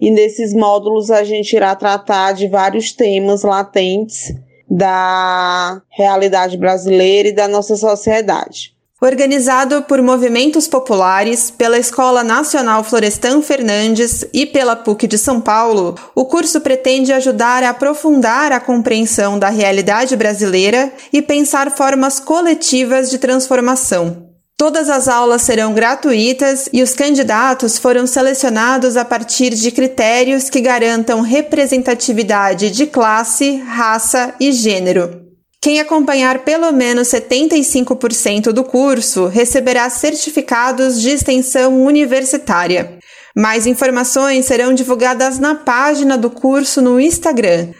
E 0.00 0.10
nesses 0.10 0.54
módulos 0.54 1.10
a 1.10 1.24
gente 1.24 1.54
irá 1.54 1.74
tratar 1.74 2.32
de 2.32 2.46
vários 2.46 2.92
temas 2.92 3.42
latentes 3.42 4.32
da 4.74 5.82
realidade 5.90 6.56
brasileira 6.56 7.28
e 7.28 7.34
da 7.34 7.46
nossa 7.46 7.76
sociedade. 7.76 8.72
Organizado 9.02 9.82
por 9.82 10.00
movimentos 10.00 10.68
populares, 10.68 11.50
pela 11.50 11.76
Escola 11.76 12.22
Nacional 12.22 12.82
Florestan 12.84 13.42
Fernandes 13.42 14.24
e 14.32 14.46
pela 14.46 14.76
PUC 14.76 15.08
de 15.08 15.18
São 15.18 15.40
Paulo, 15.40 15.96
o 16.14 16.24
curso 16.24 16.60
pretende 16.60 17.12
ajudar 17.12 17.64
a 17.64 17.70
aprofundar 17.70 18.52
a 18.52 18.60
compreensão 18.60 19.38
da 19.38 19.48
realidade 19.48 20.16
brasileira 20.16 20.90
e 21.12 21.20
pensar 21.20 21.70
formas 21.72 22.20
coletivas 22.20 23.10
de 23.10 23.18
transformação. 23.18 24.31
Todas 24.62 24.88
as 24.88 25.08
aulas 25.08 25.42
serão 25.42 25.74
gratuitas 25.74 26.68
e 26.72 26.84
os 26.84 26.94
candidatos 26.94 27.78
foram 27.78 28.06
selecionados 28.06 28.96
a 28.96 29.04
partir 29.04 29.50
de 29.50 29.72
critérios 29.72 30.48
que 30.48 30.60
garantam 30.60 31.20
representatividade 31.20 32.70
de 32.70 32.86
classe, 32.86 33.56
raça 33.56 34.32
e 34.38 34.52
gênero. 34.52 35.20
Quem 35.60 35.80
acompanhar 35.80 36.44
pelo 36.44 36.70
menos 36.70 37.08
75% 37.08 38.52
do 38.52 38.62
curso 38.62 39.26
receberá 39.26 39.90
certificados 39.90 41.00
de 41.00 41.10
extensão 41.10 41.82
universitária. 41.82 43.00
Mais 43.36 43.66
informações 43.66 44.44
serão 44.44 44.72
divulgadas 44.72 45.40
na 45.40 45.56
página 45.56 46.16
do 46.16 46.30
curso 46.30 46.80
no 46.80 47.00
Instagram, 47.00 47.70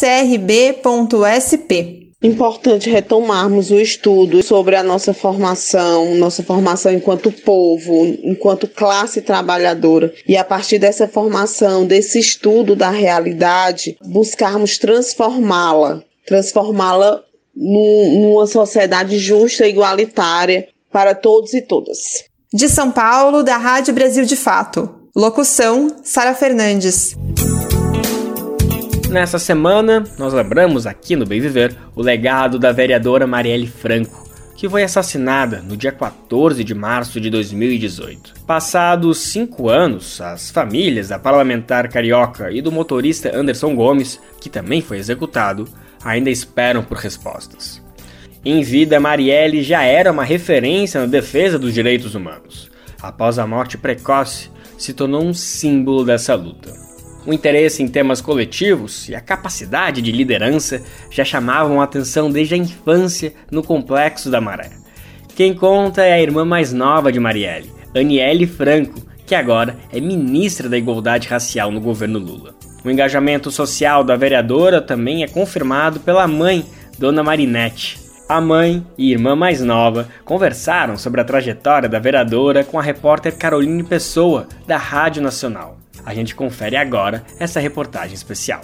crb.sp. 0.00 1.99
Importante 2.22 2.90
retomarmos 2.90 3.70
o 3.70 3.80
estudo 3.80 4.42
sobre 4.42 4.76
a 4.76 4.82
nossa 4.82 5.14
formação, 5.14 6.14
nossa 6.16 6.42
formação 6.42 6.92
enquanto 6.92 7.32
povo, 7.32 8.04
enquanto 8.22 8.68
classe 8.68 9.22
trabalhadora. 9.22 10.12
E 10.28 10.36
a 10.36 10.44
partir 10.44 10.78
dessa 10.78 11.08
formação, 11.08 11.86
desse 11.86 12.18
estudo 12.18 12.76
da 12.76 12.90
realidade, 12.90 13.96
buscarmos 14.04 14.76
transformá-la, 14.76 16.02
transformá-la 16.26 17.22
numa 17.56 18.46
sociedade 18.46 19.18
justa 19.18 19.66
e 19.66 19.70
igualitária 19.70 20.68
para 20.92 21.14
todos 21.14 21.54
e 21.54 21.62
todas. 21.62 22.24
De 22.52 22.68
São 22.68 22.90
Paulo, 22.90 23.42
da 23.42 23.56
Rádio 23.56 23.94
Brasil 23.94 24.26
de 24.26 24.36
Fato. 24.36 24.90
Locução: 25.16 25.96
Sara 26.02 26.34
Fernandes. 26.34 27.16
Nessa 29.10 29.40
semana, 29.40 30.04
nós 30.16 30.32
lembramos 30.32 30.86
aqui 30.86 31.16
no 31.16 31.26
Bem 31.26 31.40
Viver 31.40 31.76
o 31.96 32.00
legado 32.00 32.60
da 32.60 32.70
vereadora 32.70 33.26
Marielle 33.26 33.66
Franco, 33.66 34.30
que 34.54 34.68
foi 34.68 34.84
assassinada 34.84 35.60
no 35.60 35.76
dia 35.76 35.90
14 35.90 36.62
de 36.62 36.76
março 36.76 37.20
de 37.20 37.28
2018. 37.28 38.34
Passados 38.46 39.18
cinco 39.18 39.68
anos, 39.68 40.20
as 40.20 40.52
famílias 40.52 41.08
da 41.08 41.18
parlamentar 41.18 41.88
carioca 41.88 42.52
e 42.52 42.62
do 42.62 42.70
motorista 42.70 43.36
Anderson 43.36 43.74
Gomes, 43.74 44.20
que 44.40 44.48
também 44.48 44.80
foi 44.80 44.98
executado, 44.98 45.66
ainda 46.04 46.30
esperam 46.30 46.84
por 46.84 46.96
respostas. 46.96 47.82
Em 48.44 48.62
vida, 48.62 49.00
Marielle 49.00 49.64
já 49.64 49.82
era 49.82 50.12
uma 50.12 50.22
referência 50.22 51.00
na 51.00 51.06
defesa 51.08 51.58
dos 51.58 51.74
direitos 51.74 52.14
humanos. 52.14 52.70
Após 53.02 53.40
a 53.40 53.46
morte 53.46 53.76
precoce, 53.76 54.50
se 54.78 54.94
tornou 54.94 55.24
um 55.24 55.34
símbolo 55.34 56.04
dessa 56.04 56.36
luta. 56.36 56.89
O 57.26 57.32
interesse 57.32 57.82
em 57.82 57.88
temas 57.88 58.20
coletivos 58.20 59.08
e 59.08 59.14
a 59.14 59.20
capacidade 59.20 60.00
de 60.00 60.10
liderança 60.10 60.82
já 61.10 61.24
chamavam 61.24 61.80
a 61.80 61.84
atenção 61.84 62.30
desde 62.30 62.54
a 62.54 62.58
infância 62.58 63.34
no 63.50 63.62
Complexo 63.62 64.30
da 64.30 64.40
Maré. 64.40 64.70
Quem 65.36 65.54
conta 65.54 66.02
é 66.02 66.12
a 66.12 66.20
irmã 66.20 66.44
mais 66.44 66.72
nova 66.72 67.12
de 67.12 67.20
Marielle, 67.20 67.70
Aniele 67.94 68.46
Franco, 68.46 69.02
que 69.26 69.34
agora 69.34 69.76
é 69.92 70.00
ministra 70.00 70.68
da 70.68 70.78
Igualdade 70.78 71.28
Racial 71.28 71.70
no 71.70 71.80
governo 71.80 72.18
Lula. 72.18 72.54
O 72.84 72.90
engajamento 72.90 73.50
social 73.50 74.02
da 74.02 74.16
vereadora 74.16 74.80
também 74.80 75.22
é 75.22 75.28
confirmado 75.28 76.00
pela 76.00 76.26
mãe, 76.26 76.64
Dona 76.98 77.22
Marinette. 77.22 77.98
A 78.28 78.40
mãe 78.40 78.86
e 78.96 79.10
irmã 79.10 79.34
mais 79.34 79.60
nova 79.60 80.08
conversaram 80.24 80.96
sobre 80.96 81.20
a 81.20 81.24
trajetória 81.24 81.88
da 81.88 81.98
vereadora 81.98 82.64
com 82.64 82.78
a 82.78 82.82
repórter 82.82 83.36
Caroline 83.36 83.82
Pessoa, 83.82 84.46
da 84.66 84.76
Rádio 84.76 85.20
Nacional. 85.20 85.79
A 86.04 86.14
gente 86.14 86.34
confere 86.34 86.76
agora 86.76 87.24
essa 87.38 87.60
reportagem 87.60 88.14
especial. 88.14 88.60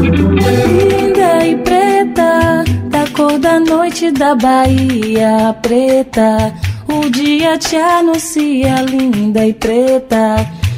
Linda 0.00 1.46
e 1.46 1.56
preta, 1.56 2.64
da 2.88 3.06
cor 3.16 3.38
da 3.38 3.60
noite 3.60 4.10
da 4.10 4.34
Bahia 4.34 5.54
preta. 5.62 6.54
O 6.88 7.08
dia 7.10 7.56
te 7.58 7.76
anuncia, 7.76 8.82
linda 8.82 9.46
e 9.46 9.54
preta. 9.54 10.36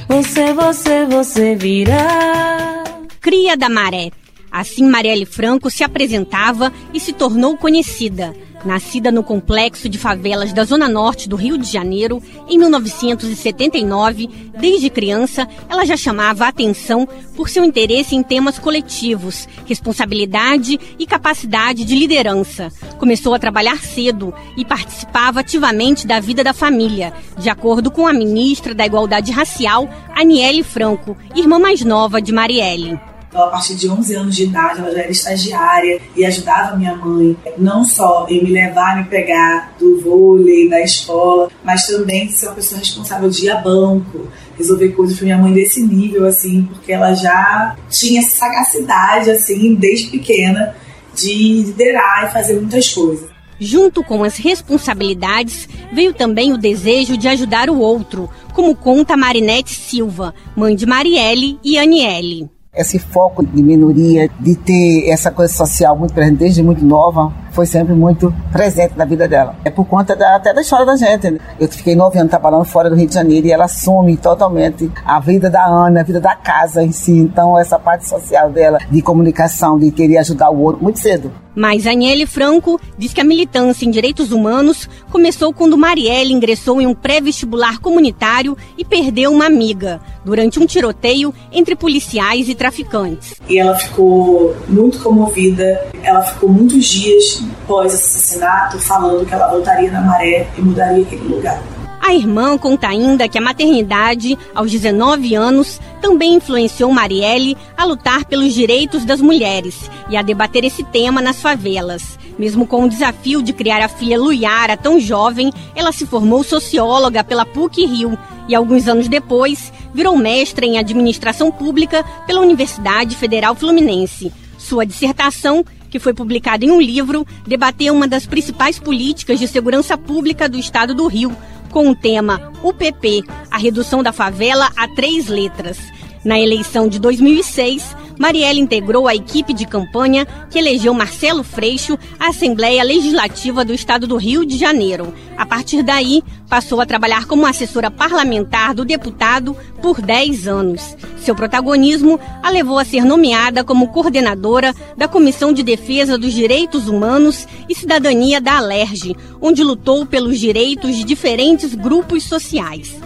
Você, 0.09 0.53
você, 0.53 1.07
você 1.07 1.57
virá. 1.57 2.85
Cria 3.21 3.57
da 3.57 3.69
Maré. 3.69 4.11
Assim 4.51 4.89
Marielle 4.89 5.27
Franco 5.27 5.69
se 5.69 5.83
apresentava 5.83 6.73
e 6.93 7.01
se 7.01 7.13
tornou 7.13 7.57
conhecida. 7.57 8.33
Nascida 8.65 9.13
no 9.13 9.23
complexo 9.23 9.89
de 9.89 9.99
favelas 9.99 10.53
da 10.53 10.65
Zona 10.65 10.89
Norte 10.89 11.29
do 11.29 11.37
Rio 11.37 11.59
de 11.59 11.71
Janeiro 11.71 12.23
em 12.49 12.59
1979, 12.59 14.29
desde 14.59 14.89
criança 14.89 15.47
ela 15.69 15.85
já 15.85 15.97
chamava 15.97 16.45
a 16.45 16.49
atenção 16.49 17.07
por 17.37 17.49
seu 17.49 17.65
interesse 17.65 18.15
em 18.15 18.23
temas 18.23 18.59
coletivos, 18.59 19.47
responsabilidade 19.67 20.81
e 20.99 21.07
capacidade 21.07 21.85
de 21.85 21.95
liderança. 21.95 22.73
Começou 22.99 23.35
a 23.35 23.39
trabalhar 23.39 23.79
cedo 23.83 24.33
e 24.57 24.65
participava 24.65 25.41
ativamente 25.41 26.07
da 26.07 26.21
vida 26.21 26.43
da 26.43 26.55
família, 26.55 27.13
de 27.37 27.51
acordo 27.51 27.91
com 27.91 28.07
a 28.07 28.13
ministra 28.13 28.75
da 28.75 28.87
Igualdade 28.87 29.31
Racial, 29.31 29.89
Aniele 30.15 30.63
Franco, 30.63 31.17
irmã 31.35 31.59
mais 31.59 31.85
nova 31.85 32.23
de 32.23 32.33
Marielle. 32.33 32.99
Então, 33.35 33.47
a 33.47 33.51
partir 33.51 33.75
de 33.75 33.91
11 33.91 34.15
anos 34.15 34.37
de 34.37 34.45
idade, 34.45 34.79
ela 34.79 34.93
já 34.93 35.01
era 35.01 35.11
estagiária 35.11 36.01
e 36.15 36.25
ajudava 36.25 36.77
minha 36.77 36.95
mãe, 36.95 37.37
não 37.59 37.83
só 37.83 38.29
em 38.29 38.45
me 38.45 38.53
levar, 38.53 38.97
me 38.97 39.05
pegar 39.07 39.75
do 39.77 40.01
vôlei, 40.01 40.69
da 40.69 40.81
escola, 40.81 41.51
mas 41.65 41.85
também 41.85 42.31
ser 42.31 42.47
uma 42.47 42.55
pessoa 42.55 42.79
responsável 42.79 43.29
de 43.29 43.47
ir 43.47 43.51
a 43.51 43.57
banco, 43.57 44.29
resolver 44.57 44.91
coisas 44.91 45.17
para 45.17 45.25
minha 45.25 45.39
mãe 45.39 45.53
desse 45.53 45.85
nível, 45.85 46.25
assim, 46.25 46.63
porque 46.63 46.93
ela 46.93 47.13
já 47.13 47.75
tinha 47.91 48.21
essa 48.21 48.37
sagacidade, 48.37 49.33
assim, 49.33 49.75
desde 49.75 50.11
pequena, 50.11 50.77
de 51.13 51.65
liderar 51.65 52.29
e 52.29 52.33
fazer 52.33 52.55
muitas 52.55 52.89
coisas. 52.93 53.29
Junto 53.59 54.05
com 54.05 54.23
as 54.23 54.37
responsabilidades, 54.37 55.69
veio 55.93 56.15
também 56.15 56.53
o 56.53 56.59
desejo 56.59 57.17
de 57.17 57.27
ajudar 57.27 57.69
o 57.69 57.81
outro, 57.81 58.31
como 58.53 58.77
conta 58.77 59.17
Marinette 59.17 59.75
Silva, 59.75 60.33
mãe 60.55 60.77
de 60.77 60.87
Marielle 60.87 61.59
e 61.65 61.77
Aniele 61.77 62.54
esse 62.77 62.99
foco 62.99 63.45
de 63.45 63.63
minoria, 63.63 64.29
de 64.41 64.57
ter 64.57 65.09
essa 65.09 65.31
coisa 65.31 65.53
social 65.53 65.97
muito 65.97 66.13
presente 66.13 66.39
desde 66.39 66.63
muito 66.63 66.85
nova, 66.85 67.33
foi 67.55 67.67
sempre 67.67 67.95
muito 67.95 68.35
presente 68.53 68.95
na 68.97 69.05
vida 69.05 69.29
dela. 69.29 69.55
É 69.65 69.71
por 69.71 69.87
conta 69.87 70.15
da, 70.17 70.37
até 70.37 70.53
da 70.53 70.61
história 70.61 70.85
da 70.85 70.97
gente. 70.97 71.31
Né? 71.31 71.39
Eu 71.59 71.69
fiquei 71.69 71.95
nove 71.95 72.19
anos 72.19 72.31
trabalhando 72.31 72.65
fora 72.65 72.91
do 72.91 72.97
Rio 72.97 73.07
de 73.07 73.15
Janeiro 73.15 73.47
e 73.47 73.53
ela 73.53 73.65
assume 73.65 74.17
totalmente 74.17 74.91
a 75.05 75.21
vida 75.21 75.49
da 75.49 75.65
Ana, 75.65 76.01
a 76.01 76.03
vida 76.03 76.21
da 76.21 76.35
casa 76.35 76.83
em 76.83 76.91
si. 76.91 77.13
Então, 77.13 77.57
essa 77.59 77.79
parte 77.79 78.09
social 78.09 78.51
dela, 78.51 78.79
de 78.91 79.01
comunicação, 79.01 79.79
de 79.79 79.91
querer 79.93 80.19
ajudar 80.19 80.51
o 80.51 80.61
outro, 80.61 80.83
muito 80.83 80.99
cedo. 80.99 81.31
Mas 81.55 81.87
Aniele 81.87 82.27
Franco 82.27 82.81
diz 82.99 83.13
que 83.13 83.21
a 83.21 83.25
militância 83.25 83.87
em 83.87 83.91
direitos 83.91 84.33
humanos 84.33 84.89
começou 85.11 85.53
quando 85.53 85.79
Marielle 85.79 86.33
ingressou 86.33 86.81
em 86.81 86.87
um 86.87 86.95
pré-vestibular 86.95 87.79
comunitário 87.79 88.57
e 88.77 88.85
perdeu 88.85 89.31
uma 89.31 89.47
amiga 89.47 90.01
durante 90.25 90.59
um 90.59 90.67
tiroteio 90.67 91.33
entre 91.53 91.77
policiais 91.77 92.49
e 92.49 92.55
traficantes. 92.55 93.35
E 93.49 93.59
ela 93.59 93.77
ficou 93.77 94.57
muito 94.69 94.99
comovida, 94.99 95.87
ela 96.03 96.23
ficou 96.23 96.49
muitos 96.49 96.87
dias 96.87 97.44
pós 97.67 97.95
assassinato 97.95 98.79
falando 98.79 99.27
que 99.27 99.35
ela 99.35 99.49
voltaria 99.49 99.91
na 99.91 100.01
maré 100.01 100.49
e 100.57 100.61
mudaria 100.61 101.03
aquele 101.03 101.29
lugar. 101.29 101.63
A 102.07 102.13
irmã 102.13 102.59
conta 102.59 102.89
ainda 102.89 103.27
que 103.27 103.39
a 103.39 103.41
maternidade, 103.41 104.39
aos 104.55 104.71
19 104.71 105.35
anos, 105.35 105.81
também 106.03 106.35
influenciou 106.35 106.93
Marielle 106.93 107.57
a 107.75 107.87
lutar 107.87 108.27
pelos 108.27 108.53
direitos 108.53 109.07
das 109.07 109.23
mulheres 109.23 109.91
e 110.11 110.17
a 110.17 110.21
debater 110.21 110.65
esse 110.65 110.85
tema 110.85 111.23
nas 111.23 111.41
favelas. 111.41 112.19
Mesmo 112.39 112.67
com 112.67 112.85
o 112.85 112.89
desafio 112.91 113.43
de 113.43 113.55
criar 113.55 113.83
a 113.83 113.89
filha 113.89 114.21
Luiara 114.21 114.77
tão 114.77 115.01
jovem, 115.01 115.51
ela 115.75 115.93
se 115.93 116.05
formou 116.05 116.45
socióloga 116.45 117.25
pela 117.25 117.47
PUC 117.47 117.87
Rio 117.87 118.19
e, 118.49 118.55
alguns 118.55 118.87
anos 118.87 119.09
depois, 119.09 119.73
virou 119.95 120.15
mestra 120.15 120.67
em 120.67 120.77
administração 120.77 121.51
pública 121.51 122.05
pela 122.27 122.43
Universidade 122.43 123.17
Federal 123.17 123.55
Fluminense. 123.55 124.31
Sua 124.59 124.85
dissertação 124.85 125.65
que 125.95 126.01
foi 126.01 126.13
publicada 126.13 126.65
em 126.65 126.73
um 126.73 126.81
livro, 126.81 127.25
debateu 127.47 127.95
uma 127.95 128.09
das 128.09 128.27
principais 128.27 128.81
políticas 128.81 129.39
de 129.39 129.47
segurança 129.47 129.97
pública 129.97 130.49
do 130.49 130.59
estado 130.59 130.93
do 130.93 131.07
Rio, 131.07 131.31
com 131.71 131.89
o 131.89 131.95
tema 131.95 132.53
UPP, 132.65 133.23
a 133.49 133.57
redução 133.57 134.03
da 134.03 134.13
favela 134.13 134.73
a 134.77 134.89
três 134.89 135.29
letras. 135.29 135.79
Na 136.25 136.37
eleição 136.37 136.89
de 136.89 136.99
2006, 136.99 137.95
Marielle 138.19 138.61
integrou 138.61 139.09
a 139.09 139.15
equipe 139.15 139.53
de 139.53 139.67
campanha 139.67 140.27
que 140.51 140.59
elegeu 140.59 140.95
Marcelo 140.95 141.43
Freixo 141.43 141.99
à 142.19 142.29
Assembleia 142.29 142.83
Legislativa 142.85 143.65
do 143.65 143.75
Estado 143.75 144.07
do 144.07 144.17
Rio 144.17 144.47
de 144.47 144.57
Janeiro. 144.57 145.13
A 145.37 145.45
partir 145.45 145.83
daí, 145.83 146.23
passou 146.49 146.81
a 146.81 146.87
trabalhar 146.87 147.27
como 147.27 147.47
assessora 147.47 147.91
parlamentar 147.91 148.75
do 148.75 148.85
deputado 148.85 149.57
por 149.83 150.01
10 150.01 150.47
anos. 150.47 150.97
Seu 151.19 151.35
protagonismo 151.35 152.21
a 152.43 152.51
levou 152.51 152.79
a 152.79 152.85
ser 152.85 153.05
nomeada 153.05 153.65
como 153.65 153.89
coordenadora 153.89 154.75
da 154.97 155.09
Comissão 155.09 155.53
de 155.53 155.63
Defesa 155.63 156.17
dos 156.17 156.33
Direitos 156.33 156.89
Humanos 156.89 157.49
e 157.69 157.75
Cidadania 157.75 158.41
da 158.41 158.59
Alerj, 158.59 159.17
onde 159.41 159.65
lutou 159.65 160.07
pelos 160.07 160.39
direitos 160.39 160.95
de 160.95 161.05
diferentes 161.05 161.75
grupos 161.75 162.25
sociais. 162.25 162.97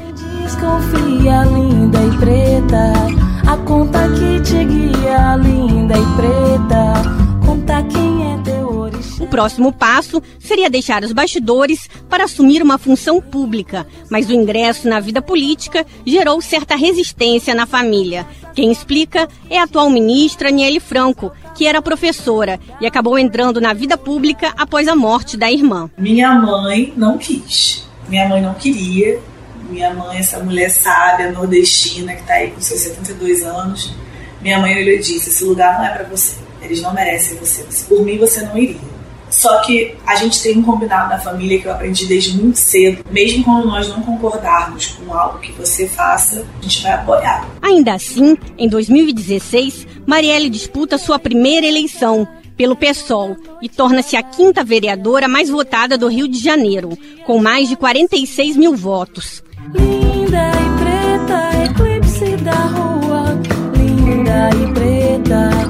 Desconfia, 0.42 1.44
linda 1.44 1.99
e 2.03 2.18
preta, 2.18 3.27
a 3.48 3.56
conta 3.56 4.00
que 4.11 4.40
te 4.42 4.62
guia, 4.62 5.37
linda 5.37 5.94
e 5.96 6.06
preta, 6.16 7.46
conta 7.46 7.82
quem 7.84 8.34
é 8.34 8.38
teu 8.42 8.80
orixá. 8.80 9.24
O 9.24 9.26
próximo 9.26 9.72
passo 9.72 10.22
seria 10.38 10.68
deixar 10.68 11.02
os 11.02 11.12
bastidores 11.12 11.88
para 12.11 12.24
assumir 12.24 12.62
uma 12.62 12.76
função 12.76 13.22
pública, 13.22 13.87
mas 14.11 14.28
o 14.28 14.34
ingresso 14.34 14.87
na 14.87 15.00
vida 15.00 15.22
política 15.22 15.87
gerou 16.04 16.42
certa 16.42 16.76
resistência 16.76 17.54
na 17.54 17.64
família. 17.64 18.26
Quem 18.54 18.70
explica 18.70 19.26
é 19.48 19.58
a 19.58 19.62
atual 19.62 19.88
ministra 19.88 20.50
Aniele 20.50 20.78
Franco, 20.78 21.32
que 21.54 21.66
era 21.66 21.80
professora 21.80 22.61
e 22.82 22.87
acabou 22.87 23.18
entrando 23.18 23.62
na 23.62 23.72
vida 23.72 23.96
pública 23.96 24.52
após 24.58 24.87
a 24.87 24.94
morte 24.94 25.38
da 25.38 25.50
irmã. 25.50 25.90
Minha 25.96 26.34
mãe 26.34 26.92
não 26.94 27.16
quis. 27.16 27.88
Minha 28.11 28.28
mãe 28.28 28.42
não 28.42 28.52
queria 28.52 29.18
minha 29.68 29.92
mãe, 29.94 30.18
essa 30.18 30.38
mulher 30.40 30.70
sábia, 30.70 31.31
nordestina, 31.31 32.14
que 32.14 32.20
está 32.22 32.35
aí 32.35 32.50
com 32.50 32.61
seus 32.61 32.81
72 32.81 33.42
anos, 33.42 33.94
minha 34.40 34.59
mãe 34.59 34.76
olhou 34.76 34.94
e 34.94 34.98
disse: 34.98 35.31
Esse 35.31 35.44
lugar 35.44 35.78
não 35.78 35.87
é 35.87 35.90
para 35.90 36.04
você. 36.04 36.37
Eles 36.62 36.81
não 36.83 36.92
merecem 36.92 37.37
você. 37.38 37.64
Por 37.88 38.04
mim, 38.04 38.18
você 38.18 38.42
não 38.42 38.57
iria. 38.57 38.98
Só 39.31 39.61
que 39.61 39.94
a 40.07 40.16
gente 40.16 40.42
tem 40.42 40.59
um 40.59 40.62
combinado 40.62 41.11
na 41.11 41.18
família 41.18 41.61
que 41.61 41.66
eu 41.66 41.72
aprendi 41.72 42.07
desde 42.07 42.37
muito 42.37 42.59
cedo. 42.59 43.04
Mesmo 43.11 43.44
quando 43.44 43.66
nós 43.66 43.88
não 43.88 44.00
concordarmos 44.02 44.87
com 44.87 45.12
algo 45.12 45.38
que 45.38 45.52
você 45.52 45.87
faça, 45.87 46.46
a 46.59 46.62
gente 46.62 46.83
vai 46.83 46.92
apoiar. 46.92 47.46
Ainda 47.61 47.94
assim, 47.94 48.37
em 48.57 48.68
2016, 48.68 49.87
Marielle 50.07 50.48
disputa 50.48 50.96
sua 50.96 51.18
primeira 51.18 51.66
eleição 51.66 52.26
pelo 52.57 52.74
PSOL 52.74 53.37
e 53.62 53.68
torna-se 53.68 54.16
a 54.16 54.22
quinta 54.22 54.64
vereadora 54.64 55.28
mais 55.28 55.48
votada 55.48 55.96
do 55.96 56.09
Rio 56.09 56.26
de 56.26 56.42
Janeiro, 56.42 56.98
com 57.24 57.38
mais 57.38 57.68
de 57.68 57.76
46 57.76 58.57
mil 58.57 58.74
votos 58.74 59.44
linda 60.28 60.52
e 60.52 60.68
preta, 60.82 61.64
eclipse 61.64 62.36
da 62.44 62.52
rua, 62.52 63.40
linda 63.76 64.50
e 64.50 64.72
preta. 64.72 65.68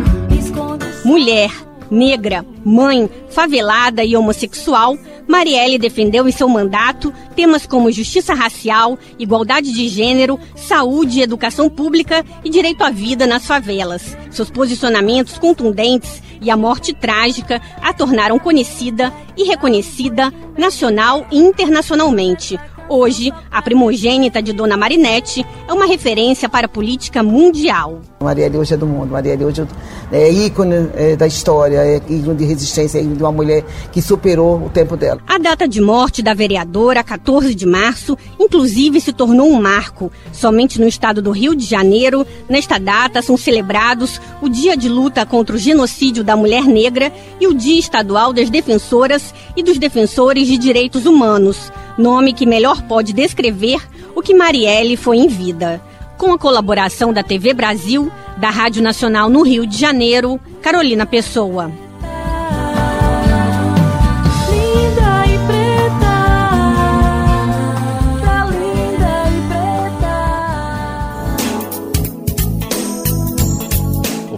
Mulher, 1.05 1.51
negra, 1.91 2.45
mãe, 2.65 3.09
favelada 3.31 4.05
e 4.05 4.17
homossexual, 4.17 4.97
Marielle 5.27 5.79
defendeu 5.79 6.29
em 6.29 6.33
seu 6.33 6.49
mandato 6.49 7.13
temas 7.37 7.67
como 7.67 7.91
justiça 7.93 8.35
racial, 8.35 8.99
igualdade 9.19 9.73
de 9.73 9.89
gênero, 9.89 10.39
saúde, 10.57 11.21
educação 11.21 11.71
pública 11.71 12.25
e 12.45 12.51
direito 12.51 12.83
à 12.83 12.91
vida 12.91 13.27
nas 13.27 13.47
favelas. 13.47 14.17
Seus 14.31 14.51
posicionamentos 14.51 15.39
contundentes 15.39 16.23
e 16.41 16.51
a 16.51 16.57
morte 16.57 16.93
trágica 16.93 17.61
a 17.81 17.93
tornaram 17.93 18.39
conhecida 18.39 19.13
e 19.37 19.45
reconhecida 19.45 20.33
nacional 20.57 21.27
e 21.31 21.39
internacionalmente. 21.39 22.59
Hoje, 22.89 23.31
a 23.51 23.61
primogênita 23.61 24.43
de 24.43 24.53
Dona 24.55 24.75
Marinette 24.75 25.45
é 25.69 25.73
uma 25.73 25.85
referência 25.85 26.49
para 26.49 26.65
a 26.65 26.69
política 26.69 27.23
mundial. 27.23 28.01
Marielle 28.19 28.57
hoje 28.57 28.73
é 28.73 28.77
do 28.79 28.87
mundo, 28.87 29.11
Marielle 29.11 29.45
hoje 29.45 29.67
é 30.11 30.31
ícone 30.31 30.89
é, 30.95 31.15
da 31.15 31.27
história, 31.27 31.77
é 31.77 31.97
ícone 31.97 32.37
de 32.37 32.45
resistência, 32.47 32.99
é 32.99 33.03
de 33.03 33.23
uma 33.23 33.31
mulher 33.31 33.63
que 33.93 34.01
superou 34.01 34.65
o 34.65 34.71
tempo 34.71 34.97
dela. 34.97 35.21
A 35.27 35.37
data 35.37 35.69
de 35.69 35.83
morte 35.83 36.23
da 36.23 36.33
vereadora, 36.33 37.05
14 37.05 37.55
de 37.55 37.67
março, 37.67 38.17
inclusive 38.41 39.03
se 39.03 39.13
tornou 39.13 39.51
um 39.51 39.61
marco. 39.61 40.11
Somente 40.33 40.81
no 40.81 40.89
estado 40.89 41.21
do 41.21 41.31
Rio 41.31 41.55
de 41.55 41.67
Janeiro, 41.67 42.27
nesta 42.49 42.79
data 42.79 43.21
são 43.21 43.37
celebrados 43.37 44.19
o 44.41 44.49
Dia 44.49 44.77
de 44.77 44.89
Luta 44.89 45.27
contra 45.27 45.55
o 45.55 45.59
Genocídio 45.59 46.25
da 46.25 46.35
Mulher 46.35 46.65
Negra 46.65 47.13
e 47.39 47.47
o 47.47 47.53
Dia 47.53 47.79
Estadual 47.79 48.33
das 48.33 48.49
Defensoras 48.49 49.35
e 49.55 49.63
dos 49.63 49.79
Defensores 49.79 50.49
de 50.49 50.57
Direitos 50.57 51.05
Humanos 51.05 51.71
nome 51.99 52.33
que 52.33 52.47
melhor 52.47 52.83
pode 52.83 53.13
descrever 53.13 53.81
o 54.15 54.23
que 54.23 54.33
Marielle 54.33 54.97
foi 54.97 55.19
em 55.19 55.29
vida. 55.29 55.83
Com 56.17 56.33
a 56.33 56.39
colaboração 56.39 57.13
da 57.13 57.23
TV 57.23 57.53
Brasil, 57.53 58.11
da 58.37 58.51
Rádio 58.51 58.83
Nacional 58.83 59.29
no 59.29 59.43
Rio 59.43 59.67
de 59.67 59.77
Janeiro, 59.77 60.41
Carolina 60.63 61.05
Pessoa. 61.05 61.71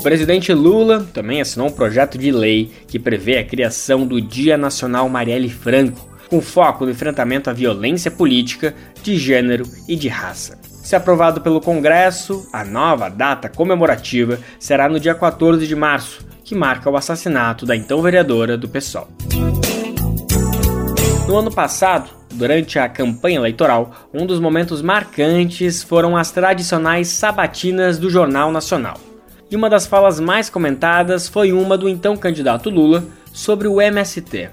O 0.01 0.03
presidente 0.03 0.51
Lula 0.55 1.07
também 1.13 1.43
assinou 1.43 1.69
um 1.69 1.73
projeto 1.73 2.17
de 2.17 2.33
lei 2.33 2.71
que 2.89 2.99
prevê 2.99 3.37
a 3.37 3.45
criação 3.45 4.07
do 4.07 4.19
Dia 4.19 4.57
Nacional 4.57 5.07
Marielle 5.11 5.51
Franco, 5.51 6.10
com 6.31 6.41
foco 6.41 6.85
no 6.85 6.93
enfrentamento 6.93 7.51
à 7.51 7.53
violência 7.53 8.11
política, 8.11 8.73
de 9.03 9.17
gênero 9.17 9.67
e 9.89 9.97
de 9.97 10.09
raça. 10.09 10.59
Se 10.83 10.95
aprovado 10.95 11.41
pelo 11.41 11.61
Congresso, 11.61 12.49
a 12.53 12.65
nova 12.65 13.11
data 13.11 13.49
comemorativa 13.49 14.39
será 14.59 14.89
no 14.89 15.01
dia 15.01 15.15
14 15.15 15.67
de 15.67 15.75
março, 15.75 16.25
que 16.45 16.55
marca 16.55 16.89
o 16.89 16.97
assassinato 16.97 17.67
da 17.67 17.77
então 17.77 18.01
vereadora 18.01 18.57
do 18.57 18.69
PSOL. 18.69 19.09
No 21.27 21.37
ano 21.37 21.53
passado, 21.53 22.11
durante 22.33 22.79
a 22.79 22.89
campanha 22.89 23.39
eleitoral, 23.39 24.09
um 24.13 24.25
dos 24.25 24.41
momentos 24.41 24.81
marcantes 24.81 25.83
foram 25.83 26.17
as 26.17 26.31
tradicionais 26.31 27.09
sabatinas 27.09 27.99
do 27.99 28.09
Jornal 28.09 28.51
Nacional. 28.51 28.99
E 29.51 29.57
uma 29.57 29.69
das 29.69 29.87
falas 29.87 30.19
mais 30.19 30.49
comentadas 30.49 31.29
foi 31.29 31.53
uma 31.53 31.77
do 31.77 31.89
então 31.89 32.17
candidato 32.17 32.71
Lula 32.71 33.05
sobre 33.33 33.69
o 33.69 33.81
MST, 33.81 34.51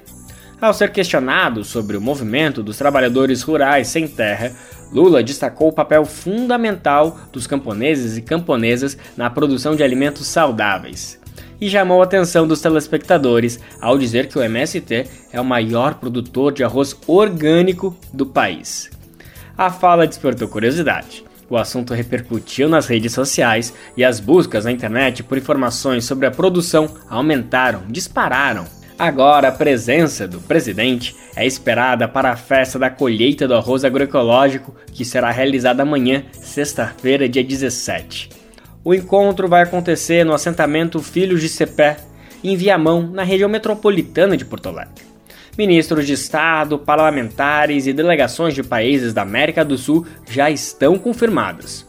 ao 0.59 0.73
ser 0.73 0.91
questionado 0.91 1.63
sobre 1.63 1.95
o 1.95 2.01
movimento 2.01 2.63
dos 2.63 2.77
trabalhadores 2.77 3.43
rurais 3.43 3.87
sem 3.87 4.07
terra, 4.07 4.53
Lula 4.91 5.21
destacou 5.21 5.69
o 5.69 5.73
papel 5.73 6.05
fundamental 6.05 7.19
dos 7.31 7.45
camponeses 7.45 8.17
e 8.17 8.21
camponesas 8.21 8.97
na 9.15 9.29
produção 9.29 9.75
de 9.75 9.83
alimentos 9.83 10.25
saudáveis. 10.27 11.19
E 11.59 11.69
chamou 11.69 12.01
a 12.01 12.05
atenção 12.05 12.47
dos 12.47 12.61
telespectadores 12.61 13.59
ao 13.81 13.97
dizer 13.97 14.27
que 14.27 14.37
o 14.37 14.43
MST 14.43 15.07
é 15.31 15.41
o 15.41 15.45
maior 15.45 15.95
produtor 15.95 16.51
de 16.51 16.63
arroz 16.63 16.95
orgânico 17.07 17.95
do 18.13 18.25
país. 18.25 18.89
A 19.57 19.71
fala 19.71 20.07
despertou 20.07 20.47
curiosidade. 20.47 21.23
O 21.49 21.57
assunto 21.57 21.93
repercutiu 21.93 22.67
nas 22.67 22.87
redes 22.87 23.13
sociais 23.13 23.73
e 23.95 24.03
as 24.03 24.19
buscas 24.19 24.65
na 24.65 24.71
internet 24.71 25.23
por 25.23 25.37
informações 25.37 26.05
sobre 26.05 26.25
a 26.25 26.31
produção 26.31 26.89
aumentaram, 27.09 27.83
dispararam. 27.87 28.76
Agora, 28.99 29.49
a 29.49 29.51
presença 29.51 30.27
do 30.27 30.39
presidente 30.39 31.15
é 31.35 31.45
esperada 31.45 32.07
para 32.07 32.31
a 32.31 32.35
festa 32.35 32.79
da 32.79 32.89
colheita 32.89 33.47
do 33.47 33.53
arroz 33.53 33.85
agroecológico, 33.85 34.75
que 34.91 35.05
será 35.05 35.29
realizada 35.29 35.83
amanhã, 35.83 36.23
sexta-feira, 36.31 37.29
dia 37.29 37.43
17. 37.43 38.29
O 38.83 38.95
encontro 38.95 39.47
vai 39.47 39.61
acontecer 39.61 40.25
no 40.25 40.33
assentamento 40.33 40.99
Filhos 40.99 41.41
de 41.41 41.47
Cepé, 41.47 41.97
em 42.43 42.57
Viamão, 42.57 43.03
na 43.03 43.21
região 43.21 43.47
metropolitana 43.47 44.35
de 44.35 44.45
Porto 44.45 44.69
Alegre. 44.69 45.05
Ministros 45.55 46.07
de 46.07 46.13
Estado, 46.13 46.79
parlamentares 46.79 47.85
e 47.85 47.93
delegações 47.93 48.55
de 48.55 48.63
países 48.63 49.13
da 49.13 49.21
América 49.21 49.63
do 49.63 49.77
Sul 49.77 50.07
já 50.27 50.49
estão 50.49 50.97
confirmados. 50.97 51.85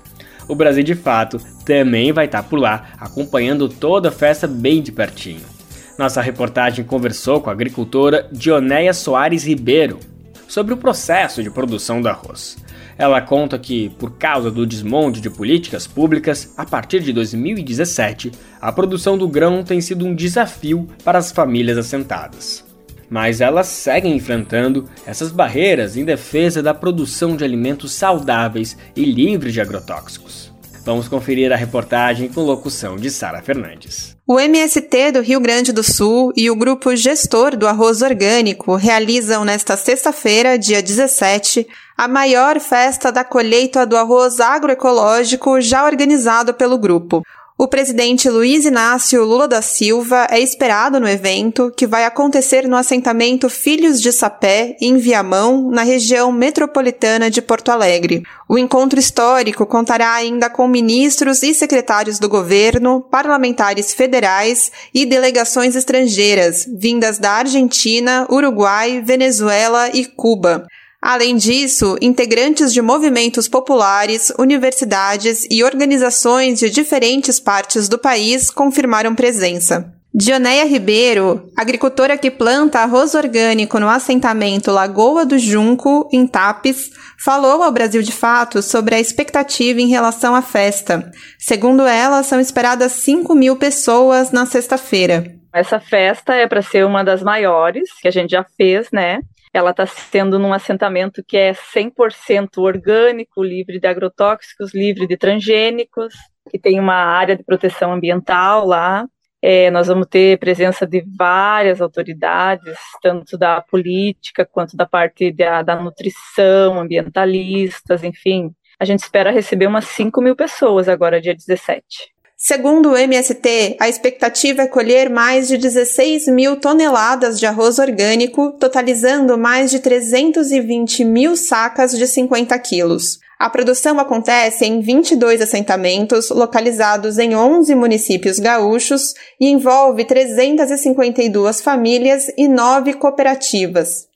O 0.46 0.54
Brasil, 0.54 0.82
de 0.82 0.94
fato, 0.94 1.40
também 1.64 2.12
vai 2.12 2.26
estar 2.26 2.42
por 2.42 2.58
lá, 2.58 2.88
acompanhando 2.98 3.66
toda 3.66 4.10
a 4.10 4.12
festa 4.12 4.46
bem 4.46 4.82
de 4.82 4.92
pertinho. 4.92 5.57
Nossa 5.98 6.22
reportagem 6.22 6.84
conversou 6.84 7.40
com 7.40 7.50
a 7.50 7.52
agricultora 7.52 8.28
Dionéia 8.30 8.94
Soares 8.94 9.44
Ribeiro 9.44 9.98
sobre 10.46 10.72
o 10.72 10.76
processo 10.76 11.42
de 11.42 11.50
produção 11.50 12.00
do 12.00 12.08
arroz. 12.08 12.56
Ela 12.96 13.20
conta 13.20 13.58
que, 13.58 13.90
por 13.90 14.16
causa 14.16 14.48
do 14.48 14.64
desmonte 14.64 15.20
de 15.20 15.28
políticas 15.28 15.88
públicas, 15.88 16.54
a 16.56 16.64
partir 16.64 17.00
de 17.00 17.12
2017, 17.12 18.30
a 18.60 18.70
produção 18.70 19.18
do 19.18 19.26
grão 19.26 19.64
tem 19.64 19.80
sido 19.80 20.06
um 20.06 20.14
desafio 20.14 20.86
para 21.04 21.18
as 21.18 21.32
famílias 21.32 21.76
assentadas. 21.76 22.64
Mas 23.10 23.40
elas 23.40 23.66
seguem 23.66 24.14
enfrentando 24.14 24.88
essas 25.04 25.32
barreiras 25.32 25.96
em 25.96 26.04
defesa 26.04 26.62
da 26.62 26.74
produção 26.74 27.36
de 27.36 27.42
alimentos 27.42 27.92
saudáveis 27.92 28.76
e 28.94 29.04
livres 29.04 29.52
de 29.52 29.60
agrotóxicos. 29.60 30.52
Vamos 30.84 31.08
conferir 31.08 31.52
a 31.52 31.56
reportagem 31.56 32.28
com 32.28 32.42
locução 32.42 32.96
de 32.96 33.10
Sara 33.10 33.42
Fernandes. 33.42 34.17
O 34.30 34.38
MST 34.38 35.12
do 35.12 35.22
Rio 35.22 35.40
Grande 35.40 35.72
do 35.72 35.82
Sul 35.82 36.34
e 36.36 36.50
o 36.50 36.54
grupo 36.54 36.94
gestor 36.94 37.56
do 37.56 37.66
arroz 37.66 38.02
orgânico 38.02 38.76
realizam 38.76 39.42
nesta 39.42 39.74
sexta-feira, 39.74 40.58
dia 40.58 40.82
17, 40.82 41.66
a 41.96 42.06
maior 42.06 42.60
festa 42.60 43.10
da 43.10 43.24
colheita 43.24 43.86
do 43.86 43.96
arroz 43.96 44.38
agroecológico 44.38 45.62
já 45.62 45.86
organizado 45.86 46.52
pelo 46.52 46.76
grupo. 46.76 47.22
O 47.60 47.66
presidente 47.66 48.30
Luiz 48.30 48.64
Inácio 48.64 49.24
Lula 49.24 49.48
da 49.48 49.60
Silva 49.60 50.28
é 50.30 50.38
esperado 50.38 51.00
no 51.00 51.08
evento, 51.08 51.72
que 51.76 51.88
vai 51.88 52.04
acontecer 52.04 52.68
no 52.68 52.76
assentamento 52.76 53.50
Filhos 53.50 54.00
de 54.00 54.12
Sapé, 54.12 54.76
em 54.80 54.96
Viamão, 54.96 55.68
na 55.68 55.82
região 55.82 56.30
metropolitana 56.30 57.28
de 57.28 57.42
Porto 57.42 57.72
Alegre. 57.72 58.22
O 58.48 58.56
encontro 58.56 59.00
histórico 59.00 59.66
contará 59.66 60.14
ainda 60.14 60.48
com 60.48 60.68
ministros 60.68 61.42
e 61.42 61.52
secretários 61.52 62.20
do 62.20 62.28
governo, 62.28 63.00
parlamentares 63.00 63.92
federais 63.92 64.70
e 64.94 65.04
delegações 65.04 65.74
estrangeiras, 65.74 66.64
vindas 66.72 67.18
da 67.18 67.32
Argentina, 67.32 68.24
Uruguai, 68.30 69.02
Venezuela 69.04 69.90
e 69.92 70.04
Cuba. 70.04 70.64
Além 71.00 71.36
disso, 71.36 71.96
integrantes 72.00 72.72
de 72.72 72.82
movimentos 72.82 73.46
populares, 73.46 74.32
universidades 74.38 75.46
e 75.48 75.62
organizações 75.62 76.58
de 76.58 76.68
diferentes 76.68 77.38
partes 77.38 77.88
do 77.88 77.98
país 77.98 78.50
confirmaram 78.50 79.14
presença. 79.14 79.94
Dionéia 80.12 80.64
Ribeiro, 80.64 81.48
agricultora 81.56 82.18
que 82.18 82.30
planta 82.30 82.80
arroz 82.80 83.14
orgânico 83.14 83.78
no 83.78 83.88
assentamento 83.88 84.72
Lagoa 84.72 85.24
do 85.24 85.38
Junco, 85.38 86.08
em 86.12 86.26
Tapes, 86.26 86.90
falou 87.16 87.62
ao 87.62 87.70
Brasil 87.70 88.02
de 88.02 88.10
Fato 88.10 88.60
sobre 88.60 88.96
a 88.96 89.00
expectativa 89.00 89.80
em 89.80 89.86
relação 89.86 90.34
à 90.34 90.42
festa. 90.42 91.12
Segundo 91.38 91.86
ela, 91.86 92.24
são 92.24 92.40
esperadas 92.40 92.92
5 92.92 93.32
mil 93.34 93.54
pessoas 93.56 94.32
na 94.32 94.46
sexta-feira. 94.46 95.24
Essa 95.52 95.78
festa 95.78 96.34
é 96.34 96.48
para 96.48 96.62
ser 96.62 96.84
uma 96.84 97.04
das 97.04 97.22
maiores 97.22 97.88
que 98.00 98.08
a 98.08 98.10
gente 98.10 98.30
já 98.30 98.44
fez, 98.56 98.88
né? 98.90 99.20
Ela 99.52 99.70
está 99.70 99.86
sendo 99.86 100.38
num 100.38 100.52
assentamento 100.52 101.22
que 101.26 101.36
é 101.36 101.52
100% 101.52 102.58
orgânico, 102.58 103.42
livre 103.42 103.78
de 103.80 103.86
agrotóxicos, 103.86 104.74
livre 104.74 105.06
de 105.06 105.16
transgênicos, 105.16 106.14
que 106.50 106.58
tem 106.58 106.78
uma 106.78 106.94
área 106.94 107.36
de 107.36 107.44
proteção 107.44 107.92
ambiental 107.92 108.66
lá. 108.66 109.06
É, 109.40 109.70
nós 109.70 109.86
vamos 109.86 110.08
ter 110.08 110.38
presença 110.38 110.86
de 110.86 111.04
várias 111.16 111.80
autoridades, 111.80 112.76
tanto 113.00 113.38
da 113.38 113.60
política 113.60 114.44
quanto 114.44 114.76
da 114.76 114.84
parte 114.84 115.32
da, 115.32 115.62
da 115.62 115.76
nutrição, 115.76 116.78
ambientalistas, 116.80 118.02
enfim. 118.02 118.52
A 118.80 118.84
gente 118.84 119.00
espera 119.00 119.30
receber 119.30 119.66
umas 119.66 119.86
5 119.86 120.20
mil 120.20 120.34
pessoas 120.34 120.88
agora, 120.88 121.20
dia 121.20 121.34
17. 121.34 122.12
Segundo 122.40 122.90
o 122.90 122.96
MST, 122.96 123.76
a 123.80 123.88
expectativa 123.88 124.62
é 124.62 124.68
colher 124.68 125.10
mais 125.10 125.48
de 125.48 125.58
16 125.58 126.28
mil 126.28 126.54
toneladas 126.54 127.36
de 127.36 127.46
arroz 127.46 127.80
orgânico, 127.80 128.52
totalizando 128.52 129.36
mais 129.36 129.72
de 129.72 129.80
320 129.80 131.04
mil 131.04 131.36
sacas 131.36 131.90
de 131.98 132.06
50 132.06 132.56
quilos. 132.60 133.18
A 133.40 133.50
produção 133.50 133.98
acontece 133.98 134.64
em 134.64 134.80
22 134.80 135.40
assentamentos, 135.40 136.30
localizados 136.30 137.18
em 137.18 137.34
11 137.34 137.74
municípios 137.74 138.38
gaúchos 138.38 139.14
e 139.40 139.48
envolve 139.48 140.04
352 140.04 141.60
famílias 141.60 142.26
e 142.36 142.46
9 142.46 142.94
cooperativas. 142.94 144.07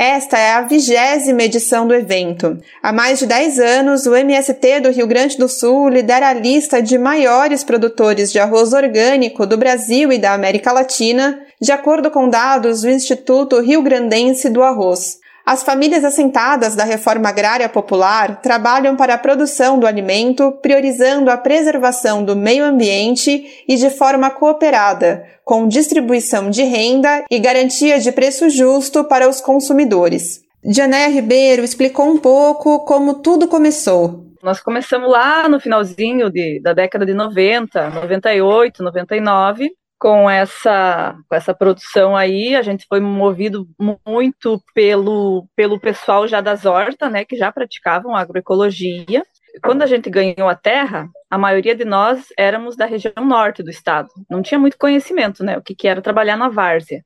Esta 0.00 0.38
é 0.38 0.52
a 0.52 0.60
vigésima 0.60 1.42
edição 1.42 1.84
do 1.84 1.92
evento. 1.92 2.56
Há 2.80 2.92
mais 2.92 3.18
de 3.18 3.26
10 3.26 3.58
anos, 3.58 4.06
o 4.06 4.14
MST 4.14 4.78
do 4.78 4.90
Rio 4.90 5.08
Grande 5.08 5.36
do 5.36 5.48
Sul 5.48 5.88
lidera 5.88 6.28
a 6.28 6.32
lista 6.32 6.80
de 6.80 6.96
maiores 6.96 7.64
produtores 7.64 8.30
de 8.30 8.38
arroz 8.38 8.72
orgânico 8.72 9.44
do 9.44 9.58
Brasil 9.58 10.12
e 10.12 10.18
da 10.18 10.34
América 10.34 10.70
Latina, 10.70 11.40
de 11.60 11.72
acordo 11.72 12.12
com 12.12 12.28
dados 12.28 12.82
do 12.82 12.88
Instituto 12.88 13.60
Rio 13.60 13.82
Grandense 13.82 14.48
do 14.48 14.62
Arroz. 14.62 15.18
As 15.50 15.62
famílias 15.62 16.04
assentadas 16.04 16.76
da 16.76 16.84
reforma 16.84 17.30
agrária 17.30 17.70
popular 17.70 18.42
trabalham 18.42 18.94
para 18.94 19.14
a 19.14 19.18
produção 19.18 19.80
do 19.80 19.86
alimento, 19.86 20.52
priorizando 20.60 21.30
a 21.30 21.38
preservação 21.38 22.22
do 22.22 22.36
meio 22.36 22.62
ambiente 22.62 23.64
e 23.66 23.76
de 23.76 23.88
forma 23.88 24.28
cooperada, 24.28 25.24
com 25.46 25.66
distribuição 25.66 26.50
de 26.50 26.64
renda 26.64 27.24
e 27.30 27.38
garantia 27.38 27.98
de 27.98 28.12
preço 28.12 28.50
justo 28.50 29.04
para 29.04 29.26
os 29.26 29.40
consumidores. 29.40 30.42
Jané 30.62 31.08
Ribeiro 31.08 31.64
explicou 31.64 32.10
um 32.10 32.18
pouco 32.18 32.84
como 32.84 33.14
tudo 33.14 33.48
começou. 33.48 34.26
Nós 34.42 34.60
começamos 34.60 35.10
lá 35.10 35.48
no 35.48 35.58
finalzinho 35.58 36.30
de, 36.30 36.60
da 36.60 36.74
década 36.74 37.06
de 37.06 37.14
90, 37.14 37.88
98, 37.88 38.82
99, 38.82 39.70
com 39.98 40.30
essa, 40.30 41.16
com 41.28 41.34
essa 41.34 41.52
produção 41.52 42.16
aí, 42.16 42.54
a 42.54 42.62
gente 42.62 42.86
foi 42.88 43.00
movido 43.00 43.66
muito 44.06 44.62
pelo, 44.72 45.48
pelo 45.56 45.80
pessoal 45.80 46.28
já 46.28 46.40
das 46.40 46.64
hortas, 46.64 47.10
né, 47.10 47.24
que 47.24 47.36
já 47.36 47.50
praticavam 47.50 48.14
agroecologia. 48.14 49.24
Quando 49.62 49.82
a 49.82 49.86
gente 49.86 50.08
ganhou 50.08 50.48
a 50.48 50.54
terra, 50.54 51.08
a 51.28 51.36
maioria 51.36 51.74
de 51.74 51.84
nós 51.84 52.26
éramos 52.38 52.76
da 52.76 52.86
região 52.86 53.12
norte 53.24 53.62
do 53.62 53.70
estado. 53.70 54.08
Não 54.30 54.40
tinha 54.40 54.58
muito 54.58 54.78
conhecimento, 54.78 55.42
né, 55.42 55.58
o 55.58 55.62
que, 55.62 55.74
que 55.74 55.88
era 55.88 56.00
trabalhar 56.00 56.36
na 56.36 56.48
várzea. 56.48 57.02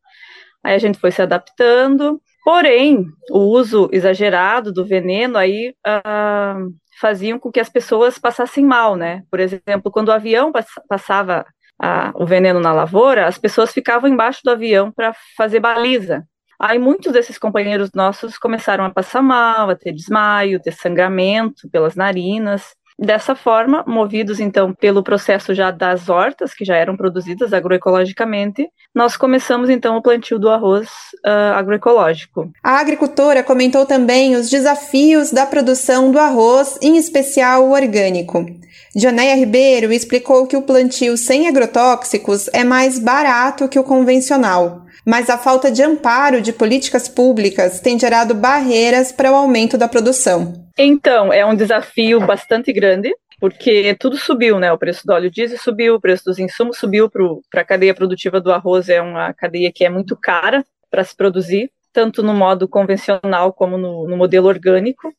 Aí 0.62 0.74
a 0.74 0.78
gente 0.78 0.98
foi 0.98 1.10
se 1.10 1.22
adaptando, 1.22 2.20
porém, 2.44 3.06
o 3.30 3.38
uso 3.38 3.88
exagerado 3.90 4.70
do 4.70 4.84
veneno 4.84 5.38
aí 5.38 5.74
uh, 5.86 6.72
faziam 7.00 7.38
com 7.38 7.50
que 7.50 7.58
as 7.58 7.70
pessoas 7.70 8.18
passassem 8.18 8.64
mal, 8.64 8.94
né? 8.94 9.24
Por 9.30 9.40
exemplo, 9.40 9.90
quando 9.90 10.08
o 10.08 10.12
avião 10.12 10.52
passava 10.88 11.44
a, 11.82 12.12
o 12.14 12.24
veneno 12.24 12.60
na 12.60 12.72
lavoura, 12.72 13.26
as 13.26 13.36
pessoas 13.36 13.72
ficavam 13.72 14.08
embaixo 14.08 14.40
do 14.44 14.52
avião 14.52 14.92
para 14.92 15.12
fazer 15.36 15.58
baliza. 15.58 16.24
Aí 16.60 16.78
muitos 16.78 17.12
desses 17.12 17.36
companheiros 17.36 17.90
nossos 17.92 18.38
começaram 18.38 18.84
a 18.84 18.90
passar 18.90 19.20
mal, 19.20 19.68
a 19.68 19.74
ter 19.74 19.92
desmaio, 19.92 20.62
ter 20.62 20.72
sangramento 20.72 21.68
pelas 21.70 21.96
narinas. 21.96 22.76
Dessa 23.02 23.34
forma, 23.34 23.82
movidos 23.84 24.38
então 24.38 24.72
pelo 24.72 25.02
processo 25.02 25.52
já 25.52 25.72
das 25.72 26.08
hortas, 26.08 26.54
que 26.54 26.64
já 26.64 26.76
eram 26.76 26.96
produzidas 26.96 27.52
agroecologicamente, 27.52 28.68
nós 28.94 29.16
começamos 29.16 29.68
então 29.68 29.96
o 29.96 30.02
plantio 30.02 30.38
do 30.38 30.48
arroz 30.48 30.88
uh, 31.26 31.54
agroecológico. 31.54 32.48
A 32.62 32.78
agricultora 32.78 33.42
comentou 33.42 33.84
também 33.84 34.36
os 34.36 34.48
desafios 34.48 35.32
da 35.32 35.44
produção 35.44 36.12
do 36.12 36.18
arroz, 36.20 36.78
em 36.80 36.96
especial 36.96 37.64
o 37.64 37.72
orgânico. 37.72 38.46
Jonéia 38.94 39.34
Ribeiro 39.34 39.92
explicou 39.92 40.46
que 40.46 40.56
o 40.56 40.62
plantio 40.62 41.16
sem 41.16 41.48
agrotóxicos 41.48 42.48
é 42.52 42.62
mais 42.62 43.00
barato 43.00 43.68
que 43.68 43.80
o 43.80 43.84
convencional, 43.84 44.81
mas 45.04 45.28
a 45.28 45.38
falta 45.38 45.70
de 45.70 45.82
amparo 45.82 46.40
de 46.40 46.52
políticas 46.52 47.08
públicas 47.08 47.80
tem 47.80 47.98
gerado 47.98 48.34
barreiras 48.34 49.12
para 49.12 49.32
o 49.32 49.34
aumento 49.34 49.76
da 49.76 49.88
produção. 49.88 50.54
Então, 50.78 51.32
é 51.32 51.44
um 51.44 51.54
desafio 51.54 52.20
bastante 52.20 52.72
grande, 52.72 53.14
porque 53.38 53.94
tudo 53.98 54.16
subiu, 54.16 54.58
né? 54.58 54.72
O 54.72 54.78
preço 54.78 55.06
do 55.06 55.12
óleo 55.12 55.30
diesel 55.30 55.58
subiu, 55.58 55.96
o 55.96 56.00
preço 56.00 56.24
dos 56.24 56.38
insumos 56.38 56.78
subiu 56.78 57.10
para 57.10 57.62
a 57.62 57.64
cadeia 57.64 57.94
produtiva 57.94 58.40
do 58.40 58.52
arroz, 58.52 58.88
é 58.88 59.02
uma 59.02 59.32
cadeia 59.34 59.72
que 59.74 59.84
é 59.84 59.90
muito 59.90 60.16
cara 60.16 60.64
para 60.90 61.02
se 61.02 61.16
produzir, 61.16 61.70
tanto 61.92 62.22
no 62.22 62.34
modo 62.34 62.68
convencional 62.68 63.52
como 63.52 63.76
no, 63.76 64.06
no 64.06 64.16
modelo 64.16 64.46
orgânico. 64.46 65.12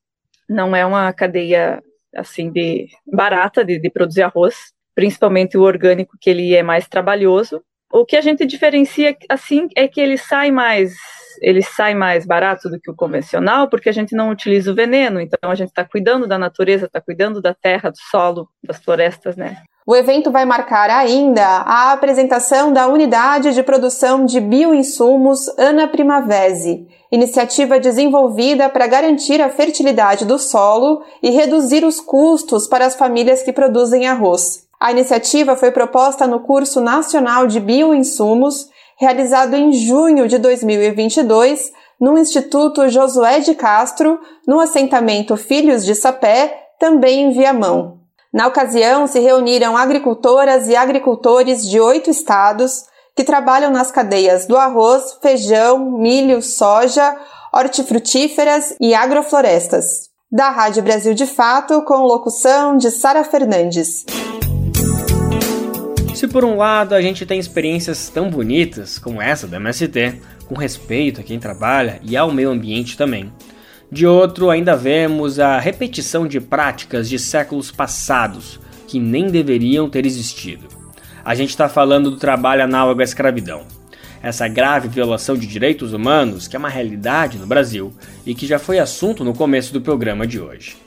Não 0.47 0.75
é 0.75 0.86
uma 0.86 1.11
cadeia 1.13 1.84
assim 2.15 2.51
de 2.51 2.88
barata 3.05 3.65
de, 3.65 3.79
de 3.79 3.89
produzir 3.89 4.21
arroz, 4.21 4.55
principalmente 4.95 5.57
o 5.57 5.61
orgânico 5.61 6.17
que 6.19 6.29
ele 6.29 6.55
é 6.55 6.63
mais 6.63 6.88
trabalhoso. 6.88 7.61
O 7.93 8.05
que 8.05 8.15
a 8.15 8.21
gente 8.21 8.43
diferencia 8.43 9.15
assim 9.29 9.67
é 9.75 9.87
que 9.87 10.01
ele 10.01 10.17
sai 10.17 10.49
mais 10.49 10.93
ele 11.41 11.61
sai 11.61 11.93
mais 11.93 12.25
barato 12.25 12.69
do 12.69 12.79
que 12.79 12.89
o 12.89 12.95
convencional 12.95 13.69
porque 13.69 13.89
a 13.89 13.91
gente 13.91 14.15
não 14.15 14.29
utiliza 14.29 14.71
o 14.71 14.75
veneno, 14.75 15.19
então 15.19 15.51
a 15.51 15.55
gente 15.55 15.69
está 15.69 15.83
cuidando 15.83 16.27
da 16.27 16.37
natureza, 16.37 16.85
está 16.85 17.01
cuidando 17.01 17.41
da 17.41 17.53
terra, 17.53 17.89
do 17.89 17.97
solo, 17.97 18.47
das 18.63 18.77
florestas, 18.77 19.35
né? 19.35 19.57
O 19.85 19.95
evento 19.95 20.31
vai 20.31 20.45
marcar 20.45 20.89
ainda 20.89 21.43
a 21.45 21.91
apresentação 21.91 22.71
da 22.71 22.87
unidade 22.87 23.53
de 23.53 23.61
produção 23.61 24.25
de 24.25 24.39
bioinsumos 24.39 25.49
Ana 25.59 25.87
Primavese, 25.87 26.87
iniciativa 27.11 27.79
desenvolvida 27.79 28.69
para 28.69 28.87
garantir 28.87 29.41
a 29.41 29.49
fertilidade 29.49 30.25
do 30.25 30.39
solo 30.39 31.03
e 31.21 31.31
reduzir 31.31 31.83
os 31.83 31.99
custos 31.99 32.67
para 32.67 32.85
as 32.85 32.95
famílias 32.95 33.43
que 33.43 33.51
produzem 33.51 34.07
arroz. 34.07 34.62
A 34.84 34.91
iniciativa 34.91 35.55
foi 35.55 35.71
proposta 35.71 36.27
no 36.27 36.41
curso 36.41 36.81
nacional 36.81 37.47
de 37.47 37.57
bioinsumos, 37.57 38.67
realizado 38.99 39.55
em 39.55 39.71
junho 39.71 40.27
de 40.27 40.38
2022 40.38 41.71
no 41.97 42.17
Instituto 42.17 42.89
Josué 42.89 43.39
de 43.39 43.55
Castro, 43.55 44.19
no 44.45 44.59
assentamento 44.59 45.38
Filhos 45.38 45.86
de 45.86 45.95
Sapé, 45.95 46.65
também 46.77 47.21
em 47.21 47.31
Viamão. 47.31 47.99
Na 48.34 48.45
ocasião, 48.45 49.07
se 49.07 49.21
reuniram 49.21 49.77
agricultoras 49.77 50.67
e 50.67 50.75
agricultores 50.75 51.65
de 51.65 51.79
oito 51.79 52.09
estados 52.09 52.84
que 53.15 53.23
trabalham 53.23 53.71
nas 53.71 53.89
cadeias 53.89 54.45
do 54.45 54.57
arroz, 54.57 55.17
feijão, 55.21 55.79
milho, 55.91 56.41
soja, 56.41 57.15
hortifrutíferas 57.53 58.75
e 58.81 58.93
agroflorestas. 58.93 60.09
Da 60.29 60.49
Rádio 60.49 60.84
Brasil 60.84 61.13
de 61.13 61.25
Fato, 61.25 61.84
com 61.84 62.03
locução 62.03 62.75
de 62.75 62.91
Sara 62.91 63.23
Fernandes. 63.23 64.03
Se 66.14 66.28
por 66.28 66.45
um 66.45 66.55
lado 66.55 66.93
a 66.93 67.01
gente 67.01 67.26
tem 67.26 67.39
experiências 67.39 68.07
tão 68.07 68.30
bonitas 68.30 68.99
como 68.99 69.20
essa 69.20 69.47
da 69.47 69.57
MST, 69.57 70.22
com 70.45 70.55
respeito 70.55 71.20
a 71.20 71.24
quem 71.24 71.39
trabalha 71.39 71.99
e 72.03 72.16
ao 72.16 72.32
meio 72.32 72.51
ambiente 72.51 72.95
também, 72.95 73.34
de 73.91 74.05
outro, 74.05 74.49
ainda 74.49 74.76
vemos 74.76 75.39
a 75.39 75.59
repetição 75.59 76.28
de 76.28 76.39
práticas 76.39 77.09
de 77.09 77.18
séculos 77.18 77.72
passados 77.72 78.59
que 78.88 78.99
nem 78.99 79.28
deveriam 79.28 79.89
ter 79.89 80.05
existido. 80.05 80.68
A 81.26 81.34
gente 81.34 81.49
está 81.49 81.68
falando 81.68 82.11
do 82.11 82.18
trabalho 82.18 82.64
análogo 82.64 83.01
à 83.01 83.03
escravidão. 83.03 83.66
Essa 84.22 84.47
grave 84.47 84.88
violação 84.88 85.36
de 85.36 85.47
direitos 85.47 85.93
humanos 85.93 86.47
que 86.47 86.55
é 86.55 86.59
uma 86.59 86.70
realidade 86.70 87.39
no 87.39 87.47
Brasil 87.47 87.91
e 88.26 88.36
que 88.36 88.45
já 88.45 88.59
foi 88.59 88.78
assunto 88.78 89.24
no 89.24 89.34
começo 89.34 89.74
do 89.74 89.82
programa 89.82 90.28
de 90.28 90.39
hoje. 90.39 90.82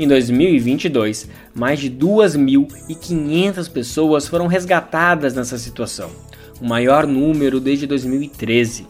Em 0.00 0.08
2022, 0.08 1.28
mais 1.54 1.78
de 1.78 1.90
2.500 1.90 3.70
pessoas 3.70 4.26
foram 4.26 4.46
resgatadas 4.46 5.34
nessa 5.34 5.58
situação, 5.58 6.10
o 6.58 6.66
maior 6.66 7.06
número 7.06 7.60
desde 7.60 7.86
2013. 7.86 8.86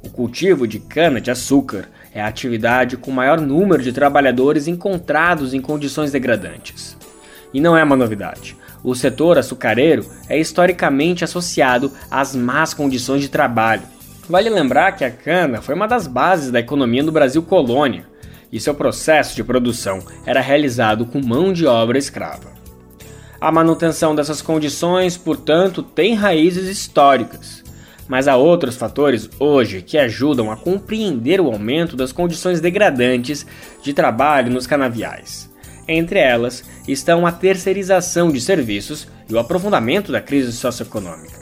O 0.00 0.08
cultivo 0.08 0.64
de 0.68 0.78
cana-de-açúcar 0.78 1.88
é 2.14 2.20
a 2.20 2.28
atividade 2.28 2.96
com 2.96 3.10
maior 3.10 3.40
número 3.40 3.82
de 3.82 3.92
trabalhadores 3.92 4.68
encontrados 4.68 5.54
em 5.54 5.60
condições 5.60 6.12
degradantes. 6.12 6.96
E 7.52 7.60
não 7.60 7.76
é 7.76 7.82
uma 7.82 7.96
novidade. 7.96 8.56
O 8.84 8.94
setor 8.94 9.38
açucareiro 9.38 10.06
é 10.28 10.38
historicamente 10.38 11.24
associado 11.24 11.90
às 12.08 12.36
más 12.36 12.72
condições 12.72 13.22
de 13.22 13.28
trabalho. 13.28 13.82
Vale 14.28 14.48
lembrar 14.48 14.92
que 14.92 15.04
a 15.04 15.10
cana 15.10 15.60
foi 15.60 15.74
uma 15.74 15.88
das 15.88 16.06
bases 16.06 16.52
da 16.52 16.60
economia 16.60 17.02
no 17.02 17.10
Brasil 17.10 17.42
colônia, 17.42 18.06
e 18.52 18.60
seu 18.60 18.74
processo 18.74 19.36
de 19.36 19.44
produção 19.44 20.00
era 20.24 20.40
realizado 20.40 21.06
com 21.06 21.20
mão 21.20 21.52
de 21.52 21.66
obra 21.66 21.98
escrava. 21.98 22.52
A 23.40 23.52
manutenção 23.52 24.14
dessas 24.14 24.42
condições, 24.42 25.16
portanto, 25.16 25.82
tem 25.82 26.14
raízes 26.14 26.68
históricas 26.68 27.62
mas 28.08 28.26
há 28.26 28.36
outros 28.36 28.76
fatores 28.76 29.28
hoje 29.38 29.82
que 29.82 29.98
ajudam 29.98 30.50
a 30.50 30.56
compreender 30.56 31.40
o 31.40 31.46
aumento 31.46 31.94
das 31.94 32.10
condições 32.10 32.60
degradantes 32.60 33.46
de 33.82 33.92
trabalho 33.92 34.50
nos 34.50 34.66
canaviais. 34.66 35.48
Entre 35.86 36.18
elas 36.18 36.64
estão 36.86 37.26
a 37.26 37.32
terceirização 37.32 38.32
de 38.32 38.40
serviços 38.40 39.06
e 39.28 39.34
o 39.34 39.38
aprofundamento 39.38 40.10
da 40.10 40.20
crise 40.20 40.52
socioeconômica. 40.52 41.37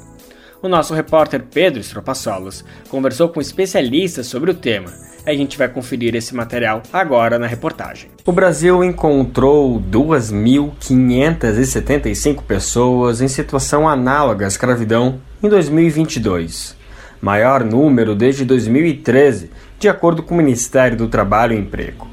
O 0.63 0.69
nosso 0.69 0.95
repórter 0.95 1.45
Pedro 1.53 1.81
Stropassolos 1.81 2.65
conversou 2.89 3.29
com 3.29 3.41
especialistas 3.41 4.27
sobre 4.27 4.51
o 4.51 4.55
tema 4.55 5.07
a 5.27 5.35
gente 5.35 5.59
vai 5.59 5.69
conferir 5.69 6.15
esse 6.15 6.33
material 6.37 6.85
agora 6.93 7.37
na 7.37 7.49
reportagem. 7.49 8.09
O 8.25 8.31
Brasil 8.31 8.85
encontrou 8.85 9.81
2.575 9.81 12.45
pessoas 12.45 13.21
em 13.21 13.27
situação 13.27 13.89
análoga 13.89 14.45
à 14.45 14.49
escravidão 14.49 15.21
em 15.43 15.49
2022, 15.49 16.77
maior 17.21 17.65
número 17.65 18.15
desde 18.15 18.45
2013, 18.45 19.51
de 19.81 19.89
acordo 19.89 20.23
com 20.23 20.35
o 20.35 20.39
Ministério 20.39 20.97
do 20.97 21.09
Trabalho 21.09 21.55
e 21.55 21.59
Emprego. 21.59 22.07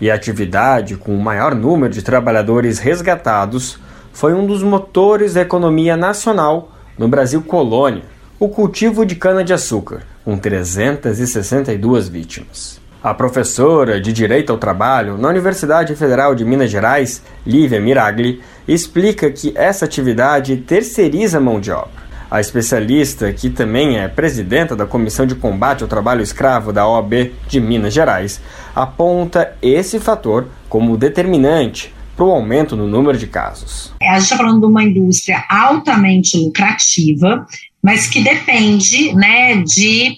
E 0.00 0.10
a 0.10 0.14
atividade 0.14 0.96
com 0.96 1.14
o 1.14 1.22
maior 1.22 1.54
número 1.54 1.92
de 1.92 2.02
trabalhadores 2.02 2.80
resgatados 2.80 3.78
foi 4.12 4.34
um 4.34 4.44
dos 4.44 4.64
motores 4.64 5.34
da 5.34 5.42
economia 5.42 5.96
nacional 5.96 6.72
no 6.98 7.08
Brasil 7.08 7.40
colônia, 7.42 8.02
o 8.40 8.48
cultivo 8.48 9.06
de 9.06 9.14
cana-de-açúcar, 9.14 10.02
com 10.24 10.36
362 10.36 12.08
vítimas. 12.08 12.80
A 13.02 13.14
professora 13.14 14.00
de 14.00 14.12
Direito 14.12 14.50
ao 14.52 14.58
Trabalho 14.58 15.16
na 15.16 15.28
Universidade 15.28 15.94
Federal 15.94 16.34
de 16.34 16.44
Minas 16.44 16.70
Gerais, 16.70 17.22
Lívia 17.46 17.80
Miragli, 17.80 18.42
explica 18.66 19.30
que 19.30 19.52
essa 19.54 19.84
atividade 19.84 20.56
terceiriza 20.56 21.38
a 21.38 21.40
mão 21.40 21.60
de 21.60 21.70
obra. 21.70 22.08
A 22.30 22.40
especialista, 22.40 23.32
que 23.32 23.48
também 23.48 23.98
é 23.98 24.08
presidenta 24.08 24.76
da 24.76 24.84
Comissão 24.84 25.24
de 25.24 25.34
Combate 25.34 25.82
ao 25.82 25.88
Trabalho 25.88 26.20
Escravo 26.20 26.72
da 26.72 26.86
OAB 26.86 27.32
de 27.46 27.60
Minas 27.60 27.94
Gerais, 27.94 28.40
aponta 28.74 29.54
esse 29.62 29.98
fator 29.98 30.46
como 30.68 30.96
determinante 30.96 31.94
para 32.18 32.26
o 32.26 32.32
aumento 32.32 32.74
no 32.74 32.88
número 32.88 33.16
de 33.16 33.28
casos. 33.28 33.92
A 34.02 34.14
gente 34.14 34.24
está 34.24 34.36
falando 34.36 34.58
de 34.58 34.66
uma 34.66 34.82
indústria 34.82 35.44
altamente 35.48 36.36
lucrativa, 36.36 37.46
mas 37.80 38.08
que 38.08 38.20
depende 38.20 39.14
né, 39.14 39.62
de 39.62 40.16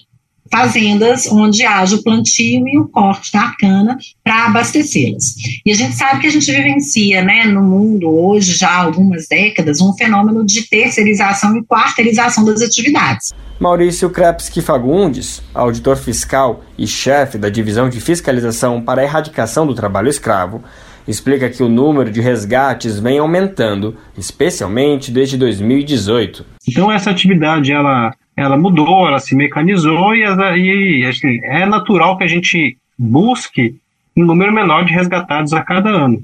fazendas 0.51 1.27
onde 1.27 1.63
haja 1.63 1.95
o 1.95 2.03
plantio 2.03 2.67
e 2.67 2.77
o 2.77 2.87
corte 2.87 3.31
da 3.31 3.53
cana 3.57 3.97
para 4.23 4.47
abastecê-las. 4.47 5.35
E 5.63 5.71
a 5.71 5.75
gente 5.75 5.95
sabe 5.95 6.21
que 6.21 6.27
a 6.27 6.31
gente 6.31 6.51
vivencia 6.51 7.23
né, 7.23 7.45
no 7.45 7.61
mundo 7.61 8.09
hoje, 8.09 8.57
já 8.57 8.69
há 8.69 8.81
algumas 8.81 9.27
décadas, 9.27 9.79
um 9.79 9.93
fenômeno 9.93 10.43
de 10.43 10.67
terceirização 10.67 11.55
e 11.55 11.63
quarteirização 11.63 12.43
das 12.43 12.63
atividades. 12.63 13.31
Maurício 13.59 14.09
Krepski 14.09 14.59
Fagundes, 14.59 15.39
auditor 15.53 15.95
fiscal 15.95 16.63
e 16.75 16.87
chefe 16.87 17.37
da 17.37 17.47
Divisão 17.47 17.87
de 17.87 18.01
Fiscalização 18.01 18.81
para 18.81 19.01
a 19.01 19.03
Erradicação 19.03 19.67
do 19.67 19.75
Trabalho 19.75 20.09
Escravo, 20.09 20.63
explica 21.07 21.49
que 21.49 21.63
o 21.63 21.69
número 21.69 22.11
de 22.11 22.21
resgates 22.21 22.99
vem 22.99 23.19
aumentando, 23.19 23.95
especialmente 24.17 25.11
desde 25.11 25.37
2018. 25.37 26.45
Então 26.67 26.91
essa 26.91 27.11
atividade 27.11 27.71
ela 27.71 28.13
ela 28.35 28.57
mudou, 28.57 29.07
ela 29.07 29.19
se 29.19 29.35
mecanizou 29.35 30.15
e, 30.15 30.21
e 30.21 31.05
assim, 31.05 31.39
é 31.43 31.65
natural 31.65 32.17
que 32.17 32.23
a 32.23 32.27
gente 32.27 32.77
busque 32.97 33.75
um 34.15 34.25
número 34.25 34.53
menor 34.53 34.85
de 34.85 34.93
resgatados 34.93 35.53
a 35.53 35.61
cada 35.61 35.89
ano. 35.89 36.19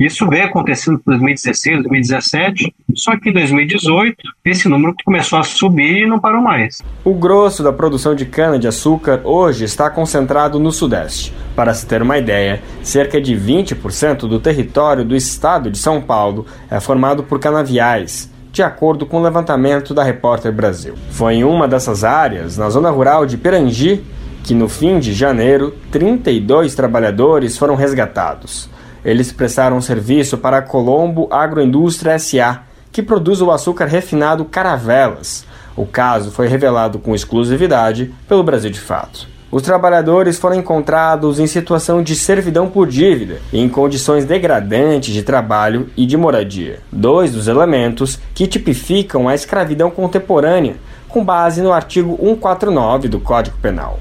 Isso 0.00 0.26
vem 0.26 0.40
acontecendo 0.40 0.98
em 0.98 1.02
2016, 1.04 1.82
2017, 1.82 2.74
só 2.94 3.18
que 3.18 3.28
em 3.28 3.34
2018 3.34 4.16
esse 4.46 4.66
número 4.66 4.94
começou 5.04 5.38
a 5.38 5.42
subir 5.42 6.04
e 6.04 6.06
não 6.06 6.18
parou 6.18 6.40
mais. 6.40 6.80
O 7.04 7.12
grosso 7.12 7.62
da 7.62 7.70
produção 7.70 8.14
de 8.14 8.24
cana-de-açúcar 8.24 9.20
hoje 9.24 9.66
está 9.66 9.90
concentrado 9.90 10.58
no 10.58 10.72
Sudeste. 10.72 11.34
Para 11.54 11.74
se 11.74 11.84
ter 11.84 12.00
uma 12.00 12.16
ideia, 12.16 12.62
cerca 12.82 13.20
de 13.20 13.36
20% 13.36 14.20
do 14.20 14.40
território 14.40 15.04
do 15.04 15.14
estado 15.14 15.70
de 15.70 15.76
São 15.76 16.00
Paulo 16.00 16.46
é 16.70 16.80
formado 16.80 17.22
por 17.22 17.38
canaviais, 17.38 18.32
de 18.50 18.62
acordo 18.62 19.04
com 19.04 19.18
o 19.18 19.22
levantamento 19.22 19.92
da 19.92 20.02
Repórter 20.02 20.50
Brasil. 20.50 20.94
Foi 21.10 21.34
em 21.34 21.44
uma 21.44 21.68
dessas 21.68 22.04
áreas, 22.04 22.56
na 22.56 22.70
zona 22.70 22.88
rural 22.88 23.26
de 23.26 23.36
Perangi, 23.36 24.02
que 24.44 24.54
no 24.54 24.66
fim 24.66 24.98
de 24.98 25.12
janeiro, 25.12 25.74
32 25.90 26.74
trabalhadores 26.74 27.58
foram 27.58 27.74
resgatados. 27.74 28.70
Eles 29.04 29.32
prestaram 29.32 29.80
serviço 29.80 30.38
para 30.38 30.58
a 30.58 30.62
Colombo 30.62 31.28
Agroindústria 31.30 32.18
SA, 32.18 32.62
que 32.92 33.02
produz 33.02 33.40
o 33.40 33.50
açúcar 33.50 33.86
refinado 33.86 34.44
Caravelas. 34.44 35.44
O 35.76 35.86
caso 35.86 36.30
foi 36.30 36.48
revelado 36.48 36.98
com 36.98 37.14
exclusividade 37.14 38.12
pelo 38.28 38.42
Brasil 38.42 38.70
de 38.70 38.80
Fato. 38.80 39.28
Os 39.50 39.62
trabalhadores 39.62 40.38
foram 40.38 40.56
encontrados 40.56 41.40
em 41.40 41.46
situação 41.46 42.04
de 42.04 42.14
servidão 42.14 42.68
por 42.68 42.86
dívida 42.86 43.40
e 43.52 43.58
em 43.58 43.68
condições 43.68 44.24
degradantes 44.24 45.12
de 45.12 45.24
trabalho 45.24 45.90
e 45.96 46.06
de 46.06 46.16
moradia. 46.16 46.78
Dois 46.92 47.32
dos 47.32 47.48
elementos 47.48 48.20
que 48.32 48.46
tipificam 48.46 49.28
a 49.28 49.34
escravidão 49.34 49.90
contemporânea, 49.90 50.76
com 51.08 51.24
base 51.24 51.60
no 51.62 51.72
artigo 51.72 52.16
149 52.20 53.08
do 53.08 53.18
Código 53.18 53.56
Penal. 53.58 53.98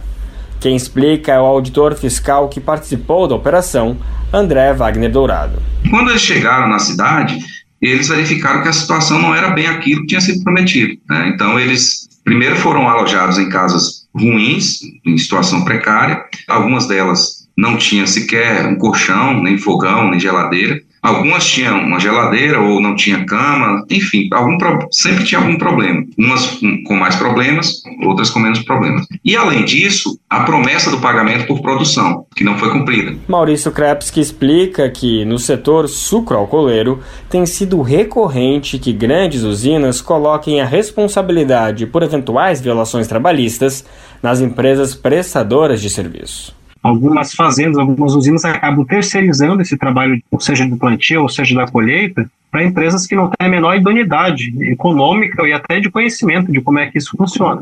Quem 0.59 0.75
explica 0.75 1.31
é 1.31 1.39
o 1.39 1.45
auditor 1.45 1.95
fiscal 1.95 2.49
que 2.49 2.59
participou 2.59 3.27
da 3.27 3.35
operação, 3.35 3.97
André 4.33 4.73
Wagner 4.73 5.09
Dourado. 5.09 5.61
Quando 5.89 6.09
eles 6.09 6.21
chegaram 6.21 6.67
na 6.67 6.79
cidade, 6.79 7.39
eles 7.81 8.09
verificaram 8.09 8.61
que 8.61 8.67
a 8.67 8.73
situação 8.73 9.21
não 9.21 9.33
era 9.33 9.51
bem 9.51 9.67
aquilo 9.67 10.01
que 10.01 10.07
tinha 10.07 10.21
sido 10.21 10.43
prometido. 10.43 10.99
Né? 11.09 11.31
Então, 11.33 11.57
eles 11.57 12.09
primeiro 12.25 12.57
foram 12.57 12.89
alojados 12.89 13.39
em 13.39 13.47
casas 13.47 14.07
ruins, 14.13 14.81
em 15.05 15.17
situação 15.17 15.63
precária. 15.63 16.25
Algumas 16.47 16.87
delas 16.87 17.47
não 17.57 17.77
tinham 17.77 18.05
sequer 18.05 18.65
um 18.67 18.75
colchão, 18.75 19.41
nem 19.41 19.57
fogão, 19.57 20.09
nem 20.09 20.19
geladeira. 20.19 20.79
Algumas 21.01 21.45
tinham 21.45 21.79
uma 21.79 21.99
geladeira 21.99 22.59
ou 22.59 22.81
não 22.81 22.95
tinha 22.95 23.25
cama, 23.25 23.85
enfim, 23.89 24.27
algum, 24.33 24.57
sempre 24.91 25.23
tinha 25.23 25.39
algum 25.39 25.57
problema. 25.57 26.03
Umas 26.17 26.59
com 26.85 26.95
mais 26.95 27.15
problemas, 27.15 27.81
outras 28.03 28.29
com 28.29 28.39
menos 28.39 28.59
problemas. 28.59 29.05
E 29.23 29.35
além 29.35 29.63
disso, 29.63 30.19
a 30.29 30.41
promessa 30.41 30.91
do 30.91 30.99
pagamento 30.99 31.47
por 31.47 31.61
produção, 31.61 32.25
que 32.35 32.43
não 32.43 32.57
foi 32.57 32.71
cumprida. 32.71 33.15
Maurício 33.27 33.71
Krepski 33.71 34.19
explica 34.19 34.89
que 34.89 35.23
no 35.25 35.39
setor 35.39 35.87
sucroalcooleiro 35.87 36.99
tem 37.29 37.45
sido 37.45 37.81
recorrente 37.81 38.77
que 38.77 38.91
grandes 38.91 39.43
usinas 39.43 40.01
coloquem 40.01 40.61
a 40.61 40.65
responsabilidade 40.65 41.85
por 41.85 42.03
eventuais 42.03 42.59
violações 42.59 43.07
trabalhistas 43.07 43.85
nas 44.21 44.41
empresas 44.41 44.93
prestadoras 44.93 45.81
de 45.81 45.89
serviço 45.89 46.58
algumas 46.81 47.33
fazendas, 47.33 47.77
algumas 47.77 48.13
usinas 48.13 48.45
acabam 48.45 48.85
terceirizando 48.85 49.61
esse 49.61 49.77
trabalho, 49.77 50.21
ou 50.31 50.39
seja 50.39 50.67
do 50.67 50.77
plantio, 50.77 51.21
ou 51.21 51.29
seja 51.29 51.55
da 51.55 51.67
colheita, 51.67 52.29
para 52.51 52.63
empresas 52.63 53.05
que 53.05 53.15
não 53.15 53.29
têm 53.29 53.47
a 53.47 53.49
menor 53.49 53.75
idoneidade 53.75 54.53
econômica 54.63 55.47
e 55.47 55.53
até 55.53 55.79
de 55.79 55.89
conhecimento 55.89 56.51
de 56.51 56.61
como 56.61 56.79
é 56.79 56.89
que 56.89 56.97
isso 56.97 57.15
funciona. 57.15 57.61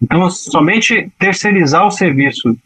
Então, 0.00 0.28
somente 0.30 1.10
terceirizar 1.18 1.86
o 1.86 1.90
serviço 1.90 2.56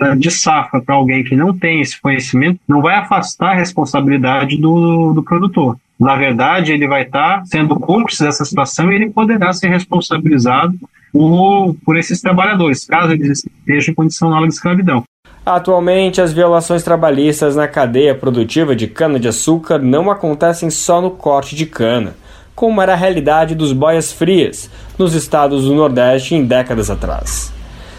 eh, 0.00 0.16
de 0.16 0.30
safra 0.30 0.80
para 0.80 0.96
alguém 0.96 1.22
que 1.22 1.36
não 1.36 1.56
tem 1.56 1.80
esse 1.80 2.00
conhecimento 2.00 2.58
não 2.66 2.82
vai 2.82 2.96
afastar 2.96 3.52
a 3.52 3.54
responsabilidade 3.54 4.56
do, 4.56 5.12
do 5.12 5.22
produtor. 5.22 5.78
Na 5.98 6.16
verdade, 6.16 6.72
ele 6.72 6.88
vai 6.88 7.02
estar 7.02 7.44
sendo 7.46 7.78
cúmplice 7.78 8.22
dessa 8.22 8.44
situação 8.44 8.90
e 8.90 8.96
ele 8.96 9.10
poderá 9.10 9.52
ser 9.52 9.68
responsabilizado 9.68 10.76
por, 11.12 11.74
por 11.84 11.96
esses 11.96 12.20
trabalhadores, 12.20 12.84
caso 12.84 13.12
eles 13.12 13.44
estejam 13.44 13.92
em 13.92 13.94
condição 13.94 14.42
de 14.42 14.48
escravidão. 14.48 15.04
Atualmente, 15.50 16.20
as 16.20 16.30
violações 16.30 16.82
trabalhistas 16.82 17.56
na 17.56 17.66
cadeia 17.66 18.14
produtiva 18.14 18.76
de 18.76 18.86
cana-de-açúcar 18.86 19.78
não 19.78 20.10
acontecem 20.10 20.68
só 20.68 21.00
no 21.00 21.12
corte 21.12 21.56
de 21.56 21.64
cana, 21.64 22.14
como 22.54 22.82
era 22.82 22.92
a 22.92 22.96
realidade 22.96 23.54
dos 23.54 23.72
boias 23.72 24.12
frias 24.12 24.68
nos 24.98 25.14
estados 25.14 25.64
do 25.64 25.74
Nordeste 25.74 26.34
em 26.34 26.44
décadas 26.44 26.90
atrás. 26.90 27.50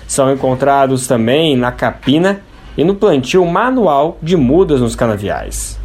São 0.07 0.31
encontrados 0.31 1.07
também 1.07 1.57
na 1.57 1.71
capina 1.71 2.39
e 2.77 2.83
no 2.83 2.93
plantio 2.93 3.43
manual 3.47 4.19
de 4.21 4.37
mudas 4.37 4.79
nos 4.79 4.95
canaviais. 4.95 5.75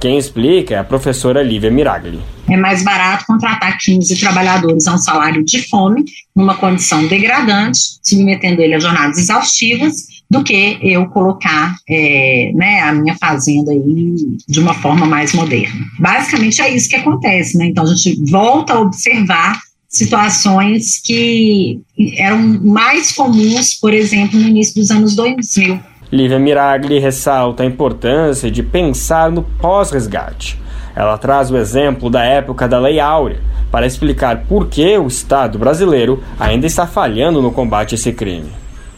Quem 0.00 0.16
explica 0.16 0.76
é 0.76 0.78
a 0.78 0.84
professora 0.84 1.42
Lívia 1.42 1.70
Miragli. 1.70 2.18
É 2.48 2.56
mais 2.56 2.82
barato 2.82 3.26
contratar 3.26 3.76
15 3.76 4.18
trabalhadores 4.18 4.88
a 4.88 4.94
um 4.94 4.98
salário 4.98 5.44
de 5.44 5.68
fome, 5.68 6.02
numa 6.34 6.54
condição 6.54 7.06
degradante, 7.06 7.78
submetendo 8.02 8.62
ele 8.62 8.72
a 8.72 8.78
jornadas 8.78 9.18
exaustivas, 9.18 10.08
do 10.30 10.44
que 10.44 10.78
eu 10.80 11.06
colocar 11.08 11.74
é, 11.88 12.52
né, 12.54 12.82
a 12.82 12.92
minha 12.92 13.16
fazenda 13.16 13.72
aí 13.72 14.14
de 14.48 14.60
uma 14.60 14.74
forma 14.74 15.04
mais 15.04 15.32
moderna. 15.34 15.84
Basicamente 15.98 16.62
é 16.62 16.72
isso 16.72 16.88
que 16.88 16.96
acontece, 16.96 17.58
né? 17.58 17.66
Então 17.66 17.84
a 17.84 17.88
gente 17.88 18.30
volta 18.30 18.74
a 18.74 18.80
observar 18.80 19.58
situações 19.88 21.00
que 21.04 21.80
eram 22.16 22.38
mais 22.62 23.10
comuns, 23.10 23.74
por 23.74 23.92
exemplo, 23.92 24.38
no 24.38 24.46
início 24.46 24.76
dos 24.76 24.90
anos 24.92 25.16
2000. 25.16 25.80
Lívia 26.12 26.38
Miragli 26.38 26.98
ressalta 27.00 27.64
a 27.64 27.66
importância 27.66 28.50
de 28.50 28.62
pensar 28.62 29.32
no 29.32 29.42
pós-resgate. 29.42 30.58
Ela 30.94 31.18
traz 31.18 31.50
o 31.50 31.56
exemplo 31.56 32.08
da 32.08 32.24
época 32.24 32.68
da 32.68 32.78
Lei 32.78 33.00
Áurea 33.00 33.40
para 33.70 33.86
explicar 33.86 34.44
por 34.44 34.68
que 34.68 34.96
o 34.96 35.06
Estado 35.06 35.58
brasileiro 35.58 36.22
ainda 36.38 36.66
está 36.66 36.86
falhando 36.86 37.42
no 37.42 37.52
combate 37.52 37.94
a 37.94 37.96
esse 37.96 38.12
crime. 38.12 38.50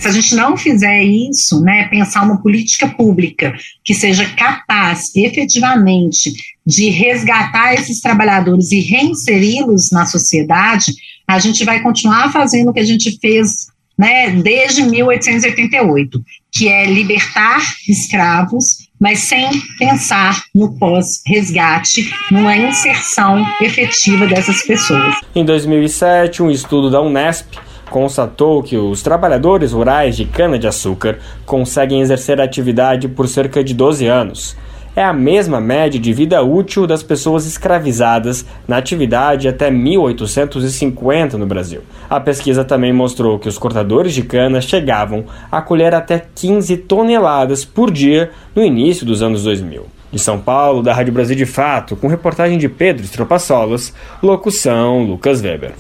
Se 0.03 0.09
a 0.09 0.11
gente 0.11 0.34
não 0.34 0.57
fizer 0.57 1.00
isso, 1.05 1.61
né, 1.61 1.86
pensar 1.86 2.24
uma 2.24 2.42
política 2.42 2.88
pública 2.88 3.55
que 3.84 3.94
seja 3.94 4.28
capaz 4.30 5.14
efetivamente 5.14 6.32
de 6.66 6.90
resgatar 6.90 7.74
esses 7.74 8.00
trabalhadores 8.00 8.72
e 8.72 8.80
reinseri-los 8.80 9.92
na 9.92 10.05
sociedade, 10.05 10.92
a 11.24 11.38
gente 11.38 11.64
vai 11.64 11.80
continuar 11.80 12.32
fazendo 12.32 12.70
o 12.70 12.72
que 12.72 12.80
a 12.80 12.84
gente 12.84 13.16
fez 13.20 13.68
né, 13.96 14.30
desde 14.30 14.82
1888, 14.82 16.20
que 16.50 16.66
é 16.66 16.84
libertar 16.84 17.62
escravos, 17.88 18.88
mas 18.98 19.20
sem 19.20 19.48
pensar 19.78 20.42
no 20.53 20.76
pós-resgate, 20.80 22.12
numa 22.28 22.57
inserção 22.57 23.46
efetiva 23.61 24.26
dessas 24.26 24.66
pessoas. 24.66 25.14
Em 25.32 25.44
2007, 25.44 26.42
um 26.42 26.50
estudo 26.50 26.90
da 26.90 27.00
Unesp 27.00 27.46
constatou 27.93 28.62
que 28.62 28.74
os 28.74 29.03
trabalhadores 29.03 29.72
rurais 29.72 30.16
de 30.16 30.24
cana-de-açúcar 30.24 31.18
conseguem 31.45 32.01
exercer 32.01 32.40
a 32.40 32.45
atividade 32.45 33.07
por 33.07 33.28
cerca 33.28 33.62
de 33.62 33.74
12 33.74 34.07
anos. 34.07 34.57
É 34.97 35.05
a 35.05 35.12
mesma 35.12 35.61
média 35.61 36.01
de 36.01 36.12
vida 36.12 36.43
útil 36.43 36.86
das 36.86 37.03
pessoas 37.03 37.47
escravizadas 37.47 38.47
na 38.66 38.78
atividade 38.78 39.47
até 39.47 39.70
1850 39.70 41.36
no 41.36 41.47
Brasil. 41.47 41.82
A 42.09 42.18
pesquisa 42.18 42.64
também 42.64 42.93
mostrou 42.93 43.38
que 43.38 43.49
os 43.49 43.59
cortadores 43.59 44.14
de 44.14 44.22
cana 44.22 44.61
chegavam 44.61 45.24
a 45.51 45.61
colher 45.62 45.95
até 45.95 46.22
15 46.34 46.76
toneladas 46.78 47.64
por 47.64 47.90
dia 47.90 48.30
no 48.55 48.64
início 48.64 49.07
dos 49.07 49.22
anos 49.22 49.45
2000. 49.45 49.86
De 50.11 50.18
São 50.18 50.38
Paulo, 50.38 50.82
da 50.82 50.93
Rádio 50.93 51.12
Brasil 51.12 51.36
de 51.36 51.47
Fato, 51.47 51.97
com 51.97 52.07
reportagem 52.07 52.59
de 52.59 52.68
Pedro 52.68 53.05
Estropaçolas, 53.05 53.95
locução 54.22 55.05
Lucas 55.05 55.43
Weber. 55.43 55.72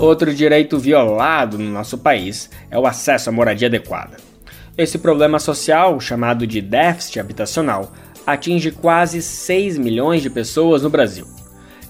Outro 0.00 0.34
direito 0.34 0.78
violado 0.78 1.58
no 1.58 1.70
nosso 1.70 1.98
país 1.98 2.48
é 2.70 2.78
o 2.78 2.86
acesso 2.86 3.28
à 3.28 3.32
moradia 3.32 3.68
adequada. 3.68 4.16
Esse 4.76 4.96
problema 4.96 5.38
social, 5.38 6.00
chamado 6.00 6.46
de 6.46 6.62
déficit 6.62 7.20
habitacional, 7.20 7.92
atinge 8.26 8.70
quase 8.70 9.20
6 9.20 9.76
milhões 9.76 10.22
de 10.22 10.30
pessoas 10.30 10.82
no 10.82 10.88
Brasil. 10.88 11.26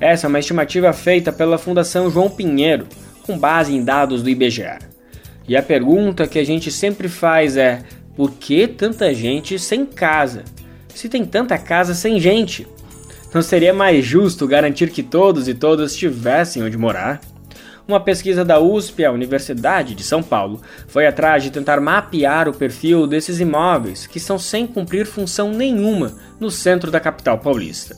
Essa 0.01 0.27
é 0.27 0.29
uma 0.29 0.41
estimativa 0.41 0.93
feita 0.93 1.31
pela 1.31 1.57
Fundação 1.57 2.11
João 2.11 2.29
Pinheiro, 2.29 2.89
com 3.23 3.39
base 3.39 3.73
em 3.73 3.85
dados 3.85 4.25
do 4.25 4.29
IBGE. 4.29 4.81
E 5.47 5.57
a 5.57 5.63
pergunta 5.63 6.27
que 6.27 6.41
a 6.41 6.45
gente 6.45 6.69
sempre 6.73 7.09
faz 7.09 7.57
é: 7.57 7.85
por 8.17 8.33
que 8.33 8.67
tanta 8.67 9.15
gente 9.15 9.57
sem 9.57 9.87
casa? 9.87 10.43
Se 10.93 11.09
tem 11.09 11.25
tanta 11.25 11.57
casa 11.57 11.95
sem 11.95 12.19
gente? 12.19 12.67
Não 13.33 13.41
seria 13.41 13.73
mais 13.73 14.05
justo 14.05 14.49
garantir 14.49 14.91
que 14.91 15.05
todos 15.05 15.47
e 15.47 15.55
todas 15.55 15.95
tivessem 15.95 16.65
onde 16.65 16.77
morar? 16.77 17.21
Uma 17.91 17.99
pesquisa 17.99 18.45
da 18.45 18.61
USP, 18.61 19.05
a 19.05 19.11
Universidade 19.11 19.97
de 19.97 20.05
São 20.05 20.23
Paulo, 20.23 20.63
foi 20.87 21.09
atrás 21.09 21.43
de 21.43 21.51
tentar 21.51 21.81
mapear 21.81 22.49
o 22.49 22.55
perfil 22.55 23.05
desses 23.05 23.41
imóveis 23.41 24.07
que 24.07 24.21
são 24.21 24.39
sem 24.39 24.65
cumprir 24.65 25.05
função 25.05 25.51
nenhuma 25.51 26.17
no 26.39 26.53
centro 26.53 26.89
da 26.89 27.01
capital 27.01 27.39
paulista. 27.39 27.97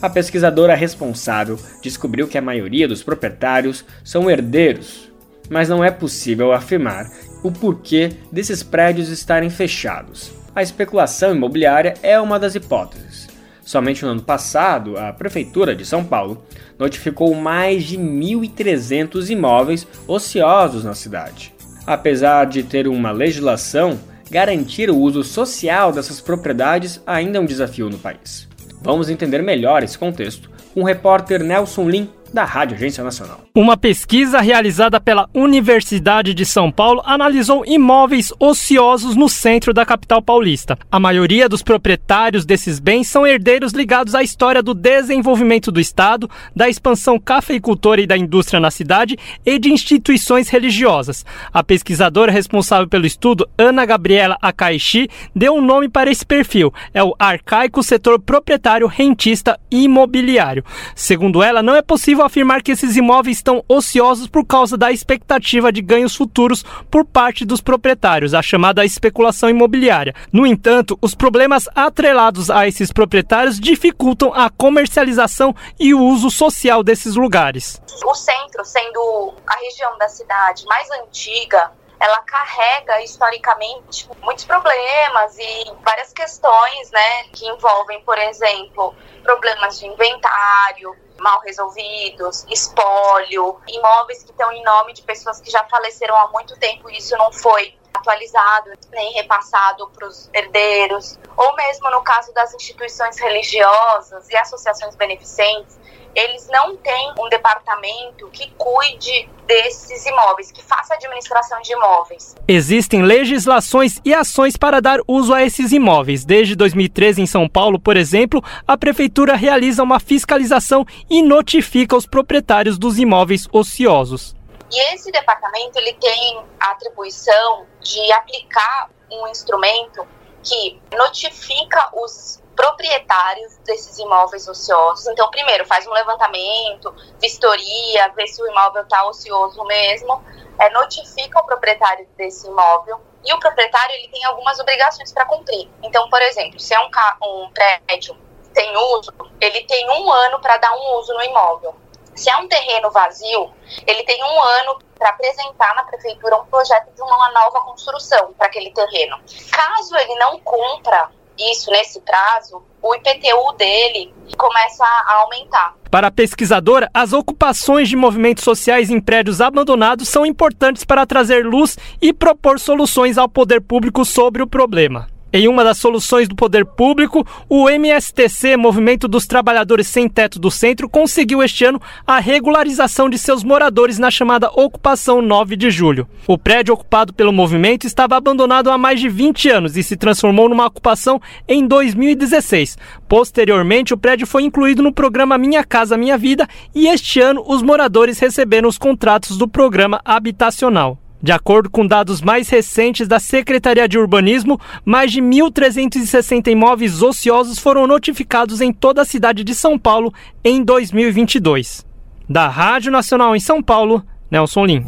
A 0.00 0.08
pesquisadora 0.08 0.74
responsável 0.74 1.58
descobriu 1.82 2.26
que 2.26 2.38
a 2.38 2.42
maioria 2.42 2.88
dos 2.88 3.02
proprietários 3.02 3.84
são 4.02 4.30
herdeiros, 4.30 5.12
mas 5.50 5.68
não 5.68 5.84
é 5.84 5.90
possível 5.90 6.50
afirmar 6.50 7.10
o 7.42 7.52
porquê 7.52 8.12
desses 8.32 8.62
prédios 8.62 9.10
estarem 9.10 9.50
fechados. 9.50 10.32
A 10.56 10.62
especulação 10.62 11.36
imobiliária 11.36 11.92
é 12.02 12.18
uma 12.18 12.38
das 12.38 12.54
hipóteses. 12.54 13.27
Somente 13.68 14.02
no 14.02 14.12
ano 14.12 14.22
passado, 14.22 14.96
a 14.96 15.12
Prefeitura 15.12 15.76
de 15.76 15.84
São 15.84 16.02
Paulo 16.02 16.42
notificou 16.78 17.34
mais 17.34 17.84
de 17.84 17.98
1.300 17.98 19.28
imóveis 19.28 19.86
ociosos 20.06 20.84
na 20.84 20.94
cidade. 20.94 21.52
Apesar 21.86 22.46
de 22.46 22.62
ter 22.62 22.88
uma 22.88 23.10
legislação, 23.10 24.00
garantir 24.30 24.88
o 24.88 24.96
uso 24.96 25.22
social 25.22 25.92
dessas 25.92 26.18
propriedades 26.18 27.02
ainda 27.06 27.36
é 27.36 27.40
um 27.42 27.44
desafio 27.44 27.90
no 27.90 27.98
país. 27.98 28.48
Vamos 28.80 29.10
entender 29.10 29.42
melhor 29.42 29.82
esse 29.82 29.98
contexto 29.98 30.48
com 30.72 30.80
o 30.80 30.86
repórter 30.86 31.44
Nelson 31.44 31.90
Lim, 31.90 32.08
da 32.32 32.44
Rádio 32.44 32.76
Agência 32.76 33.02
Nacional. 33.02 33.40
Uma 33.54 33.76
pesquisa 33.76 34.40
realizada 34.40 35.00
pela 35.00 35.28
Universidade 35.34 36.34
de 36.34 36.44
São 36.44 36.70
Paulo 36.70 37.02
analisou 37.04 37.64
imóveis 37.66 38.32
ociosos 38.38 39.16
no 39.16 39.28
centro 39.28 39.72
da 39.72 39.84
capital 39.84 40.22
paulista. 40.22 40.78
A 40.90 41.00
maioria 41.00 41.48
dos 41.48 41.62
proprietários 41.62 42.44
desses 42.44 42.78
bens 42.78 43.08
são 43.08 43.26
herdeiros 43.26 43.72
ligados 43.72 44.14
à 44.14 44.22
história 44.22 44.62
do 44.62 44.74
desenvolvimento 44.74 45.72
do 45.72 45.80
Estado, 45.80 46.30
da 46.54 46.68
expansão 46.68 47.18
cafeicultora 47.18 48.00
e 48.00 48.06
da 48.06 48.16
indústria 48.16 48.60
na 48.60 48.70
cidade 48.70 49.16
e 49.44 49.58
de 49.58 49.72
instituições 49.72 50.48
religiosas. 50.48 51.24
A 51.52 51.64
pesquisadora 51.64 52.30
responsável 52.30 52.88
pelo 52.88 53.06
estudo, 53.06 53.48
Ana 53.56 53.84
Gabriela 53.84 54.36
Akaishi, 54.40 55.08
deu 55.34 55.54
um 55.54 55.62
nome 55.62 55.88
para 55.88 56.10
esse 56.10 56.24
perfil: 56.24 56.72
é 56.92 57.02
o 57.02 57.14
arcaico 57.18 57.82
setor 57.82 58.20
proprietário 58.20 58.86
rentista 58.86 59.58
imobiliário. 59.70 60.64
Segundo 60.94 61.42
ela, 61.42 61.62
não 61.62 61.74
é 61.74 61.82
possível 61.82 62.17
possível 62.18 62.24
afirmar 62.24 62.62
que 62.62 62.72
esses 62.72 62.96
imóveis 62.96 63.36
estão 63.36 63.64
ociosos 63.68 64.26
por 64.26 64.44
causa 64.44 64.76
da 64.76 64.90
expectativa 64.90 65.70
de 65.70 65.80
ganhos 65.80 66.16
futuros 66.16 66.64
por 66.90 67.04
parte 67.04 67.44
dos 67.44 67.60
proprietários, 67.60 68.34
a 68.34 68.42
chamada 68.42 68.84
especulação 68.84 69.48
imobiliária. 69.48 70.14
No 70.32 70.46
entanto, 70.46 70.98
os 71.00 71.14
problemas 71.14 71.68
atrelados 71.74 72.50
a 72.50 72.66
esses 72.66 72.92
proprietários 72.92 73.60
dificultam 73.60 74.32
a 74.34 74.50
comercialização 74.50 75.54
e 75.78 75.94
o 75.94 76.02
uso 76.02 76.30
social 76.30 76.82
desses 76.82 77.14
lugares. 77.14 77.80
O 78.04 78.14
centro, 78.14 78.64
sendo 78.64 79.34
a 79.46 79.56
região 79.60 79.96
da 79.98 80.08
cidade 80.08 80.64
mais 80.66 80.88
antiga, 81.02 81.70
ela 82.00 82.22
carrega 82.22 83.02
historicamente 83.02 84.08
muitos 84.22 84.44
problemas 84.44 85.36
e 85.38 85.72
várias 85.84 86.12
questões, 86.12 86.90
né, 86.90 87.24
que 87.32 87.46
envolvem, 87.46 88.00
por 88.02 88.18
exemplo, 88.18 88.94
problemas 89.22 89.78
de 89.78 89.86
inventário, 89.86 90.96
mal 91.20 91.40
resolvidos, 91.40 92.44
espólio, 92.48 93.58
imóveis 93.66 94.22
que 94.22 94.30
estão 94.30 94.50
em 94.52 94.62
nome 94.62 94.92
de 94.92 95.02
pessoas 95.02 95.40
que 95.40 95.50
já 95.50 95.64
faleceram 95.64 96.16
há 96.16 96.28
muito 96.28 96.56
tempo 96.58 96.90
e 96.90 96.98
isso 96.98 97.16
não 97.16 97.32
foi 97.32 97.74
atualizado 97.92 98.70
nem 98.92 99.12
repassado 99.14 99.88
para 99.90 100.06
os 100.06 100.30
herdeiros, 100.32 101.18
ou 101.36 101.54
mesmo 101.56 101.90
no 101.90 102.02
caso 102.02 102.32
das 102.32 102.54
instituições 102.54 103.18
religiosas 103.18 104.28
e 104.28 104.36
associações 104.36 104.94
beneficentes, 104.94 105.78
eles 106.14 106.48
não 106.48 106.76
têm 106.76 107.12
um 107.20 107.28
departamento 107.28 108.28
que 108.32 108.50
cuide 108.56 109.28
desses 109.46 110.04
imóveis, 110.04 110.50
que 110.52 110.62
faça 110.62 110.94
administração 110.94 111.60
de 111.62 111.72
imóveis. 111.72 112.34
Existem 112.46 113.02
legislações 113.02 114.00
e 114.04 114.12
ações 114.12 114.56
para 114.56 114.80
dar 114.80 114.98
uso 115.06 115.32
a 115.32 115.42
esses 115.42 115.72
imóveis. 115.72 116.24
Desde 116.24 116.54
2013, 116.54 117.22
em 117.22 117.26
São 117.26 117.48
Paulo, 117.48 117.78
por 117.80 117.96
exemplo, 117.96 118.42
a 118.66 118.76
prefeitura 118.76 119.36
realiza 119.36 119.82
uma 119.82 119.98
fiscalização 120.00 120.84
e 121.10 121.22
notifica 121.22 121.96
os 121.96 122.06
proprietários 122.06 122.78
dos 122.78 122.98
imóveis 122.98 123.46
ociosos. 123.52 124.34
E 124.70 124.94
esse 124.94 125.10
departamento 125.10 125.78
ele 125.78 125.94
tem 125.94 126.44
a 126.60 126.70
atribuição 126.72 127.66
de 127.80 128.12
aplicar 128.12 128.90
um 129.10 129.26
instrumento 129.28 130.06
que 130.42 130.80
notifica 130.94 131.90
os 131.94 132.42
proprietários 132.54 133.56
desses 133.58 133.98
imóveis 133.98 134.46
ociosos. 134.48 135.06
Então, 135.06 135.30
primeiro, 135.30 135.64
faz 135.64 135.86
um 135.86 135.92
levantamento, 135.92 136.94
vistoria, 137.20 138.12
vê 138.16 138.26
se 138.26 138.42
o 138.42 138.46
imóvel 138.46 138.82
está 138.82 139.06
ocioso 139.06 139.62
mesmo, 139.64 140.22
é, 140.58 140.68
notifica 140.70 141.40
o 141.40 141.46
proprietário 141.46 142.06
desse 142.16 142.48
imóvel 142.48 143.00
e 143.24 143.32
o 143.32 143.38
proprietário 143.38 143.94
ele 143.94 144.08
tem 144.08 144.24
algumas 144.24 144.58
obrigações 144.58 145.12
para 145.12 145.24
cumprir. 145.24 145.68
Então, 145.82 146.08
por 146.10 146.20
exemplo, 146.20 146.58
se 146.58 146.74
é 146.74 146.80
um, 146.80 146.88
um 147.22 147.50
prédio 147.50 148.16
tem 148.58 148.76
uso, 148.76 149.12
ele 149.40 149.60
tem 149.66 149.88
um 149.88 150.12
ano 150.12 150.40
para 150.40 150.56
dar 150.56 150.72
um 150.74 150.98
uso 150.98 151.14
no 151.14 151.22
imóvel. 151.22 151.76
Se 152.16 152.28
é 152.28 152.36
um 152.38 152.48
terreno 152.48 152.90
vazio, 152.90 153.52
ele 153.86 154.02
tem 154.02 154.20
um 154.24 154.42
ano 154.42 154.78
para 154.98 155.10
apresentar 155.10 155.76
na 155.76 155.84
prefeitura 155.84 156.36
um 156.38 156.46
projeto 156.46 156.92
de 156.92 157.00
uma 157.00 157.30
nova 157.30 157.60
construção 157.60 158.34
para 158.36 158.48
aquele 158.48 158.72
terreno. 158.72 159.16
Caso 159.52 159.96
ele 159.96 160.16
não 160.16 160.40
cumpra 160.40 161.08
isso 161.38 161.70
nesse 161.70 162.00
prazo, 162.00 162.60
o 162.82 162.94
IPTU 162.96 163.52
dele 163.56 164.12
começa 164.36 164.84
a 164.84 165.22
aumentar. 165.22 165.76
Para 165.88 166.08
a 166.08 166.10
pesquisadora, 166.10 166.90
as 166.92 167.12
ocupações 167.12 167.88
de 167.88 167.94
movimentos 167.94 168.42
sociais 168.42 168.90
em 168.90 169.00
prédios 169.00 169.40
abandonados 169.40 170.08
são 170.08 170.26
importantes 170.26 170.84
para 170.84 171.06
trazer 171.06 171.46
luz 171.46 171.78
e 172.02 172.12
propor 172.12 172.58
soluções 172.58 173.16
ao 173.18 173.28
poder 173.28 173.60
público 173.60 174.04
sobre 174.04 174.42
o 174.42 174.48
problema. 174.48 175.06
Em 175.30 175.46
uma 175.46 175.62
das 175.62 175.76
soluções 175.76 176.26
do 176.26 176.34
poder 176.34 176.64
público, 176.64 177.26
o 177.50 177.68
MSTC, 177.68 178.56
Movimento 178.56 179.06
dos 179.06 179.26
Trabalhadores 179.26 179.86
Sem 179.86 180.08
Teto 180.08 180.38
do 180.38 180.50
Centro, 180.50 180.88
conseguiu 180.88 181.42
este 181.42 181.66
ano 181.66 181.78
a 182.06 182.18
regularização 182.18 183.10
de 183.10 183.18
seus 183.18 183.44
moradores 183.44 183.98
na 183.98 184.10
chamada 184.10 184.48
Ocupação 184.48 185.20
9 185.20 185.54
de 185.54 185.70
Julho. 185.70 186.08
O 186.26 186.38
prédio 186.38 186.72
ocupado 186.72 187.12
pelo 187.12 187.30
movimento 187.30 187.86
estava 187.86 188.16
abandonado 188.16 188.70
há 188.70 188.78
mais 188.78 189.00
de 189.00 189.10
20 189.10 189.50
anos 189.50 189.76
e 189.76 189.82
se 189.82 189.98
transformou 189.98 190.48
numa 190.48 190.64
ocupação 190.64 191.20
em 191.46 191.66
2016. 191.66 192.78
Posteriormente, 193.06 193.92
o 193.92 193.98
prédio 193.98 194.26
foi 194.26 194.44
incluído 194.44 194.82
no 194.82 194.94
programa 194.94 195.36
Minha 195.36 195.62
Casa 195.62 195.98
Minha 195.98 196.16
Vida 196.16 196.48
e 196.74 196.86
este 196.86 197.20
ano 197.20 197.44
os 197.46 197.60
moradores 197.60 198.18
receberam 198.18 198.66
os 198.66 198.78
contratos 198.78 199.36
do 199.36 199.46
programa 199.46 200.00
habitacional. 200.06 200.98
De 201.20 201.32
acordo 201.32 201.68
com 201.68 201.84
dados 201.84 202.22
mais 202.22 202.48
recentes 202.48 203.08
da 203.08 203.18
Secretaria 203.18 203.88
de 203.88 203.98
Urbanismo, 203.98 204.60
mais 204.84 205.10
de 205.10 205.20
1.360 205.20 206.48
imóveis 206.48 207.02
ociosos 207.02 207.58
foram 207.58 207.86
notificados 207.86 208.60
em 208.60 208.72
toda 208.72 209.02
a 209.02 209.04
cidade 209.04 209.42
de 209.42 209.54
São 209.54 209.76
Paulo 209.76 210.14
em 210.44 210.62
2022. 210.62 211.84
Da 212.28 212.46
Rádio 212.46 212.92
Nacional 212.92 213.34
em 213.34 213.40
São 213.40 213.60
Paulo, 213.60 214.04
Nelson 214.30 214.64
Lim. 214.64 214.84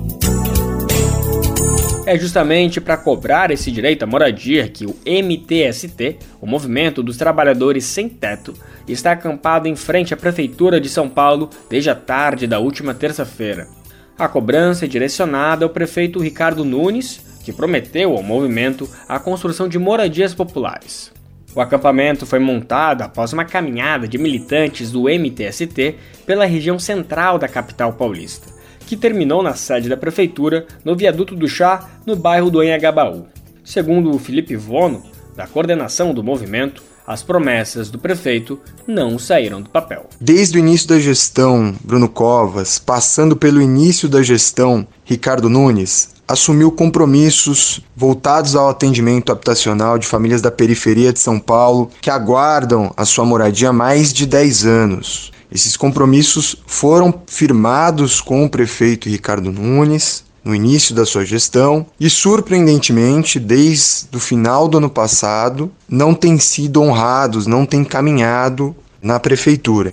É 2.06 2.18
justamente 2.18 2.80
para 2.80 2.96
cobrar 2.96 3.50
esse 3.50 3.70
direito 3.70 4.04
à 4.04 4.06
moradia 4.06 4.68
que 4.68 4.86
o 4.86 4.96
MTST, 5.04 6.18
o 6.40 6.46
Movimento 6.46 7.02
dos 7.02 7.16
Trabalhadores 7.16 7.84
Sem 7.84 8.08
Teto, 8.08 8.54
está 8.88 9.12
acampado 9.12 9.68
em 9.68 9.76
frente 9.76 10.14
à 10.14 10.16
Prefeitura 10.16 10.80
de 10.80 10.88
São 10.88 11.08
Paulo 11.08 11.50
desde 11.68 11.90
a 11.90 11.94
tarde 11.94 12.46
da 12.46 12.58
última 12.58 12.94
terça-feira. 12.94 13.79
A 14.20 14.28
cobrança 14.28 14.84
é 14.84 14.88
direcionada 14.88 15.64
ao 15.64 15.70
prefeito 15.70 16.20
Ricardo 16.20 16.62
Nunes, 16.62 17.22
que 17.42 17.54
prometeu 17.54 18.14
ao 18.14 18.22
movimento 18.22 18.86
a 19.08 19.18
construção 19.18 19.66
de 19.66 19.78
moradias 19.78 20.34
populares. 20.34 21.10
O 21.54 21.60
acampamento 21.62 22.26
foi 22.26 22.38
montado 22.38 23.00
após 23.00 23.32
uma 23.32 23.46
caminhada 23.46 24.06
de 24.06 24.18
militantes 24.18 24.92
do 24.92 25.08
MTST 25.08 25.96
pela 26.26 26.44
região 26.44 26.78
central 26.78 27.38
da 27.38 27.48
capital 27.48 27.94
paulista, 27.94 28.46
que 28.86 28.94
terminou 28.94 29.42
na 29.42 29.54
sede 29.54 29.88
da 29.88 29.96
prefeitura, 29.96 30.66
no 30.84 30.94
viaduto 30.94 31.34
do 31.34 31.48
Chá, 31.48 31.88
no 32.04 32.14
bairro 32.14 32.50
do 32.50 32.60
Anhangabaú. 32.60 33.26
Segundo 33.64 34.18
Felipe 34.18 34.54
Vono, 34.54 35.02
da 35.34 35.46
coordenação 35.46 36.12
do 36.12 36.22
movimento, 36.22 36.82
as 37.10 37.24
promessas 37.24 37.90
do 37.90 37.98
prefeito 37.98 38.56
não 38.86 39.18
saíram 39.18 39.60
do 39.60 39.68
papel. 39.68 40.08
Desde 40.20 40.56
o 40.56 40.60
início 40.60 40.86
da 40.86 41.00
gestão 41.00 41.74
Bruno 41.82 42.08
Covas, 42.08 42.78
passando 42.78 43.34
pelo 43.34 43.60
início 43.60 44.08
da 44.08 44.22
gestão 44.22 44.86
Ricardo 45.04 45.50
Nunes, 45.50 46.10
assumiu 46.28 46.70
compromissos 46.70 47.80
voltados 47.96 48.54
ao 48.54 48.68
atendimento 48.68 49.32
habitacional 49.32 49.98
de 49.98 50.06
famílias 50.06 50.40
da 50.40 50.52
periferia 50.52 51.12
de 51.12 51.18
São 51.18 51.40
Paulo 51.40 51.90
que 52.00 52.10
aguardam 52.10 52.94
a 52.96 53.04
sua 53.04 53.24
moradia 53.24 53.70
há 53.70 53.72
mais 53.72 54.12
de 54.12 54.24
10 54.24 54.64
anos. 54.64 55.32
Esses 55.50 55.76
compromissos 55.76 56.54
foram 56.64 57.12
firmados 57.26 58.20
com 58.20 58.44
o 58.44 58.48
prefeito 58.48 59.08
Ricardo 59.08 59.50
Nunes 59.50 60.29
no 60.44 60.54
início 60.54 60.94
da 60.94 61.04
sua 61.04 61.24
gestão 61.24 61.86
e, 61.98 62.08
surpreendentemente, 62.08 63.38
desde 63.38 64.16
o 64.16 64.20
final 64.20 64.68
do 64.68 64.78
ano 64.78 64.90
passado, 64.90 65.70
não 65.88 66.14
têm 66.14 66.38
sido 66.38 66.82
honrados, 66.82 67.46
não 67.46 67.66
têm 67.66 67.84
caminhado 67.84 68.74
na 69.02 69.18
prefeitura. 69.18 69.92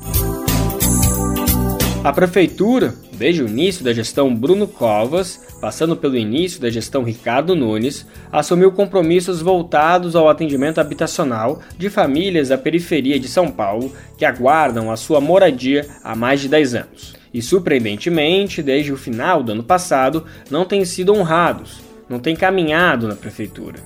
A 2.04 2.14
prefeitura, 2.14 2.96
desde 3.14 3.44
o 3.44 3.48
início 3.48 3.84
da 3.84 3.92
gestão 3.92 4.34
Bruno 4.34 4.66
Covas, 4.66 5.42
passando 5.60 5.96
pelo 5.96 6.16
início 6.16 6.62
da 6.62 6.70
gestão 6.70 7.04
Ricardo 7.04 7.54
Nunes, 7.54 8.06
assumiu 8.32 8.72
compromissos 8.72 9.42
voltados 9.42 10.16
ao 10.16 10.30
atendimento 10.30 10.80
habitacional 10.80 11.60
de 11.78 11.90
famílias 11.90 12.48
da 12.48 12.58
periferia 12.58 13.20
de 13.20 13.28
São 13.28 13.52
Paulo 13.52 13.92
que 14.18 14.24
aguardam 14.24 14.90
a 14.90 14.96
sua 14.96 15.20
moradia 15.20 15.86
há 16.02 16.16
mais 16.16 16.40
de 16.40 16.48
10 16.48 16.76
anos. 16.76 17.16
E 17.38 17.42
surpreendentemente, 17.44 18.64
desde 18.64 18.92
o 18.92 18.98
final 18.98 19.44
do 19.44 19.52
ano 19.52 19.62
passado, 19.62 20.26
não 20.50 20.66
têm 20.66 20.84
sido 20.84 21.14
honrados, 21.14 21.82
não 22.10 22.18
têm 22.18 22.36
caminhado 22.36 23.08
na 23.08 23.14
prefeitura. 23.14 23.78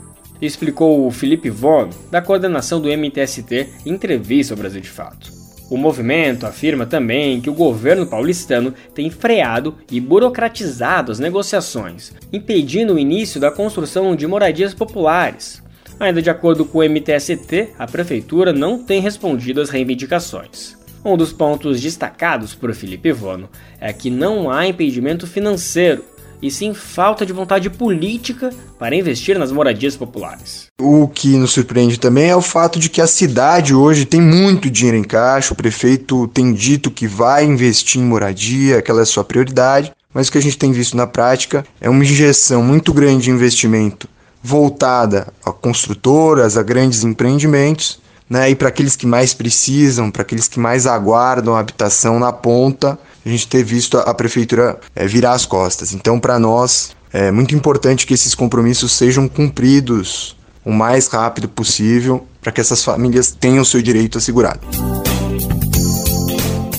Explicou 0.42 1.06
o 1.06 1.12
Felipe 1.12 1.50
Von, 1.50 1.90
da 2.10 2.22
coordenação 2.22 2.80
do 2.80 2.88
MTST, 2.88 3.68
em 3.86 3.92
entrevista 3.92 4.54
ao 4.54 4.58
Brasil 4.58 4.80
de 4.80 4.88
Fato. 4.88 5.34
O 5.70 5.76
movimento 5.76 6.46
afirma 6.46 6.86
também 6.86 7.42
que 7.42 7.50
o 7.50 7.54
governo 7.54 8.08
paulistano 8.08 8.74
tem 8.96 9.10
freado 9.10 9.76
e 9.92 10.00
burocratizado 10.00 11.12
as 11.12 11.20
negociações, 11.20 12.14
impedindo 12.32 12.94
o 12.94 13.00
início 13.00 13.38
da 13.38 13.52
construção 13.52 14.16
de 14.16 14.26
moradias 14.28 14.74
populares. 14.74 15.62
Ainda 16.00 16.22
de 16.22 16.30
acordo 16.30 16.64
com 16.64 16.78
o 16.78 16.84
MTST, 16.84 17.72
a 17.78 17.86
prefeitura 17.86 18.54
não 18.54 18.82
tem 18.82 19.02
respondido 19.02 19.60
às 19.60 19.70
reivindicações. 19.70 20.80
Um 21.04 21.18
dos 21.18 21.34
pontos 21.34 21.82
destacados 21.82 22.54
por 22.54 22.74
Felipe 22.76 23.12
Vono 23.12 23.50
é 23.80 23.92
que 23.92 24.10
não 24.12 24.52
há 24.52 24.68
impedimento 24.68 25.26
financeiro 25.26 26.04
e 26.42 26.52
sim 26.52 26.74
falta 26.74 27.26
de 27.26 27.34
vontade 27.34 27.70
política 27.70 28.52
para 28.78 28.96
investir 28.96 29.38
nas 29.38 29.52
moradias 29.52 29.96
populares. 29.96 30.68
O 30.80 31.08
que 31.08 31.38
nos 31.38 31.52
surpreende 31.52 32.00
também 32.00 32.30
é 32.30 32.36
o 32.36 32.42
fato 32.42 32.80
de 32.80 32.90
que 32.90 33.02
a 33.02 33.08
cidade 33.08 33.74
hoje 33.74 34.06
tem 34.06 34.22
muito 34.22 34.70
dinheiro 34.70 34.98
em 34.98 35.04
caixa, 35.04 35.54
o 35.54 35.58
prefeito 35.58 36.28
tem 36.28 36.54
dito 36.54 36.92
que 36.92 37.08
vai 37.08 37.46
investir 37.46 38.02
em 38.02 38.06
moradia, 38.06 38.78
aquela 38.78 39.00
é 39.00 39.04
a 39.04 39.06
sua 39.06 39.24
prioridade, 39.24 39.92
mas 40.14 40.28
o 40.28 40.32
que 40.32 40.38
a 40.38 40.42
gente 40.42 40.58
tem 40.58 40.72
visto 40.72 40.98
na 40.98 41.08
prática 41.08 41.66
é 41.80 41.90
uma 41.90 42.04
injeção 42.04 42.64
muito 42.64 42.94
grande 42.94 43.26
de 43.26 43.32
investimento 43.32 44.08
voltada 44.44 45.32
a 45.46 45.52
construtoras, 45.52 46.58
a 46.58 46.64
grandes 46.64 47.04
empreendimentos, 47.04 48.01
né, 48.32 48.50
e 48.50 48.56
para 48.56 48.70
aqueles 48.70 48.96
que 48.96 49.06
mais 49.06 49.34
precisam, 49.34 50.10
para 50.10 50.22
aqueles 50.22 50.48
que 50.48 50.58
mais 50.58 50.88
aguardam 50.88 51.54
a 51.54 51.60
habitação 51.60 52.18
na 52.18 52.32
ponta, 52.32 52.98
a 53.26 53.30
gente 53.30 53.46
ter 53.46 53.62
visto 53.62 53.98
a, 53.98 54.14
prefeitura 54.14 54.80
é, 54.96 55.06
virar 55.06 55.34
as 55.34 55.46
costas. 55.46 55.94
Então, 55.94 56.18
para 56.18 56.40
nós, 56.40 56.96
é 57.12 57.30
muito 57.30 57.54
importante 57.54 58.08
que 58.08 58.14
esses 58.14 58.34
compromissos 58.34 58.94
sejam 58.94 59.28
cumpridos 59.28 60.38
o 60.64 60.72
mais 60.72 61.08
rápido 61.10 61.50
possível 61.50 62.26
para 62.42 62.54
que 62.54 62.62
essas 62.62 62.82
famílias 62.82 63.32
tenham 63.32 63.66
seu 63.66 63.82
direito 63.82 64.18
assegurado. 64.18 64.62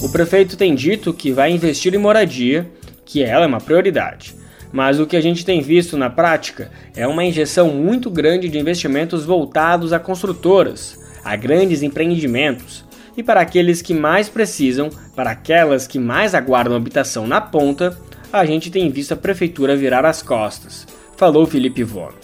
O 0.02 0.08
prefeito 0.08 0.56
tem 0.56 0.74
dito 0.74 1.12
que 1.12 1.32
vai 1.32 1.52
investir 1.52 1.94
em 1.94 1.98
moradia, 1.98 2.66
que 3.04 3.22
ela 3.22 3.44
é 3.44 3.46
uma 3.46 3.60
prioridade. 3.60 4.34
Mas 4.72 4.98
o 4.98 5.06
que 5.06 5.18
a 5.18 5.20
gente 5.20 5.44
tem 5.44 5.60
visto 5.60 5.98
na 5.98 6.08
prática 6.08 6.70
é 6.96 7.06
uma 7.06 7.22
injeção 7.22 7.68
muito 7.68 8.10
grande 8.10 8.48
de 8.48 8.58
investimentos 8.58 9.26
voltados 9.26 9.92
a 9.92 9.98
construtoras, 9.98 11.01
a 11.24 11.36
grandes 11.36 11.82
empreendimentos, 11.82 12.84
e 13.16 13.22
para 13.22 13.40
aqueles 13.40 13.82
que 13.82 13.92
mais 13.92 14.28
precisam, 14.28 14.90
para 15.14 15.30
aquelas 15.30 15.86
que 15.86 15.98
mais 15.98 16.34
aguardam 16.34 16.76
habitação 16.76 17.26
na 17.26 17.40
ponta, 17.40 17.96
a 18.32 18.44
gente 18.44 18.70
tem 18.70 18.90
visto 18.90 19.12
a 19.12 19.16
prefeitura 19.16 19.76
virar 19.76 20.04
as 20.06 20.22
costas, 20.22 20.86
falou 21.16 21.46
Felipe 21.46 21.84
Vono. 21.84 22.14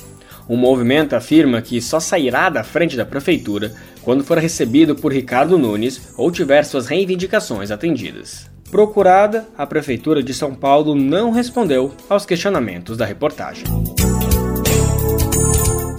O 0.49 0.57
movimento 0.57 1.15
afirma 1.15 1.61
que 1.61 1.81
só 1.81 2.01
sairá 2.01 2.49
da 2.49 2.65
frente 2.65 2.97
da 2.97 3.05
prefeitura 3.05 3.75
quando 4.03 4.25
for 4.25 4.39
recebido 4.39 4.97
por 4.97 5.13
Ricardo 5.13 5.59
Nunes 5.59 6.15
ou 6.17 6.33
tiver 6.33 6.63
suas 6.65 6.87
reivindicações 6.87 7.71
atendidas. 7.71 8.51
Procurada, 8.71 9.47
a 9.57 9.67
Prefeitura 9.67 10.23
de 10.23 10.33
São 10.33 10.55
Paulo 10.55 10.95
não 10.95 11.31
respondeu 11.31 11.93
aos 12.09 12.25
questionamentos 12.25 12.97
da 12.97 13.05
reportagem. 13.05 13.65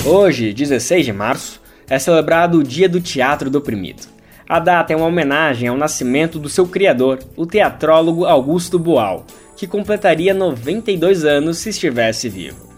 Hoje, 0.06 0.54
16 0.54 1.06
de 1.06 1.14
março, 1.14 1.62
é 1.90 1.98
celebrado 1.98 2.60
o 2.60 2.64
Dia 2.64 2.88
do 2.88 3.02
Teatro 3.02 3.50
do 3.50 3.58
Oprimido. 3.58 4.08
A 4.48 4.60
data 4.60 4.94
é 4.94 4.96
uma 4.96 5.08
homenagem 5.08 5.68
ao 5.68 5.78
nascimento 5.78 6.40
do 6.40 6.50
seu 6.50 6.68
criador, 6.68 7.20
o 7.36 7.46
teatrólogo 7.46 8.26
Augusto 8.26 8.80
Boal, 8.80 9.26
que 9.56 9.68
completaria 9.68 10.34
92 10.34 11.26
anos 11.26 11.58
se 11.58 11.70
estivesse 11.70 12.30
vivo. 12.30 12.70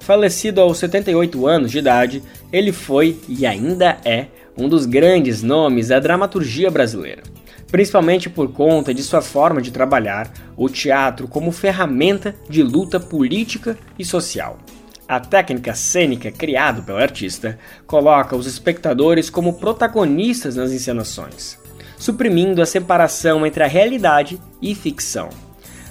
Falecido 0.00 0.60
aos 0.60 0.78
78 0.78 1.46
anos 1.46 1.70
de 1.70 1.78
idade, 1.78 2.22
ele 2.52 2.72
foi 2.72 3.18
e 3.28 3.46
ainda 3.46 3.98
é 4.04 4.26
um 4.58 4.68
dos 4.68 4.84
grandes 4.84 5.42
nomes 5.42 5.88
da 5.88 6.00
dramaturgia 6.00 6.70
brasileira, 6.70 7.22
principalmente 7.70 8.28
por 8.28 8.52
conta 8.52 8.92
de 8.92 9.02
sua 9.02 9.22
forma 9.22 9.62
de 9.62 9.70
trabalhar 9.70 10.32
o 10.56 10.68
teatro 10.68 11.28
como 11.28 11.52
ferramenta 11.52 12.34
de 12.48 12.62
luta 12.62 12.98
política 12.98 13.78
e 13.96 14.04
social. 14.04 14.58
A 15.12 15.20
técnica 15.20 15.74
cênica 15.74 16.32
criada 16.32 16.80
pelo 16.80 16.96
artista 16.96 17.58
coloca 17.86 18.34
os 18.34 18.46
espectadores 18.46 19.28
como 19.28 19.52
protagonistas 19.52 20.56
nas 20.56 20.72
encenações, 20.72 21.58
suprimindo 21.98 22.62
a 22.62 22.64
separação 22.64 23.44
entre 23.44 23.62
a 23.62 23.66
realidade 23.66 24.40
e 24.62 24.74
ficção. 24.74 25.28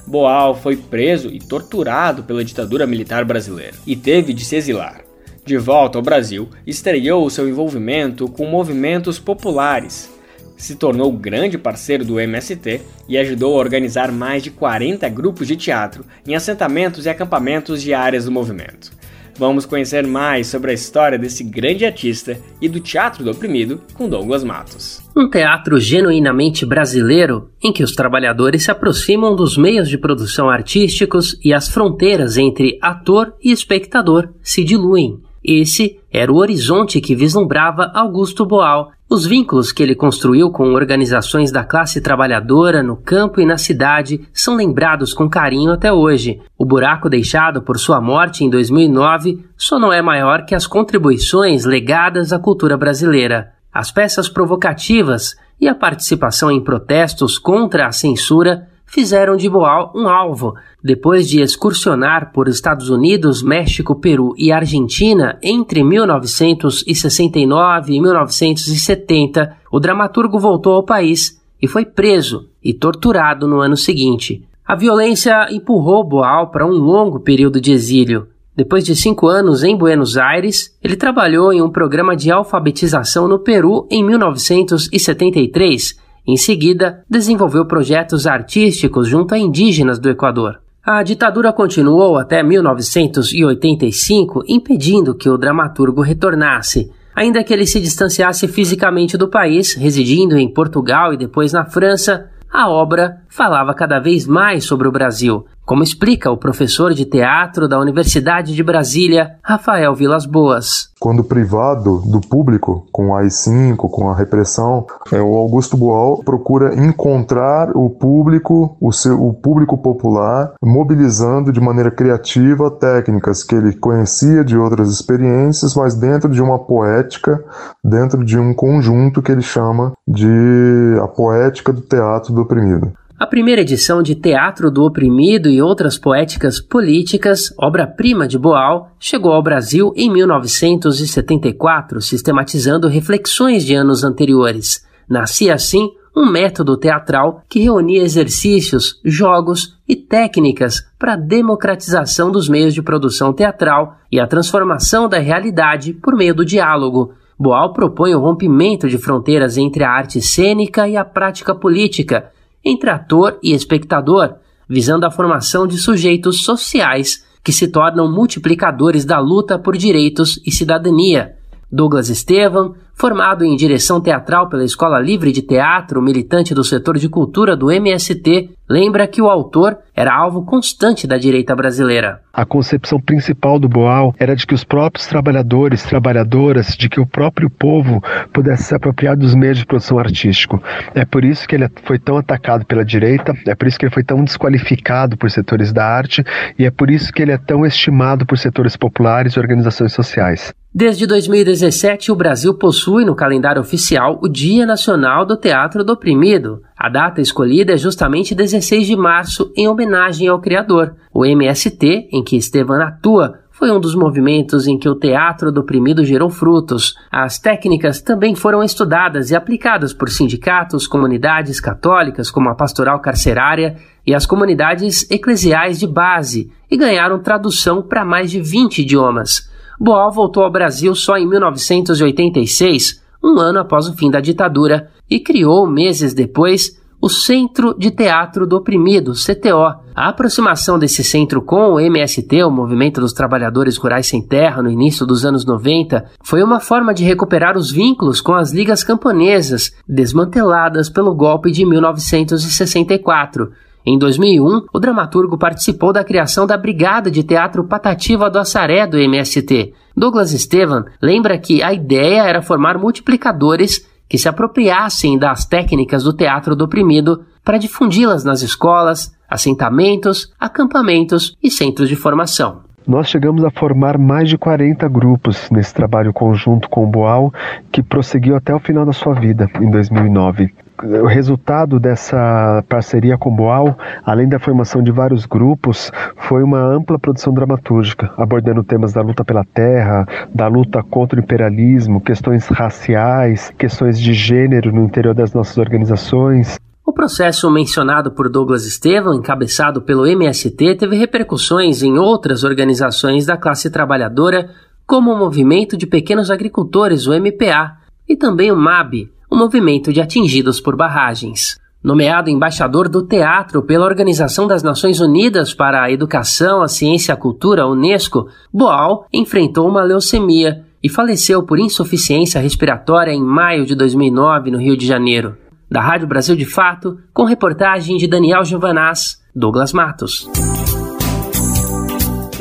Boal 0.08 0.56
foi 0.56 0.76
preso 0.76 1.28
e 1.28 1.38
torturado 1.38 2.24
pela 2.24 2.44
ditadura 2.44 2.88
militar 2.88 3.24
brasileira 3.24 3.76
e 3.86 3.96
teve 3.96 4.34
de 4.34 4.44
se 4.44 4.56
exilar. 4.56 5.04
De 5.46 5.56
volta 5.56 6.00
ao 6.00 6.04
Brasil, 6.04 6.50
estreou 6.66 7.30
seu 7.30 7.48
envolvimento 7.48 8.28
com 8.28 8.48
movimentos 8.48 9.20
populares. 9.20 10.10
Se 10.58 10.74
tornou 10.76 11.12
grande 11.12 11.60
parceiro 11.60 12.04
do 12.04 12.20
MST 12.20 12.82
e 13.08 13.20
ajudou 13.20 13.54
a 13.54 13.60
organizar 13.60 14.12
mais 14.12 14.42
de 14.42 14.50
40 14.50 15.08
grupos 15.10 15.48
de 15.48 15.56
teatro 15.56 16.04
em 16.26 16.34
assentamentos 16.34 17.06
e 17.06 17.10
acampamentos 17.10 17.84
de 17.84 17.94
áreas 17.94 18.26
do 18.26 18.32
movimento. 18.32 19.00
Vamos 19.42 19.66
conhecer 19.66 20.06
mais 20.06 20.46
sobre 20.46 20.70
a 20.70 20.74
história 20.76 21.18
desse 21.18 21.44
grande 21.44 21.84
artista 21.84 22.38
e 22.62 22.70
do 22.70 22.80
Teatro 22.80 23.24
do 23.24 23.32
Oprimido 23.32 23.82
com 23.96 24.08
Douglas 24.08 24.44
Matos. 24.44 25.02
Um 25.18 25.28
teatro 25.28 25.80
genuinamente 25.80 26.64
brasileiro 26.64 27.50
em 27.60 27.74
que 27.74 27.82
os 27.82 27.96
trabalhadores 27.96 28.66
se 28.66 28.70
aproximam 28.70 29.36
dos 29.36 29.58
meios 29.58 29.90
de 29.90 29.98
produção 29.98 30.48
artísticos 30.48 31.40
e 31.44 31.56
as 31.56 31.68
fronteiras 31.68 32.38
entre 32.38 32.78
ator 32.84 33.34
e 33.44 33.52
espectador 33.52 34.30
se 34.44 34.64
diluem. 34.64 35.20
Esse 35.44 36.00
era 36.12 36.32
o 36.32 36.38
horizonte 36.38 37.02
que 37.02 37.16
vislumbrava 37.16 37.92
Augusto 37.96 38.46
Boal, 38.46 38.92
os 39.10 39.26
vínculos 39.26 39.74
que 39.74 39.84
ele 39.84 39.96
construiu 39.96 40.52
com 40.52 40.74
organizações 40.74 41.52
da 41.52 41.66
classe 41.66 42.00
trabalhadora 42.00 42.82
no 42.82 42.96
campo 42.96 43.42
e 43.42 43.46
na 43.46 43.58
cidade 43.58 44.22
são 44.32 44.56
lembrados 44.56 45.14
com 45.14 45.30
carinho 45.30 45.72
até 45.72 45.92
hoje. 45.92 46.40
O 46.58 46.64
buraco 46.64 47.10
deixado 47.10 47.62
por 47.62 47.78
sua 47.78 48.00
morte 48.00 48.46
em 48.46 48.50
2009 48.50 49.44
só 49.58 49.78
não 49.78 49.92
é 49.92 50.02
maior 50.02 50.46
que 50.46 50.56
as 50.56 50.66
contribuições 50.66 51.66
legadas 51.66 52.32
à 52.32 52.40
cultura 52.40 52.78
brasileira. 52.78 53.52
As 53.74 53.92
peças 53.92 54.30
provocativas 54.30 55.36
e 55.60 55.68
a 55.68 55.76
participação 55.76 56.50
em 56.50 56.64
protestos 56.64 57.38
contra 57.38 57.88
a 57.88 57.92
censura 57.92 58.70
fizeram 58.92 59.38
de 59.38 59.50
Boal 59.50 59.92
um 59.96 60.08
alvo. 60.08 60.54
Depois 60.84 61.28
de 61.28 61.42
excursionar 61.42 62.32
por 62.34 62.48
Estados 62.48 62.90
Unidos, 62.90 63.42
México, 63.42 63.96
Peru 63.96 64.36
e 64.38 64.52
Argentina 64.52 65.40
entre 65.42 65.84
1969 65.84 67.94
e 67.94 68.02
1970, 68.02 69.58
o 69.72 69.80
dramaturgo 69.80 70.38
voltou 70.38 70.74
ao 70.74 70.84
país 70.84 71.42
e 71.62 71.68
foi 71.68 71.86
preso 71.86 72.50
e 72.62 72.74
torturado 72.74 73.48
no 73.48 73.62
ano 73.62 73.78
seguinte. 73.78 74.44
A 74.68 74.76
violência 74.76 75.48
empurrou 75.52 76.04
Boal 76.04 76.52
para 76.52 76.66
um 76.66 76.72
longo 76.72 77.20
período 77.20 77.62
de 77.62 77.72
exílio. 77.72 78.28
Depois 78.56 78.84
de 78.84 78.96
cinco 78.96 79.28
anos 79.28 79.64
em 79.64 79.78
Buenos 79.78 80.18
Aires, 80.18 80.76
ele 80.84 80.98
trabalhou 80.98 81.54
em 81.54 81.62
um 81.62 81.70
programa 81.70 82.16
de 82.16 82.30
alfabetização 82.30 83.28
no 83.28 83.40
Peru 83.40 83.88
em 83.90 84.04
1973. 84.04 85.98
Em 86.28 86.38
seguida, 86.38 87.04
desenvolveu 87.10 87.66
projetos 87.66 88.28
artísticos 88.28 89.08
junto 89.08 89.34
a 89.34 89.38
indígenas 89.38 90.00
do 90.00 90.10
Equador. 90.10 90.60
A 90.84 91.04
ditadura 91.04 91.54
continuou 91.54 92.18
até 92.18 92.42
1985, 92.42 94.44
impedindo 94.48 95.14
que 95.14 95.30
o 95.30 95.38
dramaturgo 95.38 96.02
retornasse. 96.02 96.92
Ainda 97.16 97.44
que 97.44 97.54
ele 97.54 97.68
se 97.68 97.80
distanciasse 97.80 98.48
fisicamente 98.48 99.16
do 99.18 99.28
país, 99.28 99.76
residindo 99.76 100.36
em 100.38 100.52
Portugal 100.52 101.14
e 101.14 101.18
depois 101.18 101.54
na 101.54 101.66
França, 101.66 102.32
a 102.52 102.68
obra 102.70 103.22
falava 103.30 103.74
cada 103.74 104.00
vez 104.00 104.26
mais 104.26 104.66
sobre 104.66 104.88
o 104.88 104.92
Brasil, 104.92 105.46
como 105.72 105.84
explica 105.84 106.30
o 106.30 106.36
professor 106.36 106.94
de 106.94 107.06
teatro 107.06 107.66
da 107.66 107.80
Universidade 107.80 108.54
de 108.54 108.62
Brasília, 108.62 109.38
Rafael 109.42 109.96
Vilas 109.96 110.26
Boas. 110.26 110.92
Quando 111.00 111.24
privado 111.24 112.02
do 112.06 112.20
público, 112.20 112.86
com 112.92 113.16
a 113.16 113.22
AI-5, 113.22 113.78
com 113.90 114.10
a 114.10 114.14
repressão, 114.14 114.86
é, 115.14 115.22
o 115.22 115.34
Augusto 115.38 115.78
Boal 115.78 116.22
procura 116.26 116.76
encontrar 116.76 117.72
o 117.74 117.90
público, 117.90 118.76
o, 118.82 118.92
seu, 118.92 119.26
o 119.26 119.34
público 119.34 119.78
popular, 119.78 120.52
mobilizando 120.62 121.54
de 121.54 121.62
maneira 121.62 121.90
criativa 121.90 122.70
técnicas 122.70 123.42
que 123.42 123.56
ele 123.56 123.74
conhecia 123.74 124.44
de 124.44 124.58
outras 124.58 124.92
experiências, 124.92 125.74
mas 125.74 125.96
dentro 125.96 126.30
de 126.30 126.42
uma 126.42 126.60
poética, 126.60 127.42
dentro 127.82 128.26
de 128.26 128.38
um 128.38 128.54
conjunto 128.54 129.22
que 129.22 129.32
ele 129.32 129.42
chama 129.42 129.94
de 130.06 131.00
a 131.02 131.08
poética 131.08 131.72
do 131.72 131.82
teatro 131.82 132.34
do 132.34 132.42
oprimido. 132.42 132.92
A 133.22 133.28
primeira 133.28 133.62
edição 133.62 134.02
de 134.02 134.16
Teatro 134.16 134.72
do 134.72 134.84
Oprimido 134.84 135.48
e 135.48 135.62
outras 135.62 135.96
poéticas 135.96 136.60
políticas, 136.60 137.54
obra-prima 137.56 138.28
de 138.28 138.36
Boal, 138.36 138.90
chegou 139.00 139.32
ao 139.32 139.44
Brasil 139.44 139.94
em 139.96 140.12
1974, 140.12 142.02
sistematizando 142.02 142.88
reflexões 142.88 143.64
de 143.64 143.76
anos 143.76 144.04
anteriores. 144.04 144.84
Nascia 145.08 145.54
assim 145.54 145.92
um 146.18 146.32
método 146.32 146.76
teatral 146.76 147.44
que 147.48 147.60
reunia 147.60 148.02
exercícios, 148.02 149.00
jogos 149.06 149.78
e 149.88 149.96
técnicas 149.96 150.84
para 150.98 151.14
a 151.14 151.18
democratização 151.18 152.32
dos 152.32 152.50
meios 152.50 152.74
de 152.74 152.82
produção 152.82 153.32
teatral 153.32 153.98
e 154.12 154.20
a 154.20 154.26
transformação 154.26 155.08
da 155.08 155.20
realidade 155.20 155.94
por 155.94 156.16
meio 156.16 156.34
do 156.34 156.44
diálogo. 156.44 157.14
Boal 157.38 157.72
propõe 157.72 158.16
o 158.16 158.20
rompimento 158.20 158.90
de 158.90 158.98
fronteiras 158.98 159.60
entre 159.60 159.84
a 159.84 159.92
arte 159.92 160.20
cênica 160.20 160.88
e 160.88 160.98
a 160.98 161.06
prática 161.06 161.54
política, 161.54 162.32
entre 162.64 162.90
ator 162.90 163.38
e 163.42 163.54
espectador, 163.54 164.36
visando 164.68 165.06
a 165.06 165.12
formação 165.12 165.68
de 165.68 165.78
sujeitos 165.78 166.44
sociais 166.44 167.26
que 167.44 167.52
se 167.52 167.68
tornam 167.68 168.12
multiplicadores 168.12 169.04
da 169.04 169.20
luta 169.20 169.58
por 169.58 169.76
direitos 169.76 170.40
e 170.46 170.52
cidadania. 170.52 171.36
Douglas 171.72 172.10
Estevam, 172.10 172.76
formado 172.94 173.44
em 173.44 173.56
direção 173.56 174.02
teatral 174.02 174.50
pela 174.50 174.64
Escola 174.64 175.00
Livre 175.00 175.32
de 175.32 175.42
Teatro, 175.42 176.02
militante 176.02 176.54
do 176.54 176.64
setor 176.64 176.98
de 176.98 177.10
cultura 177.10 177.56
do 177.56 177.72
MST, 177.72 178.52
lembra 178.72 179.06
que 179.06 179.22
o 179.22 179.30
autor 179.30 179.78
era 179.94 180.16
alvo 180.16 180.46
constante 180.46 181.06
da 181.06 181.18
direita 181.18 181.54
brasileira. 181.54 182.22
A 182.34 182.46
concepção 182.46 183.02
principal 183.02 183.60
do 183.60 183.68
Boal 183.68 184.16
era 184.18 184.34
de 184.34 184.48
que 184.48 184.54
os 184.54 184.64
próprios 184.64 185.06
trabalhadores, 185.06 185.84
trabalhadoras, 185.84 186.78
de 186.78 186.88
que 186.88 187.02
o 187.02 187.06
próprio 187.06 187.50
povo 187.50 188.02
pudesse 188.32 188.64
se 188.64 188.74
apropriar 188.74 189.18
dos 189.18 189.36
meios 189.36 189.58
de 189.58 189.66
produção 189.66 190.00
artístico. 190.00 190.64
É 190.96 191.04
por 191.04 191.26
isso 191.26 191.46
que 191.46 191.56
ele 191.56 191.70
foi 191.84 192.00
tão 192.00 192.16
atacado 192.16 192.66
pela 192.66 192.86
direita, 192.86 193.36
é 193.46 193.54
por 193.54 193.68
isso 193.68 193.78
que 193.78 193.86
ele 193.86 193.94
foi 193.94 194.04
tão 194.04 194.24
desqualificado 194.24 195.18
por 195.18 195.30
setores 195.30 195.74
da 195.74 195.86
arte 195.86 196.24
e 196.58 196.66
é 196.66 196.72
por 196.72 196.90
isso 196.90 197.12
que 197.12 197.22
ele 197.22 197.34
é 197.34 197.38
tão 197.38 197.66
estimado 197.66 198.26
por 198.26 198.38
setores 198.38 198.78
populares 198.78 199.34
e 199.34 199.40
organizações 199.40 199.92
sociais. 199.92 200.54
Desde 200.74 201.06
2017, 201.06 202.14
o 202.14 202.16
Brasil 202.16 202.54
possui 202.54 203.04
no 203.04 203.14
calendário 203.14 203.62
oficial 203.62 204.18
o 204.24 204.30
Dia 204.30 204.66
Nacional 204.66 205.26
do 205.26 205.36
Teatro 205.36 205.84
do 205.84 205.92
Oprimido. 205.92 206.62
A 206.78 206.88
data 206.88 207.20
escolhida 207.20 207.74
é 207.74 207.78
justamente 207.78 208.34
16 208.34 208.61
de 208.62 208.96
março, 208.96 209.52
em 209.56 209.68
homenagem 209.68 210.28
ao 210.28 210.40
criador. 210.40 210.96
O 211.14 211.26
MST, 211.26 212.10
em 212.12 212.24
que 212.24 212.38
Estevan 212.38 212.84
atua, 212.84 213.40
foi 213.62 213.70
um 213.70 213.80
dos 213.80 213.94
movimentos 213.94 214.66
em 214.66 214.76
que 214.76 214.90
o 214.90 214.96
teatro 214.96 215.52
do 215.52 215.62
oprimido 215.62 216.04
gerou 216.04 216.32
frutos. 216.32 216.96
As 217.12 217.38
técnicas 217.38 218.02
também 218.02 218.34
foram 218.34 218.64
estudadas 218.64 219.30
e 219.30 219.36
aplicadas 219.36 219.94
por 219.94 220.10
sindicatos, 220.10 220.88
comunidades 220.88 221.60
católicas, 221.60 222.32
como 222.32 222.50
a 222.50 222.56
pastoral 222.56 223.00
carcerária, 223.00 223.76
e 224.04 224.16
as 224.16 224.26
comunidades 224.26 225.10
eclesiais 225.12 225.78
de 225.78 225.86
base, 225.86 226.52
e 226.72 226.76
ganharam 226.76 227.20
tradução 227.20 227.84
para 227.84 228.04
mais 228.04 228.32
de 228.32 228.42
20 228.42 228.80
idiomas. 228.80 229.48
Boal 229.80 230.12
voltou 230.12 230.44
ao 230.44 230.52
Brasil 230.52 230.96
só 230.96 231.18
em 231.18 231.28
1986, 231.28 233.00
um 233.24 233.38
ano 233.38 233.60
após 233.60 233.88
o 233.88 233.94
fim 233.96 234.10
da 234.10 234.20
ditadura, 234.20 234.90
e 235.08 235.20
criou, 235.20 235.68
meses 235.68 236.16
depois, 236.16 236.81
o 237.02 237.10
Centro 237.10 237.74
de 237.78 237.90
Teatro 237.90 238.46
do 238.46 238.56
Oprimido, 238.56 239.14
CTO. 239.14 239.82
A 239.96 240.10
aproximação 240.10 240.78
desse 240.78 241.04
centro 241.04 241.42
com 241.42 241.74
o 241.74 241.80
MST, 241.80 242.44
o 242.44 242.52
Movimento 242.52 243.02
dos 243.02 243.12
Trabalhadores 243.12 243.76
Rurais 243.78 244.06
Sem 244.06 244.22
Terra, 244.22 244.62
no 244.62 244.70
início 244.70 245.06
dos 245.06 245.26
anos 245.26 245.44
90, 245.44 246.06
foi 246.24 246.44
uma 246.44 246.60
forma 246.60 246.94
de 246.94 247.04
recuperar 247.04 247.58
os 247.58 247.72
vínculos 247.72 248.22
com 248.22 248.34
as 248.34 248.52
ligas 248.54 248.84
camponesas, 248.84 249.74
desmanteladas 249.88 250.90
pelo 250.90 251.16
golpe 251.16 251.52
de 251.52 251.66
1964 251.66 253.52
em 253.86 253.98
2001, 253.98 254.68
o 254.72 254.80
dramaturgo 254.80 255.40
participou 255.40 255.92
da 255.92 256.04
criação 256.04 256.46
da 256.46 256.56
Brigada 256.56 257.10
de 257.10 257.24
Teatro 257.24 257.64
Patativa 257.64 258.30
do 258.30 258.38
Assaré 258.38 258.86
do 258.86 258.98
MST. 258.98 259.74
Douglas 259.98 260.32
Estevan 260.34 260.86
lembra 261.02 261.38
que 261.40 261.64
a 261.64 261.74
ideia 261.74 262.22
era 262.22 262.44
formar 262.44 262.78
multiplicadores 262.78 263.90
que 264.12 264.18
se 264.18 264.28
apropriassem 264.28 265.18
das 265.18 265.46
técnicas 265.46 266.04
do 266.04 266.12
teatro 266.12 266.54
do 266.54 266.66
oprimido 266.66 267.24
para 267.46 267.58
difundi-las 267.58 268.26
nas 268.26 268.42
escolas, 268.42 269.16
assentamentos, 269.30 270.34
acampamentos 270.38 271.38
e 271.42 271.50
centros 271.50 271.88
de 271.88 271.96
formação. 271.96 272.60
Nós 272.86 273.08
chegamos 273.08 273.42
a 273.46 273.50
formar 273.50 273.98
mais 273.98 274.28
de 274.28 274.38
40 274.38 274.86
grupos 274.90 275.50
nesse 275.50 275.74
trabalho 275.74 276.12
conjunto 276.12 276.68
com 276.68 276.84
o 276.84 276.88
Boal, 276.88 277.34
que 277.72 277.82
prosseguiu 277.82 278.36
até 278.36 278.54
o 278.54 278.60
final 278.60 278.86
da 278.86 278.92
sua 278.92 279.14
vida, 279.14 279.50
em 279.62 279.72
2009 279.72 280.54
o 280.84 281.06
resultado 281.06 281.80
dessa 281.80 282.64
parceria 282.68 283.18
com 283.18 283.34
Boal, 283.34 283.78
além 284.04 284.28
da 284.28 284.40
formação 284.40 284.82
de 284.82 284.92
vários 284.92 285.26
grupos, 285.26 285.92
foi 286.16 286.44
uma 286.44 286.60
ampla 286.60 286.98
produção 286.98 287.34
dramatúrgica, 287.34 288.12
abordando 288.18 288.64
temas 288.64 288.94
da 288.94 289.02
luta 289.02 289.24
pela 289.24 289.44
terra, 289.44 290.06
da 290.34 290.48
luta 290.48 290.82
contra 290.84 291.20
o 291.20 291.24
imperialismo, 291.24 292.02
questões 292.02 292.48
raciais, 292.48 293.52
questões 293.58 294.00
de 294.00 294.14
gênero 294.14 294.72
no 294.72 294.84
interior 294.84 295.14
das 295.14 295.34
nossas 295.34 295.58
organizações. 295.58 296.60
O 296.86 296.94
processo 296.94 297.50
mencionado 297.50 298.12
por 298.12 298.30
Douglas 298.30 298.66
Estevam, 298.66 299.14
encabeçado 299.14 299.82
pelo 299.82 300.06
MST, 300.06 300.76
teve 300.76 300.98
repercussões 300.98 301.84
em 301.84 301.98
outras 301.98 302.44
organizações 302.44 303.26
da 303.26 303.38
classe 303.38 303.70
trabalhadora, 303.70 304.50
como 304.86 305.12
o 305.12 305.18
Movimento 305.18 305.78
de 305.78 305.88
Pequenos 305.88 306.30
Agricultores, 306.30 307.08
o 307.08 307.14
MPA, 307.14 307.78
e 308.10 308.18
também 308.18 308.52
o 308.52 308.58
MAB, 308.58 309.10
o 309.32 309.36
movimento 309.38 309.94
de 309.94 310.02
atingidos 310.02 310.60
por 310.60 310.76
barragens. 310.76 311.58
Nomeado 311.82 312.30
embaixador 312.30 312.90
do 312.90 313.02
teatro 313.02 313.64
pela 313.64 313.86
Organização 313.86 314.46
das 314.46 314.62
Nações 314.62 315.00
Unidas 315.00 315.54
para 315.54 315.82
a 315.82 315.90
Educação, 315.90 316.62
a 316.62 316.68
Ciência 316.68 317.12
e 317.12 317.14
a 317.14 317.18
Cultura, 317.18 317.66
Unesco, 317.66 318.28
Boal 318.54 319.08
enfrentou 319.12 319.68
uma 319.70 319.84
leucemia 319.84 320.66
e 320.84 320.90
faleceu 320.90 321.42
por 321.44 321.60
insuficiência 321.60 322.42
respiratória 322.42 323.14
em 323.14 323.24
maio 323.24 323.66
de 323.66 323.74
2009 323.74 324.52
no 324.52 324.60
Rio 324.60 324.76
de 324.76 324.86
Janeiro. 324.86 325.38
Da 325.70 325.80
Rádio 325.80 326.08
Brasil 326.08 326.36
de 326.36 326.46
Fato, 326.46 327.00
com 327.14 327.24
reportagem 327.24 327.96
de 327.96 328.08
Daniel 328.08 328.44
Giovanaz, 328.44 329.22
Douglas 329.34 329.72
Matos. 329.72 330.30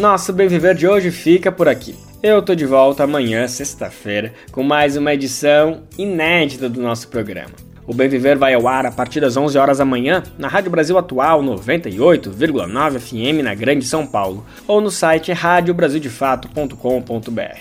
Nosso 0.01 0.32
Bem 0.32 0.49
Viver 0.49 0.74
de 0.74 0.88
hoje 0.88 1.12
fica 1.12 1.53
por 1.53 1.68
aqui. 1.68 2.10
Eu 2.23 2.43
tô 2.43 2.55
de 2.55 2.66
volta 2.66 3.05
amanhã, 3.05 3.49
sexta-feira, 3.49 4.35
com 4.53 4.62
mais 4.62 4.95
uma 4.95 5.14
edição 5.14 5.85
inédita 5.97 6.68
do 6.68 6.83
nosso 6.83 7.09
programa. 7.09 7.53
O 7.87 7.95
Bem 7.95 8.11
Viver 8.11 8.37
vai 8.37 8.53
ao 8.53 8.68
ar 8.68 8.85
a 8.85 8.93
partir 8.93 9.21
das 9.21 9.39
11 9.39 9.57
horas 9.57 9.79
da 9.79 9.87
manhã 9.87 10.23
na 10.37 10.47
Rádio 10.47 10.71
Brasil 10.71 10.99
Atual 10.99 11.43
98,9 11.43 12.99
FM 12.99 13.43
na 13.43 13.55
Grande 13.55 13.87
São 13.87 14.07
Paulo 14.07 14.45
ou 14.68 14.83
no 14.83 14.91
site 14.91 15.33
radiobrasildefato.com.br. 15.33 17.59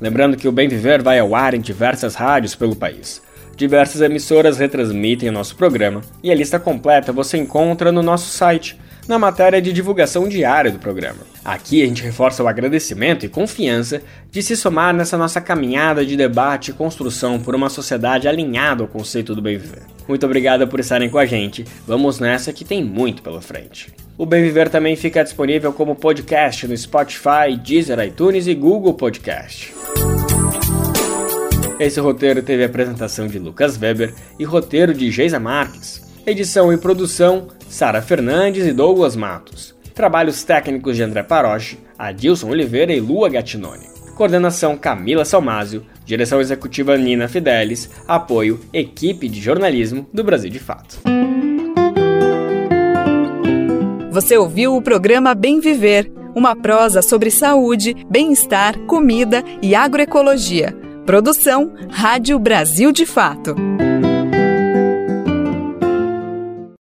Lembrando 0.00 0.36
que 0.36 0.48
o 0.48 0.52
Bem 0.52 0.66
Viver 0.66 1.00
vai 1.00 1.20
ao 1.20 1.36
ar 1.36 1.54
em 1.54 1.60
diversas 1.60 2.16
rádios 2.16 2.56
pelo 2.56 2.74
país. 2.74 3.22
Diversas 3.54 4.00
emissoras 4.00 4.58
retransmitem 4.58 5.28
o 5.28 5.32
nosso 5.32 5.54
programa 5.54 6.00
e 6.24 6.32
a 6.32 6.34
lista 6.34 6.58
completa 6.58 7.12
você 7.12 7.38
encontra 7.38 7.92
no 7.92 8.02
nosso 8.02 8.30
site 8.30 8.76
na 9.12 9.18
matéria 9.18 9.60
de 9.60 9.74
divulgação 9.74 10.26
diária 10.26 10.70
do 10.70 10.78
programa. 10.78 11.18
Aqui 11.44 11.82
a 11.82 11.86
gente 11.86 12.02
reforça 12.02 12.42
o 12.42 12.48
agradecimento 12.48 13.26
e 13.26 13.28
confiança 13.28 14.00
de 14.30 14.42
se 14.42 14.56
somar 14.56 14.94
nessa 14.94 15.18
nossa 15.18 15.38
caminhada 15.38 16.04
de 16.06 16.16
debate 16.16 16.70
e 16.70 16.74
construção 16.74 17.38
por 17.38 17.54
uma 17.54 17.68
sociedade 17.68 18.26
alinhada 18.26 18.82
ao 18.82 18.88
conceito 18.88 19.34
do 19.34 19.42
bem 19.42 19.58
viver. 19.58 19.82
Muito 20.08 20.24
obrigado 20.24 20.66
por 20.66 20.80
estarem 20.80 21.10
com 21.10 21.18
a 21.18 21.26
gente. 21.26 21.66
Vamos 21.86 22.20
nessa 22.20 22.54
que 22.54 22.64
tem 22.64 22.82
muito 22.82 23.22
pela 23.22 23.42
frente. 23.42 23.92
O 24.16 24.24
Bem 24.24 24.42
Viver 24.42 24.70
também 24.70 24.96
fica 24.96 25.22
disponível 25.22 25.74
como 25.74 25.94
podcast 25.94 26.66
no 26.66 26.76
Spotify, 26.76 27.54
Deezer, 27.62 27.98
iTunes 28.00 28.46
e 28.46 28.54
Google 28.54 28.94
Podcast. 28.94 29.74
Esse 31.78 32.00
roteiro 32.00 32.42
teve 32.42 32.64
apresentação 32.64 33.26
de 33.26 33.38
Lucas 33.38 33.78
Weber 33.78 34.14
e 34.38 34.44
roteiro 34.44 34.94
de 34.94 35.10
Geisa 35.10 35.38
Marques. 35.38 36.00
Edição 36.24 36.72
e 36.72 36.76
produção, 36.76 37.48
Sara 37.68 38.00
Fernandes 38.00 38.64
e 38.64 38.72
Douglas 38.72 39.16
Matos. 39.16 39.74
Trabalhos 39.92 40.44
técnicos 40.44 40.94
de 40.94 41.02
André 41.02 41.24
Paroche, 41.24 41.78
Adilson 41.98 42.48
Oliveira 42.50 42.92
e 42.92 43.00
Lua 43.00 43.28
Gattinoni. 43.28 43.90
Coordenação 44.14 44.76
Camila 44.76 45.24
Salmásio, 45.24 45.84
direção 46.04 46.40
executiva 46.40 46.96
Nina 46.96 47.26
Fidelis, 47.26 47.90
apoio 48.06 48.60
Equipe 48.72 49.28
de 49.28 49.40
Jornalismo 49.40 50.08
do 50.12 50.22
Brasil 50.22 50.48
de 50.48 50.60
Fato. 50.60 51.00
Você 54.12 54.36
ouviu 54.36 54.76
o 54.76 54.82
programa 54.82 55.34
Bem 55.34 55.58
Viver, 55.58 56.12
uma 56.36 56.54
prosa 56.54 57.02
sobre 57.02 57.32
saúde, 57.32 57.96
bem-estar, 58.08 58.78
comida 58.86 59.42
e 59.60 59.74
agroecologia. 59.74 60.72
Produção 61.04 61.72
Rádio 61.90 62.38
Brasil 62.38 62.92
de 62.92 63.04
Fato. 63.04 63.56